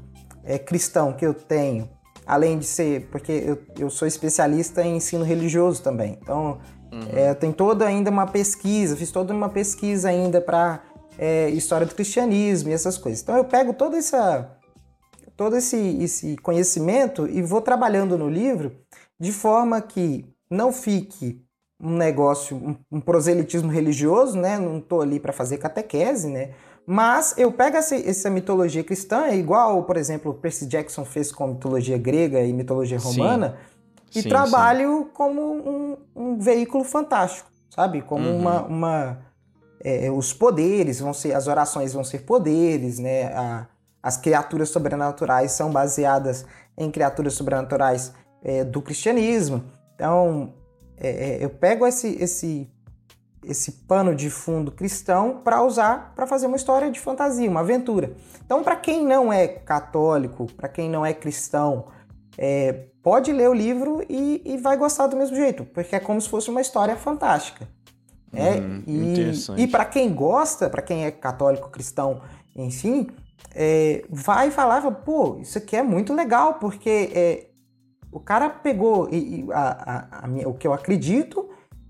é, 0.43 0.57
cristão 0.57 1.13
que 1.13 1.25
eu 1.25 1.33
tenho 1.33 1.87
além 2.25 2.57
de 2.57 2.65
ser, 2.65 3.07
porque 3.11 3.31
eu, 3.31 3.59
eu 3.77 3.89
sou 3.89 4.07
especialista 4.07 4.81
em 4.81 4.97
ensino 4.97 5.23
religioso 5.23 5.83
também. 5.83 6.17
Então, 6.21 6.57
uhum. 6.91 7.07
é, 7.13 7.33
tem 7.33 7.51
toda 7.51 7.85
ainda 7.85 8.09
uma 8.09 8.25
pesquisa, 8.25 8.95
fiz 8.95 9.11
toda 9.11 9.33
uma 9.33 9.49
pesquisa 9.49 10.09
ainda 10.09 10.41
para 10.41 10.81
é, 11.17 11.49
história 11.49 11.85
do 11.85 11.93
cristianismo 11.93 12.69
e 12.69 12.73
essas 12.73 12.97
coisas. 12.97 13.21
Então, 13.21 13.35
eu 13.37 13.43
pego 13.43 13.73
toda 13.73 13.97
essa, 13.97 14.57
todo 15.35 15.55
esse, 15.55 15.77
esse 16.01 16.37
conhecimento 16.37 17.27
e 17.27 17.41
vou 17.41 17.61
trabalhando 17.61 18.17
no 18.17 18.29
livro 18.29 18.75
de 19.19 19.31
forma 19.31 19.81
que 19.81 20.25
não 20.49 20.71
fique 20.71 21.41
um 21.79 21.97
negócio, 21.97 22.55
um, 22.55 22.75
um 22.91 23.01
proselitismo 23.01 23.69
religioso, 23.69 24.37
né? 24.37 24.57
Não 24.57 24.77
estou 24.77 25.01
ali 25.01 25.19
para 25.19 25.33
fazer 25.33 25.57
catequese, 25.57 26.29
né? 26.29 26.51
Mas 26.85 27.33
eu 27.37 27.51
pego 27.51 27.77
essa, 27.77 27.95
essa 27.95 28.29
mitologia 28.29 28.83
cristã, 28.83 29.29
igual, 29.29 29.83
por 29.83 29.97
exemplo, 29.97 30.33
Percy 30.33 30.65
Jackson 30.65 31.05
fez 31.05 31.31
com 31.31 31.47
mitologia 31.47 31.97
grega 31.97 32.41
e 32.41 32.51
mitologia 32.51 32.99
romana, 32.99 33.57
sim. 34.11 34.19
e 34.19 34.23
sim, 34.23 34.29
trabalho 34.29 35.03
sim. 35.03 35.09
como 35.13 35.41
um, 35.41 35.97
um, 36.15 36.39
veículo 36.39 36.83
fantástico, 36.83 37.49
sabe? 37.69 38.01
Como 38.01 38.27
uhum. 38.27 38.39
uma. 38.39 38.61
uma 38.63 39.33
é, 39.85 40.09
os 40.09 40.33
poderes 40.33 41.01
vão 41.01 41.13
ser. 41.13 41.33
As 41.33 41.47
orações 41.47 41.93
vão 41.93 42.03
ser 42.03 42.19
poderes, 42.19 42.99
né? 42.99 43.25
A, 43.33 43.67
as 44.03 44.17
criaturas 44.17 44.69
sobrenaturais 44.69 45.53
são 45.53 45.71
baseadas 45.71 46.45
em 46.77 46.91
criaturas 46.91 47.33
sobrenaturais 47.33 48.13
é, 48.43 48.63
do 48.63 48.81
cristianismo. 48.81 49.63
Então, 49.95 50.53
é, 50.97 51.37
é 51.37 51.45
eu 51.45 51.49
pego 51.49 51.87
esse, 51.87 52.21
esse 52.21 52.69
esse 53.45 53.71
pano 53.71 54.15
de 54.15 54.29
fundo 54.29 54.71
cristão 54.71 55.41
para 55.43 55.61
usar 55.61 56.13
para 56.15 56.25
fazer 56.25 56.47
uma 56.47 56.55
história 56.55 56.89
de 56.89 56.99
fantasia, 56.99 57.49
uma 57.49 57.59
aventura. 57.59 58.15
Então, 58.45 58.63
para 58.63 58.75
quem 58.75 59.05
não 59.05 59.31
é 59.31 59.47
católico, 59.47 60.47
para 60.53 60.69
quem 60.69 60.89
não 60.89 61.05
é 61.05 61.13
cristão 61.13 61.87
é, 62.37 62.85
pode 63.01 63.31
ler 63.31 63.49
o 63.49 63.53
livro 63.53 64.03
e, 64.09 64.41
e, 64.45 64.57
vai 64.57 64.77
gostar 64.77 65.07
do 65.07 65.15
mesmo 65.15 65.35
jeito, 65.35 65.65
porque 65.65 65.95
é 65.95 65.99
como 65.99 66.19
se 66.19 66.29
fosse 66.29 66.49
uma 66.49 66.61
história 66.61 66.95
fantástica. 66.95 67.67
É, 68.31 68.55
hum, 68.55 68.83
e, 68.87 69.63
e 69.63 69.67
para 69.67 69.85
quem 69.85 70.11
gosta, 70.11 70.67
para 70.67 70.81
quem 70.81 71.05
é 71.05 71.11
católico, 71.11 71.69
cristão, 71.69 72.21
enfim, 72.55 73.07
é, 73.55 74.03
vai 74.09 74.51
falar, 74.51 74.81
pô, 74.91 75.37
isso 75.39 75.57
aqui 75.57 75.75
é 75.75 75.83
muito 75.83 76.13
legal, 76.13 76.55
porque 76.55 77.11
é, 77.13 77.47
o 78.11 78.19
cara 78.19 78.49
pegou 78.49 79.09
e, 79.11 79.45
a, 79.51 79.61
a, 79.61 80.25
a, 80.25 80.47
o 80.47 80.53
que 80.53 80.67
eu 80.67 80.73
acredito 80.73 81.49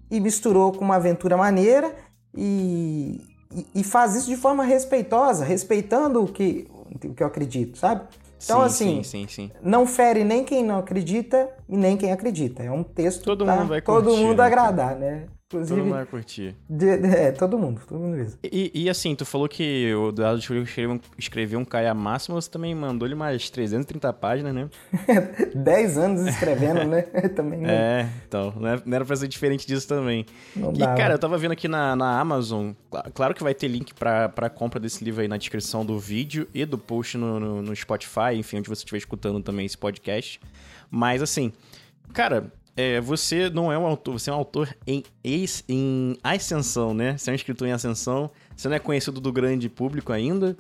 e 0.09 0.19
misturou 0.19 0.71
com 0.71 0.85
uma 0.85 0.95
aventura 0.95 1.35
maneira 1.35 1.93
e, 2.35 3.21
e, 3.51 3.67
e, 3.75 3.83
faz 3.83 4.15
isso 4.15 4.27
de 4.27 4.37
forma 4.37 4.63
respeitosa, 4.63 5.43
respeitando 5.43 6.23
o 6.23 6.27
que, 6.27 6.67
o 7.05 7.13
que 7.13 7.23
eu 7.23 7.27
acredito, 7.27 7.77
sabe? 7.77 8.07
Então, 8.43 8.59
sim, 8.69 8.99
assim, 8.99 9.03
sim, 9.03 9.27
sim, 9.27 9.51
não 9.61 9.87
fere 9.87 10.23
nem 10.23 10.43
quem 10.43 10.63
não 10.63 10.79
acredita 10.79 11.49
e 11.69 11.77
nem 11.77 11.95
quem 11.95 12.11
acredita. 12.11 12.61
É 12.61 12.69
um 12.69 12.83
texto 12.83 13.23
todo 13.23 13.45
mundo 13.45 13.67
vai 13.67 13.81
todo 13.81 14.05
curtir, 14.05 14.21
mundo 14.21 14.37
né, 14.39 14.43
agradar, 14.45 14.95
né? 14.95 15.27
Inclusive, 15.53 15.75
todo 15.75 15.85
mundo 15.85 15.95
vai 15.95 16.05
curtir. 16.05 16.55
De, 16.67 16.97
de, 16.97 17.07
é, 17.07 17.31
todo 17.31 17.57
mundo, 17.59 17.81
todo 17.87 17.99
mundo 17.99 18.17
mesmo. 18.17 18.39
E, 18.43 18.71
e, 18.73 18.89
assim, 18.89 19.15
tu 19.15 19.25
falou 19.25 19.47
que 19.47 19.93
o 19.93 20.09
Eduardo 20.09 20.39
escreveu, 20.39 20.99
escreveu 21.17 21.59
um 21.59 21.65
Caia 21.65 21.93
Máximo, 21.93 22.41
você 22.41 22.49
também 22.49 22.73
mandou 22.73 23.07
ele 23.07 23.15
mais 23.15 23.49
330 23.49 24.11
páginas, 24.13 24.53
né? 24.53 24.69
10 25.53 25.97
anos 25.97 26.27
escrevendo, 26.27 26.83
né? 26.85 27.01
também. 27.35 27.59
Né? 27.59 27.73
É, 27.73 28.09
então, 28.27 28.53
não 28.57 28.95
era 28.95 29.05
pra 29.05 29.15
ser 29.15 29.27
diferente 29.27 29.67
disso 29.67 29.87
também. 29.87 30.25
Não 30.55 30.73
e, 30.73 30.79
cara, 30.79 31.13
eu 31.13 31.19
tava 31.19 31.37
vendo 31.37 31.51
aqui 31.51 31.67
na, 31.67 31.95
na 31.95 32.19
Amazon, 32.19 32.71
claro 33.13 33.35
que 33.35 33.43
vai 33.43 33.53
ter 33.53 33.67
link 33.67 33.93
pra, 33.93 34.29
pra 34.29 34.49
compra 34.49 34.79
desse 34.79 35.03
livro 35.03 35.21
aí 35.21 35.27
na 35.27 35.37
descrição 35.37 35.85
do 35.85 35.99
vídeo 35.99 36.47
e 36.53 36.65
do 36.65 36.77
post 36.77 37.17
no, 37.17 37.39
no, 37.39 37.61
no 37.61 37.75
Spotify, 37.75 38.35
enfim, 38.35 38.57
onde 38.57 38.69
você 38.69 38.79
estiver 38.79 38.97
escutando 38.97 39.41
também 39.41 39.65
esse 39.65 39.77
podcast. 39.77 40.39
Mas, 40.89 41.21
assim, 41.21 41.51
cara, 42.13 42.51
é, 42.76 42.99
você 42.99 43.49
não 43.49 43.71
é 43.71 43.78
um 43.78 43.86
autor, 43.86 44.19
você 44.19 44.30
é 44.30 44.34
um 44.34 44.38
autor 44.38 44.76
em, 44.88 45.03
em 45.24 46.17
ascensão, 46.24 46.93
né? 46.93 47.17
Você 47.17 47.30
é 47.30 47.34
um 47.34 47.36
escritor 47.36 47.67
em 47.67 47.71
ascensão, 47.71 48.32
você 48.55 48.67
não 48.67 48.76
é 48.76 48.80
conhecido 48.80 49.21
do 49.21 49.32
grande 49.32 49.69
público 49.69 50.11
ainda, 50.11 50.57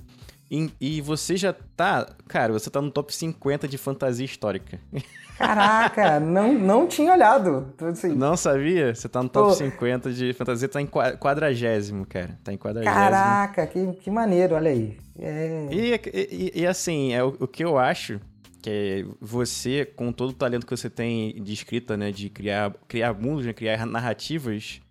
e, 0.49 0.71
e 0.79 1.01
você 1.01 1.35
já 1.35 1.53
tá, 1.75 2.07
cara, 2.27 2.53
você 2.53 2.69
tá 2.69 2.79
no 2.79 2.91
top 2.91 3.15
50 3.15 3.67
de 3.67 3.77
fantasia 3.77 4.25
histórica. 4.25 4.79
Caraca, 5.35 6.19
não, 6.19 6.53
não 6.53 6.87
tinha 6.87 7.11
olhado. 7.11 7.73
Assim. 7.81 8.13
Não 8.13 8.37
sabia? 8.37 8.93
Você 8.93 9.09
tá 9.09 9.23
no 9.23 9.29
top 9.29 9.49
Pô. 9.49 9.55
50 9.55 10.13
de 10.13 10.31
fantasia, 10.33 10.69
tá 10.69 10.79
em 10.79 10.85
quadragésimo, 10.85 12.05
cara. 12.05 12.37
Tá 12.43 12.53
em 12.53 12.57
quadragésimo. 12.57 12.95
Caraca, 12.95 13.65
que, 13.65 13.93
que 13.93 14.11
maneiro, 14.11 14.53
olha 14.53 14.69
aí. 14.69 14.95
É... 15.17 15.67
E, 15.71 16.01
e, 16.13 16.61
e, 16.61 16.67
assim, 16.67 17.13
é 17.13 17.23
o, 17.23 17.35
o 17.39 17.47
que 17.47 17.63
eu 17.65 17.79
acho 17.79 18.21
que 18.63 18.69
é 18.69 19.05
você, 19.19 19.85
com 19.85 20.11
todo 20.13 20.29
o 20.29 20.33
talento 20.33 20.65
que 20.65 20.75
você 20.75 20.89
tem 20.89 21.33
de 21.43 21.51
escrita, 21.51 21.97
né, 21.97 22.11
de 22.11 22.29
criar, 22.29 22.73
criar 22.87 23.13
mundos, 23.13 23.45
né, 23.45 23.51
criar 23.51 23.85
narrativas, 23.85 24.81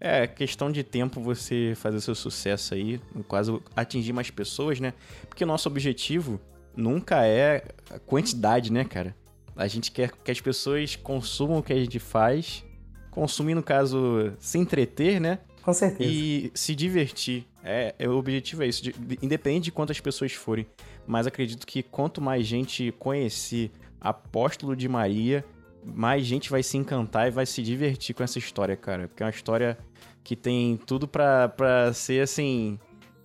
é 0.00 0.26
questão 0.26 0.72
de 0.72 0.82
tempo 0.82 1.20
você 1.20 1.74
fazer 1.76 2.00
seu 2.00 2.14
sucesso 2.14 2.72
aí, 2.72 2.98
quase 3.26 3.56
atingir 3.76 4.14
mais 4.14 4.30
pessoas, 4.30 4.80
né? 4.80 4.94
Porque 5.28 5.44
o 5.44 5.46
nosso 5.46 5.68
objetivo 5.68 6.40
nunca 6.74 7.26
é 7.26 7.64
a 7.90 7.98
quantidade, 7.98 8.72
né, 8.72 8.84
cara? 8.84 9.14
A 9.56 9.66
gente 9.66 9.90
quer 9.90 10.12
que 10.12 10.30
as 10.30 10.40
pessoas 10.40 10.96
consumam 10.96 11.58
o 11.58 11.62
que 11.62 11.72
a 11.72 11.78
gente 11.78 11.98
faz, 11.98 12.64
consumir, 13.10 13.54
no 13.54 13.62
caso, 13.62 14.32
se 14.38 14.56
entreter, 14.56 15.20
né? 15.20 15.40
Com 15.62 15.74
certeza. 15.74 16.08
E 16.08 16.50
se 16.54 16.74
divertir. 16.74 17.44
É, 17.62 17.94
é 17.98 18.08
o 18.08 18.16
objetivo 18.16 18.62
é 18.62 18.68
isso, 18.68 18.82
de, 18.82 18.94
independente 19.20 19.64
de 19.64 19.72
quantas 19.72 20.00
pessoas 20.00 20.32
forem 20.32 20.64
mas 21.08 21.26
acredito 21.26 21.66
que 21.66 21.82
quanto 21.82 22.20
mais 22.20 22.46
gente 22.46 22.92
conhecer 22.98 23.70
Apóstolo 23.98 24.76
de 24.76 24.86
Maria, 24.88 25.44
mais 25.82 26.24
gente 26.24 26.50
vai 26.50 26.62
se 26.62 26.76
encantar 26.76 27.28
e 27.28 27.30
vai 27.30 27.46
se 27.46 27.62
divertir 27.62 28.14
com 28.14 28.22
essa 28.22 28.38
história, 28.38 28.76
cara. 28.76 29.08
Porque 29.08 29.22
é 29.22 29.26
uma 29.26 29.30
história 29.30 29.78
que 30.22 30.36
tem 30.36 30.76
tudo 30.76 31.08
pra, 31.08 31.48
pra 31.48 31.92
ser, 31.94 32.22
assim, 32.22 32.78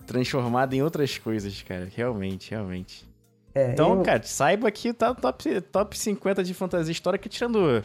transformada 0.08 0.74
em 0.74 0.82
outras 0.82 1.18
coisas, 1.18 1.62
cara. 1.62 1.90
Realmente, 1.94 2.52
realmente. 2.52 3.06
É, 3.54 3.74
então, 3.74 3.98
eu... 3.98 4.02
cara, 4.02 4.24
saiba 4.24 4.72
que 4.72 4.94
tá 4.94 5.10
no 5.10 5.16
top, 5.16 5.62
top 5.62 5.98
50 5.98 6.42
de 6.42 6.54
fantasia 6.54 6.92
histórica, 6.92 7.28
tirando 7.28 7.84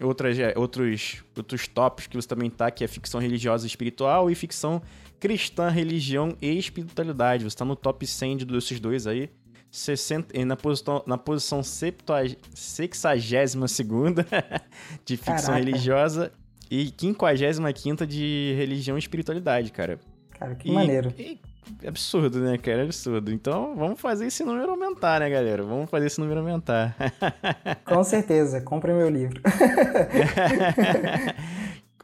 outras, 0.00 0.38
é, 0.38 0.54
outros, 0.56 1.24
outros 1.36 1.66
tops 1.66 2.06
que 2.06 2.16
você 2.16 2.28
também 2.28 2.48
tá, 2.48 2.70
que 2.70 2.84
é 2.84 2.88
ficção 2.88 3.20
religiosa 3.20 3.66
e 3.66 3.68
espiritual 3.68 4.30
e 4.30 4.34
ficção 4.36 4.80
cristã, 5.20 5.68
religião 5.68 6.34
e 6.40 6.56
espiritualidade. 6.56 7.44
Você 7.44 7.56
tá 7.56 7.64
no 7.64 7.76
top 7.76 8.06
100 8.06 8.38
desses 8.38 8.80
dois 8.80 9.06
aí. 9.06 9.28
60, 9.70 10.44
na 10.44 10.56
posição, 10.56 11.02
na 11.06 11.16
posição 11.16 11.62
62 11.62 12.36
de 15.04 15.16
ficção 15.16 15.54
Caraca. 15.54 15.64
religiosa 15.64 16.32
e 16.70 16.92
55 16.96 18.06
de 18.06 18.54
religião 18.56 18.96
e 18.96 19.00
espiritualidade, 19.00 19.70
cara. 19.72 19.98
Cara, 20.38 20.54
que 20.54 20.68
e, 20.68 20.72
maneiro. 20.72 21.12
E, 21.18 21.38
absurdo, 21.86 22.40
né, 22.40 22.56
cara? 22.58 22.84
Absurdo. 22.84 23.30
Então, 23.32 23.74
vamos 23.76 24.00
fazer 24.00 24.26
esse 24.26 24.42
número 24.42 24.70
aumentar, 24.70 25.20
né, 25.20 25.28
galera? 25.28 25.62
Vamos 25.62 25.90
fazer 25.90 26.06
esse 26.06 26.20
número 26.20 26.40
aumentar. 26.40 26.96
Com 27.84 28.02
certeza. 28.02 28.60
Compre 28.60 28.92
meu 28.92 29.08
livro. 29.08 29.40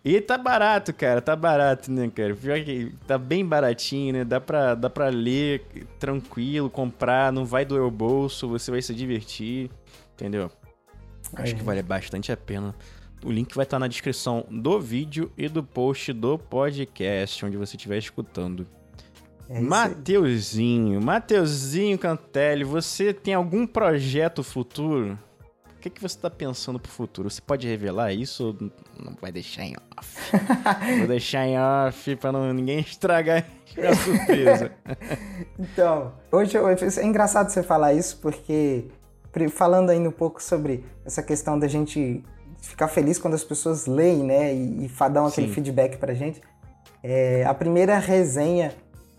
E 0.07 0.21
tá 0.21 0.39
barato, 0.39 0.95
cara, 0.95 1.21
tá 1.21 1.35
barato, 1.35 1.91
né, 1.91 2.09
cara? 2.15 2.33
Pior 2.33 2.63
que 2.63 2.93
tá 3.09 3.19
bem 3.19 3.45
baratinho, 3.45 4.13
né? 4.13 4.25
Dá 4.25 4.41
pra, 4.41 4.77
dá 4.77 4.89
pra 4.89 5.09
ler 5.09 5.67
tranquilo, 5.99 6.71
comprar, 6.71 7.33
não 7.33 7.45
vai 7.45 7.65
doer 7.65 7.83
o 7.83 7.91
bolso, 7.91 8.49
você 8.49 8.71
vai 8.71 8.81
se 8.81 8.95
divertir, 8.95 9.69
entendeu? 10.15 10.49
Acho 11.35 11.55
é. 11.55 11.59
que 11.59 11.65
vale 11.65 11.83
bastante 11.83 12.31
a 12.31 12.37
pena. 12.37 12.73
O 13.25 13.33
link 13.33 13.53
vai 13.53 13.65
estar 13.65 13.79
tá 13.79 13.81
na 13.81 13.89
descrição 13.89 14.47
do 14.49 14.79
vídeo 14.81 15.33
e 15.37 15.49
do 15.49 15.61
post 15.65 16.13
do 16.13 16.39
podcast, 16.39 17.45
onde 17.45 17.57
você 17.57 17.75
estiver 17.75 17.99
escutando. 17.99 18.65
É 19.49 19.61
Mateuzinho, 19.61 21.03
Mateuzinho 21.03 21.99
Cantelli, 21.99 22.63
você 22.63 23.13
tem 23.13 23.35
algum 23.35 23.67
projeto 23.67 24.45
futuro? 24.45 25.19
Que, 25.87 25.91
que 25.91 26.01
você 26.01 26.17
está 26.17 26.31
pensando 26.31 26.79
pro 26.79 26.91
futuro? 26.91 27.31
Você 27.31 27.41
pode 27.41 27.67
revelar 27.67 28.13
isso 28.13 28.49
ou 28.49 28.71
não 29.03 29.17
vai 29.21 29.31
deixar 29.31 29.65
em 29.65 29.75
off? 29.97 30.33
Vou 30.99 31.07
deixar 31.07 31.47
em 31.47 31.59
off 31.59 32.17
para 32.17 32.33
não 32.33 32.53
ninguém 32.53 32.81
estragar 32.81 33.47
a 33.79 33.95
surpresa. 33.95 34.73
então, 35.59 36.13
hoje 36.31 36.57
é 36.57 37.05
engraçado 37.05 37.51
você 37.51 37.63
falar 37.63 37.95
isso 37.95 38.19
porque 38.21 38.87
falando 39.51 39.91
ainda 39.91 40.09
um 40.09 40.13
pouco 40.13 40.43
sobre 40.43 40.85
essa 41.05 41.23
questão 41.23 41.59
da 41.59 41.69
gente 41.69 42.25
ficar 42.61 42.89
feliz 42.89 43.19
quando 43.19 43.35
as 43.35 43.45
pessoas 43.45 43.87
leem, 43.87 44.25
né, 44.25 44.55
e, 44.55 44.87
e 44.87 45.11
dão 45.11 45.27
aquele 45.27 45.49
Sim. 45.49 45.53
feedback 45.53 45.99
pra 45.99 46.15
gente. 46.15 46.41
É, 47.03 47.45
a 47.45 47.53
primeira 47.53 47.99
resenha 47.99 48.75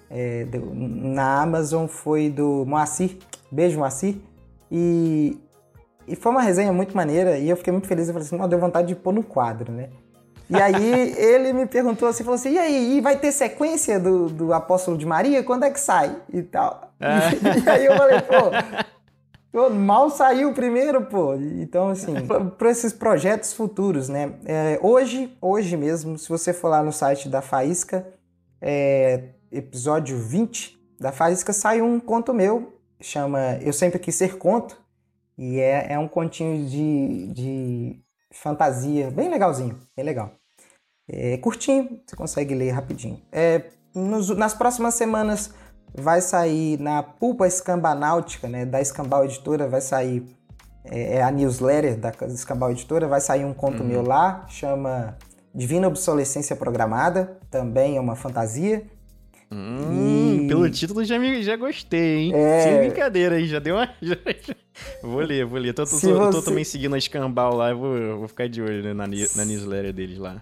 é, 0.09 0.43
do, 0.45 0.73
na 0.73 1.41
Amazon 1.41 1.85
foi 1.85 2.29
do 2.29 2.65
Moacir, 2.65 3.17
beijo 3.51 3.77
Moacir, 3.77 4.15
e 4.71 5.37
e 6.07 6.15
foi 6.15 6.31
uma 6.31 6.41
resenha 6.41 6.71
muito 6.71 6.95
maneira 6.95 7.37
e 7.37 7.49
eu 7.49 7.57
fiquei 7.57 7.71
muito 7.71 7.87
feliz. 7.87 8.07
Eu 8.07 8.13
falei 8.13 8.27
assim, 8.27 8.49
deu 8.49 8.59
vontade 8.59 8.87
de 8.87 8.95
pôr 8.95 9.13
no 9.13 9.21
quadro, 9.21 9.71
né? 9.71 9.89
E 10.49 10.55
aí 10.55 11.13
ele 11.19 11.51
me 11.51 11.65
perguntou 11.65 12.07
assim, 12.07 12.23
falou 12.23 12.35
assim, 12.35 12.53
e 12.53 12.57
aí, 12.57 12.97
e 12.97 13.01
vai 13.01 13.17
ter 13.17 13.31
sequência 13.31 13.99
do, 13.99 14.27
do 14.29 14.53
Apóstolo 14.53 14.97
de 14.97 15.05
Maria? 15.05 15.43
Quando 15.43 15.63
é 15.63 15.69
que 15.69 15.79
sai? 15.79 16.15
E 16.31 16.41
tal. 16.41 16.93
É. 16.99 17.59
E, 17.59 17.59
e, 17.65 17.69
aí 17.69 17.85
eu 17.85 17.97
falei, 17.97 18.21
pô, 19.51 19.69
mal 19.69 20.09
saiu 20.09 20.49
o 20.49 20.53
primeiro, 20.53 21.01
pô. 21.05 21.35
Então, 21.35 21.89
assim, 21.89 22.13
para 22.57 22.71
esses 22.71 22.93
projetos 22.93 23.51
futuros, 23.53 24.07
né? 24.07 24.33
É, 24.45 24.79
hoje, 24.81 25.35
hoje 25.41 25.75
mesmo, 25.75 26.17
se 26.17 26.29
você 26.29 26.53
for 26.53 26.69
lá 26.69 26.81
no 26.81 26.93
site 26.93 27.27
da 27.27 27.41
Faísca, 27.41 28.07
é, 28.61 29.23
episódio 29.51 30.17
20 30.17 30.77
da 30.99 31.11
Faísca, 31.11 31.51
sai 31.51 31.81
um 31.81 31.99
conto 31.99 32.33
meu, 32.33 32.73
chama 32.99 33.57
Eu 33.61 33.73
Sempre 33.73 33.99
Quis 33.99 34.15
Ser 34.15 34.37
Conto, 34.37 34.86
e 35.37 35.59
é, 35.59 35.93
é 35.93 35.99
um 35.99 36.07
continho 36.07 36.67
de, 36.67 37.27
de 37.33 38.01
fantasia, 38.31 39.11
bem 39.11 39.29
legalzinho, 39.29 39.77
bem 39.95 40.05
legal. 40.05 40.31
É 41.09 41.37
curtinho, 41.37 42.01
você 42.05 42.15
consegue 42.15 42.53
ler 42.53 42.71
rapidinho. 42.71 43.21
É, 43.31 43.63
nos, 43.95 44.29
nas 44.29 44.53
próximas 44.53 44.95
semanas 44.95 45.53
vai 45.93 46.21
sair 46.21 46.79
na 46.79 47.01
Pulpa 47.01 47.47
Escambanáutica, 47.47 48.47
né, 48.47 48.65
da 48.65 48.81
Escambau 48.81 49.23
Editora, 49.23 49.67
vai 49.67 49.81
sair 49.81 50.25
é, 50.83 51.15
é 51.15 51.23
a 51.23 51.31
newsletter 51.31 51.97
da 51.97 52.11
Escambau 52.27 52.71
Editora, 52.71 53.07
vai 53.07 53.21
sair 53.21 53.45
um 53.45 53.53
conto 53.53 53.81
uhum. 53.81 53.89
meu 53.89 54.01
lá, 54.01 54.45
chama 54.47 55.17
Divina 55.53 55.87
Obsolescência 55.87 56.55
Programada, 56.55 57.39
também 57.49 57.97
é 57.97 58.01
uma 58.01 58.15
fantasia. 58.15 58.85
Hum, 59.51 60.43
e... 60.43 60.47
Pelo 60.47 60.69
título 60.69 61.03
já, 61.05 61.17
me, 61.17 61.41
já 61.41 61.55
gostei, 61.55 62.17
hein? 62.17 62.31
É... 62.35 62.61
Sem 62.61 62.77
brincadeira 62.79 63.35
aí, 63.35 63.47
já 63.47 63.59
deu 63.59 63.75
uma. 63.75 63.89
Vou 65.01 65.21
ler, 65.21 65.43
vou 65.43 65.57
ler. 65.57 65.73
Tô, 65.73 65.85
tô, 65.85 65.89
tô, 65.89 65.97
você... 65.97 66.13
tô 66.31 66.41
também 66.43 66.63
seguindo 66.63 66.93
a 66.93 66.99
Escambau 66.99 67.55
lá, 67.55 67.71
eu 67.71 67.77
vou, 67.79 68.19
vou 68.19 68.27
ficar 68.27 68.47
de 68.47 68.61
olho 68.61 68.83
né, 68.83 68.93
na, 68.93 69.07
na 69.07 69.45
newsletter 69.45 69.91
deles 69.91 70.19
lá. 70.19 70.39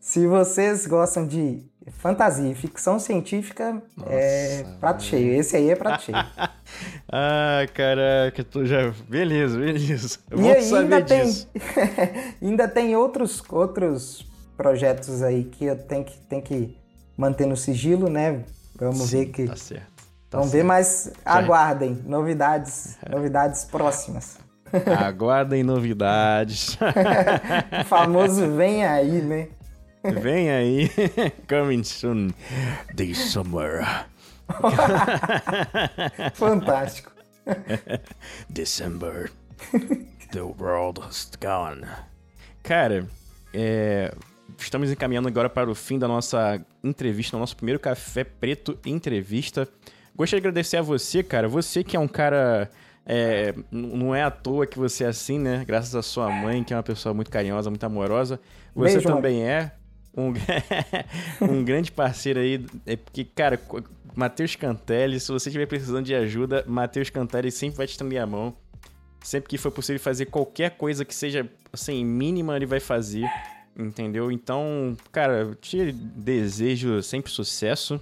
Se 0.00 0.26
vocês 0.26 0.84
gostam 0.84 1.24
de 1.24 1.62
fantasia. 1.90 2.54
Ficção 2.54 2.98
científica 2.98 3.82
Nossa, 3.96 4.12
é 4.12 4.64
prato 4.80 5.02
cheio. 5.02 5.32
Esse 5.34 5.56
aí 5.56 5.70
é 5.70 5.76
prato 5.76 6.02
cheio. 6.04 6.18
ah, 7.10 7.66
caraca, 7.74 8.44
tu 8.44 8.64
já. 8.64 8.92
Beleza, 9.08 9.58
beleza. 9.58 10.18
Eu 10.30 10.40
e 10.40 10.50
aí, 10.50 10.74
ainda 10.74 11.02
tem. 11.02 11.46
ainda 12.42 12.68
tem 12.68 12.96
outros, 12.96 13.42
outros 13.50 14.26
projetos 14.56 15.22
aí 15.22 15.44
que 15.44 15.64
eu 15.64 15.76
tenho 15.76 16.04
que, 16.04 16.18
tenho 16.18 16.42
que 16.42 16.76
manter 17.18 17.46
no 17.46 17.56
sigilo, 17.56 18.08
né? 18.08 18.44
Vamos 18.76 19.08
Sim, 19.08 19.18
ver 19.18 19.26
que. 19.26 19.46
Tá 19.46 19.56
certo. 19.56 19.86
Tá 20.30 20.38
Vamos 20.38 20.52
certo. 20.52 20.62
ver, 20.62 20.66
mas 20.66 21.12
aguardem 21.24 22.02
novidades, 22.06 22.96
novidades 23.10 23.64
próximas. 23.64 24.38
Aguardem 24.98 25.62
novidades. 25.64 26.78
o 27.80 27.84
famoso 27.86 28.54
vem 28.54 28.84
aí, 28.84 29.20
né? 29.22 29.48
Vem 30.20 30.50
aí. 30.50 30.90
Coming 31.48 31.82
soon 31.82 32.30
this 32.94 33.32
summer. 33.32 34.06
Fantástico. 36.34 37.12
December. 38.50 39.30
The 40.30 40.42
world 40.42 41.00
is 41.10 41.30
gone. 41.40 41.86
Cara, 42.62 43.06
é, 43.54 44.12
estamos 44.64 44.90
encaminhando 44.90 45.28
agora 45.28 45.48
para 45.48 45.70
o 45.70 45.74
fim 45.74 45.98
da 45.98 46.08
nossa 46.08 46.64
entrevista, 46.82 47.38
nosso 47.38 47.56
primeiro 47.56 47.78
Café 47.78 48.24
Preto 48.24 48.78
Entrevista. 48.84 49.68
Gostaria 50.14 50.40
de 50.40 50.48
agradecer 50.48 50.76
a 50.76 50.82
você, 50.82 51.22
cara. 51.22 51.48
Você 51.48 51.84
que 51.84 51.96
é 51.96 52.00
um 52.00 52.08
cara. 52.08 52.70
É, 53.06 53.54
não 53.70 54.14
é 54.14 54.22
à 54.22 54.30
toa 54.30 54.66
que 54.66 54.78
você 54.78 55.04
é 55.04 55.06
assim, 55.06 55.38
né? 55.38 55.64
Graças 55.66 55.94
à 55.94 56.02
sua 56.02 56.28
mãe, 56.28 56.62
que 56.62 56.74
é 56.74 56.76
uma 56.76 56.82
pessoa 56.82 57.14
muito 57.14 57.30
carinhosa, 57.30 57.70
muito 57.70 57.84
amorosa. 57.84 58.38
Você 58.74 58.94
Beijo, 58.94 59.08
também 59.08 59.38
mãe. 59.38 59.48
é 59.48 59.72
um, 60.14 60.32
um 61.40 61.64
grande 61.64 61.90
parceiro 61.90 62.40
aí. 62.40 62.66
É 62.84 62.96
porque, 62.96 63.24
cara, 63.24 63.58
Matheus 64.14 64.56
Cantelli, 64.56 65.20
se 65.20 65.30
você 65.30 65.48
estiver 65.48 65.66
precisando 65.66 66.04
de 66.04 66.14
ajuda, 66.14 66.64
Matheus 66.66 67.08
Cantelli 67.08 67.50
sempre 67.50 67.78
vai 67.78 67.86
te 67.86 67.90
estender 67.92 68.20
a 68.20 68.26
mão. 68.26 68.54
Sempre 69.22 69.48
que 69.48 69.58
for 69.58 69.70
possível 69.70 70.00
fazer 70.00 70.26
qualquer 70.26 70.72
coisa 70.72 71.04
que 71.04 71.14
seja, 71.14 71.48
assim, 71.72 72.04
mínima, 72.04 72.56
ele 72.56 72.66
vai 72.66 72.80
fazer. 72.80 73.24
Entendeu? 73.78 74.32
Então, 74.32 74.96
cara, 75.12 75.38
eu 75.38 75.54
te 75.54 75.92
desejo 75.92 77.00
sempre 77.00 77.30
sucesso 77.30 78.00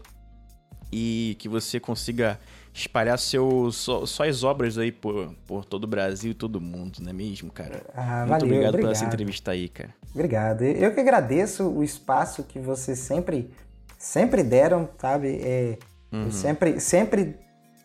e 0.91 1.37
que 1.39 1.49
você 1.49 1.79
consiga 1.79 2.39
espalhar 2.73 3.19
seus, 3.19 3.87
suas 4.07 4.45
obras 4.45 4.77
aí 4.79 4.93
por, 4.93 5.35
por 5.47 5.65
todo 5.65 5.85
o 5.85 5.87
Brasil 5.87 6.31
e 6.31 6.35
todo 6.35 6.57
o 6.57 6.61
mundo, 6.61 6.99
não 7.01 7.11
é 7.11 7.13
mesmo, 7.13 7.51
cara? 7.51 7.83
Ah, 7.95 8.19
Muito 8.19 8.31
valeu, 8.31 8.47
obrigado, 8.47 8.69
obrigado 8.69 8.93
essa 8.93 9.05
entrevista 9.05 9.51
aí, 9.51 9.69
cara. 9.69 9.95
Obrigado. 10.15 10.63
Eu 10.63 10.95
que 10.95 11.01
agradeço 11.01 11.65
o 11.69 11.83
espaço 11.83 12.43
que 12.43 12.59
vocês 12.59 12.99
sempre, 12.99 13.51
sempre 13.99 14.43
deram, 14.43 14.89
sabe? 14.99 15.41
É, 15.43 15.79
uhum. 16.13 16.25
Eu 16.25 16.31
sempre, 16.31 16.81
sempre, 16.81 17.37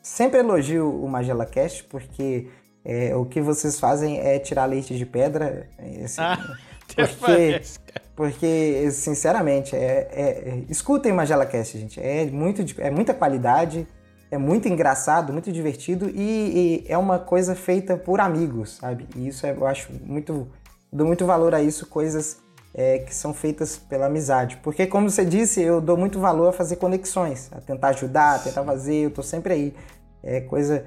sempre 0.02 0.40
elogio 0.40 0.90
o 0.90 1.10
Magela 1.10 1.46
Cast, 1.46 1.86
porque 1.86 2.48
é, 2.84 3.16
o 3.16 3.26
que 3.26 3.40
vocês 3.42 3.80
fazem 3.80 4.20
é 4.20 4.40
tirar 4.40 4.66
leite 4.66 4.98
de 4.98 5.06
pedra. 5.06 5.70
Assim, 6.04 6.22
ah, 6.22 6.58
porque, 6.96 7.62
porque, 8.16 8.92
sinceramente, 8.92 9.76
é, 9.76 10.10
é, 10.12 10.24
é, 10.24 10.64
escutem 10.70 11.12
o 11.12 11.16
Magela 11.16 11.46
Cast, 11.46 11.78
gente. 11.78 12.00
É, 12.00 12.26
muito, 12.26 12.64
é 12.80 12.90
muita 12.90 13.14
qualidade, 13.14 13.88
é 14.30 14.38
muito 14.38 14.68
engraçado, 14.68 15.34
muito 15.34 15.52
divertido 15.52 16.10
e, 16.10 16.84
e 16.84 16.86
é 16.88 16.98
uma 16.98 17.20
coisa 17.20 17.56
feita 17.56 17.98
por 17.98 18.20
amigos, 18.20 18.78
sabe? 18.78 19.08
E 19.16 19.28
isso 19.28 19.46
é, 19.46 19.52
eu 19.52 19.66
acho 19.68 19.92
muito 20.04 20.48
dou 20.92 21.08
muito 21.08 21.26
valor 21.26 21.56
a 21.56 21.62
isso, 21.62 21.86
coisas 21.86 22.42
é, 22.74 23.00
que 23.00 23.14
são 23.14 23.34
feitas 23.34 23.78
pela 23.78 24.08
amizade. 24.08 24.58
Porque, 24.58 24.86
como 24.86 25.10
você 25.10 25.24
disse, 25.24 25.62
eu 25.62 25.80
dou 25.80 25.98
muito 25.98 26.20
valor 26.20 26.50
a 26.50 26.54
fazer 26.54 26.76
conexões, 26.76 27.50
a 27.52 27.62
tentar 27.62 27.90
ajudar, 27.90 28.36
a 28.36 28.40
tentar 28.40 28.64
fazer, 28.64 29.06
eu 29.06 29.12
tô 29.12 29.24
sempre 29.24 29.54
aí. 29.54 29.76
É 30.24 30.42
coisa. 30.42 30.86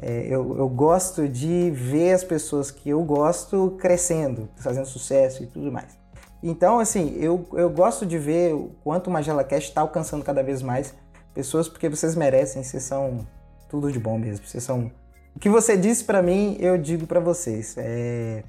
É, 0.00 0.26
eu, 0.28 0.56
eu 0.58 0.68
gosto 0.68 1.28
de 1.28 1.70
ver 1.70 2.12
as 2.12 2.22
pessoas 2.22 2.70
que 2.70 2.90
eu 2.90 3.02
gosto 3.02 3.76
crescendo, 3.78 4.48
fazendo 4.56 4.86
sucesso 4.86 5.42
e 5.42 5.46
tudo 5.46 5.72
mais. 5.72 5.96
Então, 6.42 6.78
assim, 6.78 7.16
eu, 7.18 7.46
eu 7.54 7.70
gosto 7.70 8.04
de 8.04 8.18
ver 8.18 8.54
o 8.54 8.70
quanto 8.84 9.08
o 9.08 9.10
Magela 9.10 9.42
Cash 9.42 9.64
está 9.64 9.80
alcançando 9.80 10.22
cada 10.22 10.42
vez 10.42 10.62
mais 10.62 10.94
pessoas, 11.34 11.68
porque 11.68 11.88
vocês 11.88 12.14
merecem, 12.14 12.62
vocês 12.62 12.82
são 12.82 13.26
tudo 13.68 13.90
de 13.90 13.98
bom 13.98 14.18
mesmo. 14.18 14.46
Vocês 14.46 14.62
são. 14.62 14.90
O 15.34 15.38
que 15.38 15.48
você 15.48 15.76
disse 15.76 16.04
para 16.04 16.22
mim, 16.22 16.56
eu 16.60 16.76
digo 16.78 17.06
para 17.06 17.20
vocês. 17.20 17.74
É 17.78 18.42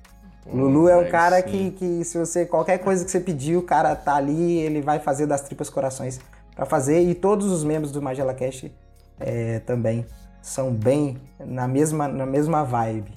Lulu 0.54 0.88
é 0.88 0.98
o 0.98 1.10
cara 1.10 1.42
que, 1.42 1.72
que, 1.72 2.04
se 2.04 2.18
você 2.18 2.46
qualquer 2.46 2.78
coisa 2.78 3.04
que 3.04 3.12
você 3.12 3.20
pedir, 3.20 3.58
o 3.58 3.62
cara 3.62 3.96
tá 3.96 4.16
ali, 4.16 4.60
ele 4.60 4.82
vai 4.82 5.00
fazer 5.00 5.26
das 5.26 5.42
tripas 5.42 5.70
corações 5.70 6.20
para 6.56 6.66
fazer. 6.66 7.02
E 7.02 7.14
todos 7.14 7.52
os 7.52 7.64
membros 7.64 7.92
do 7.92 8.02
Magela 8.02 8.34
Cast 8.34 8.74
é, 9.20 9.60
também 9.60 10.06
são 10.48 10.72
bem 10.72 11.18
na 11.38 11.68
mesma, 11.68 12.08
na 12.08 12.26
mesma 12.26 12.64
vibe. 12.64 13.12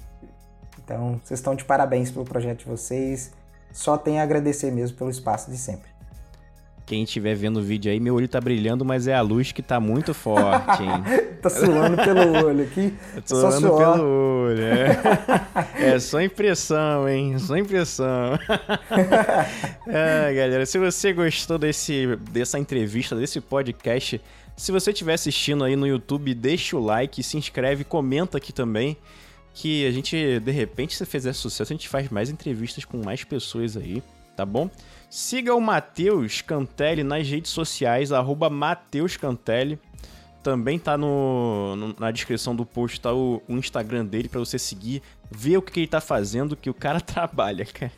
Então, 0.83 1.21
vocês 1.23 1.39
estão 1.39 1.55
de 1.55 1.65
parabéns 1.65 2.11
pelo 2.11 2.25
projeto 2.25 2.61
de 2.61 2.65
vocês. 2.65 3.33
Só 3.73 3.97
tenho 3.97 4.19
a 4.19 4.25
agradecer 4.25 4.73
mesmo 4.73 4.97
pelo 4.97 5.11
espaço 5.11 5.49
de 5.49 5.57
sempre. 5.57 5.89
Quem 6.85 7.05
estiver 7.05 7.37
vendo 7.37 7.61
o 7.61 7.63
vídeo 7.63 7.93
aí, 7.93 8.01
meu 8.01 8.17
olho 8.17 8.27
tá 8.27 8.41
brilhando, 8.41 8.85
mas 8.85 9.07
é 9.07 9.15
a 9.15 9.21
luz 9.21 9.53
que 9.53 9.63
tá 9.63 9.79
muito 9.79 10.13
forte, 10.13 10.83
hein? 10.83 11.05
tá 11.41 11.49
suando 11.49 11.97
pelo 11.99 12.47
olho 12.47 12.65
aqui. 12.65 12.93
Tá 13.15 13.23
suando 13.27 13.77
pelo 13.77 14.47
olho, 14.47 14.65
é. 14.65 15.01
é 15.95 15.99
só 16.01 16.21
impressão, 16.21 17.09
hein? 17.09 17.39
Só 17.39 17.57
impressão. 17.57 18.37
é, 19.87 20.35
galera, 20.35 20.67
se 20.67 20.81
você 20.81 21.13
gostou 21.13 21.59
desse, 21.59 22.17
dessa 22.33 22.59
entrevista, 22.59 23.15
desse 23.15 23.41
podcast, 23.41 24.21
se 24.61 24.71
você 24.71 24.91
estiver 24.91 25.15
assistindo 25.15 25.65
aí 25.65 25.75
no 25.75 25.87
YouTube, 25.87 26.35
deixa 26.35 26.77
o 26.77 26.85
like, 26.85 27.23
se 27.23 27.39
inscreve, 27.39 27.83
comenta 27.83 28.37
aqui 28.37 28.53
também. 28.53 28.95
Que 29.55 29.87
a 29.87 29.91
gente, 29.91 30.39
de 30.39 30.51
repente, 30.51 30.95
se 30.95 31.07
fizer 31.07 31.33
sucesso, 31.33 31.73
a 31.73 31.75
gente 31.75 31.89
faz 31.89 32.11
mais 32.11 32.29
entrevistas 32.29 32.85
com 32.85 33.03
mais 33.03 33.25
pessoas 33.25 33.75
aí, 33.75 34.03
tá 34.37 34.45
bom? 34.45 34.71
Siga 35.09 35.55
o 35.55 35.61
Matheus 35.63 36.43
Cantelli 36.43 37.03
nas 37.03 37.27
redes 37.27 37.51
sociais, 37.51 38.13
arroba 38.13 38.51
Matheus 38.51 39.17
Cantelli. 39.17 39.79
Também 40.43 40.79
tá 40.79 40.99
no, 40.99 41.75
no, 41.75 41.97
na 41.99 42.11
descrição 42.11 42.55
do 42.55 42.67
post 42.67 43.01
tá 43.01 43.15
o, 43.15 43.43
o 43.49 43.55
Instagram 43.55 44.05
dele 44.05 44.29
para 44.29 44.41
você 44.41 44.59
seguir, 44.59 45.03
ver 45.31 45.57
o 45.57 45.63
que, 45.63 45.73
que, 45.73 45.81
ele 45.81 45.87
tá 45.87 46.03
fazendo, 46.03 46.55
que 46.55 46.69
o 46.69 46.75
cara 46.75 47.01
trabalha, 47.01 47.65
cara. 47.65 47.93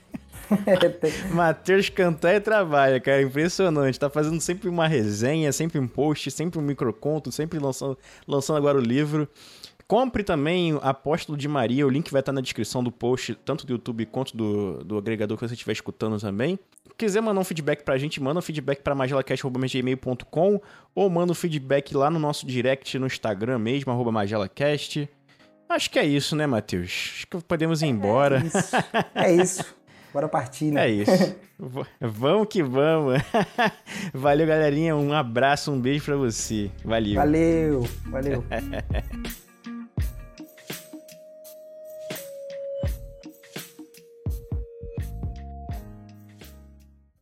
Matheus 1.33 1.89
Cantelli 1.89 2.41
trabalha, 2.41 3.01
cara, 3.01 3.23
impressionante. 3.23 3.99
Tá 3.99 4.11
fazendo 4.11 4.41
sempre 4.41 4.69
uma 4.69 4.87
resenha, 4.87 5.53
sempre 5.53 5.79
um 5.79 5.87
post, 5.87 6.31
sempre 6.31 6.59
um 6.59 6.63
microconto, 6.63 7.31
sempre 7.31 7.59
lançando, 7.59 7.99
lançando 8.27 8.57
agora 8.57 8.79
o 8.79 8.81
livro. 8.81 9.29
Compre 9.87 10.23
também 10.23 10.79
Apóstolo 10.81 11.37
de 11.37 11.47
Maria, 11.47 11.87
o 11.87 11.91
link 11.91 12.11
vai 12.11 12.21
estar 12.21 12.33
na 12.33 12.41
descrição 12.41 12.83
do 12.83 12.91
post, 12.91 13.35
tanto 13.45 13.67
do 13.67 13.75
YouTube 13.75 14.07
quanto 14.07 14.35
do, 14.35 14.83
do 14.83 14.97
agregador 14.97 15.37
que 15.37 15.47
você 15.47 15.53
estiver 15.53 15.73
escutando 15.73 16.19
também. 16.19 16.59
Quiser 16.97 17.21
mandar 17.21 17.41
um 17.41 17.45
feedback 17.45 17.83
pra 17.83 17.99
gente, 17.99 18.19
manda 18.19 18.39
um 18.39 18.43
feedback 18.43 18.81
pra 18.81 18.95
magelacast.gmail.com 18.95 20.61
ou 20.95 21.11
manda 21.11 21.33
um 21.33 21.35
feedback 21.35 21.95
lá 21.95 22.09
no 22.09 22.19
nosso 22.19 22.47
direct 22.47 22.99
no 22.99 23.07
Instagram 23.07 23.59
mesmo, 23.59 23.93
arroba 23.93 24.11
magelacast. 24.11 25.09
Acho 25.69 25.91
que 25.91 25.99
é 25.99 26.05
isso, 26.05 26.37
né, 26.37 26.47
Matheus? 26.47 27.13
Acho 27.15 27.27
que 27.27 27.37
podemos 27.43 27.83
ir 27.83 27.87
embora. 27.87 28.43
É 28.43 28.47
isso. 28.47 28.77
É 29.15 29.35
isso. 29.35 29.75
Bora 30.13 30.29
partir, 30.29 30.71
né? 30.71 30.87
É 30.87 30.91
isso. 30.91 31.37
vamos 32.01 32.49
que 32.49 32.63
vamos. 32.63 33.21
Valeu, 34.13 34.47
galerinha. 34.47 34.95
Um 34.95 35.13
abraço, 35.13 35.73
um 35.73 35.81
beijo 35.81 36.05
para 36.05 36.17
você. 36.17 36.71
Valeu. 36.85 37.15
Valeu. 37.15 37.89
Valeu. 38.07 38.45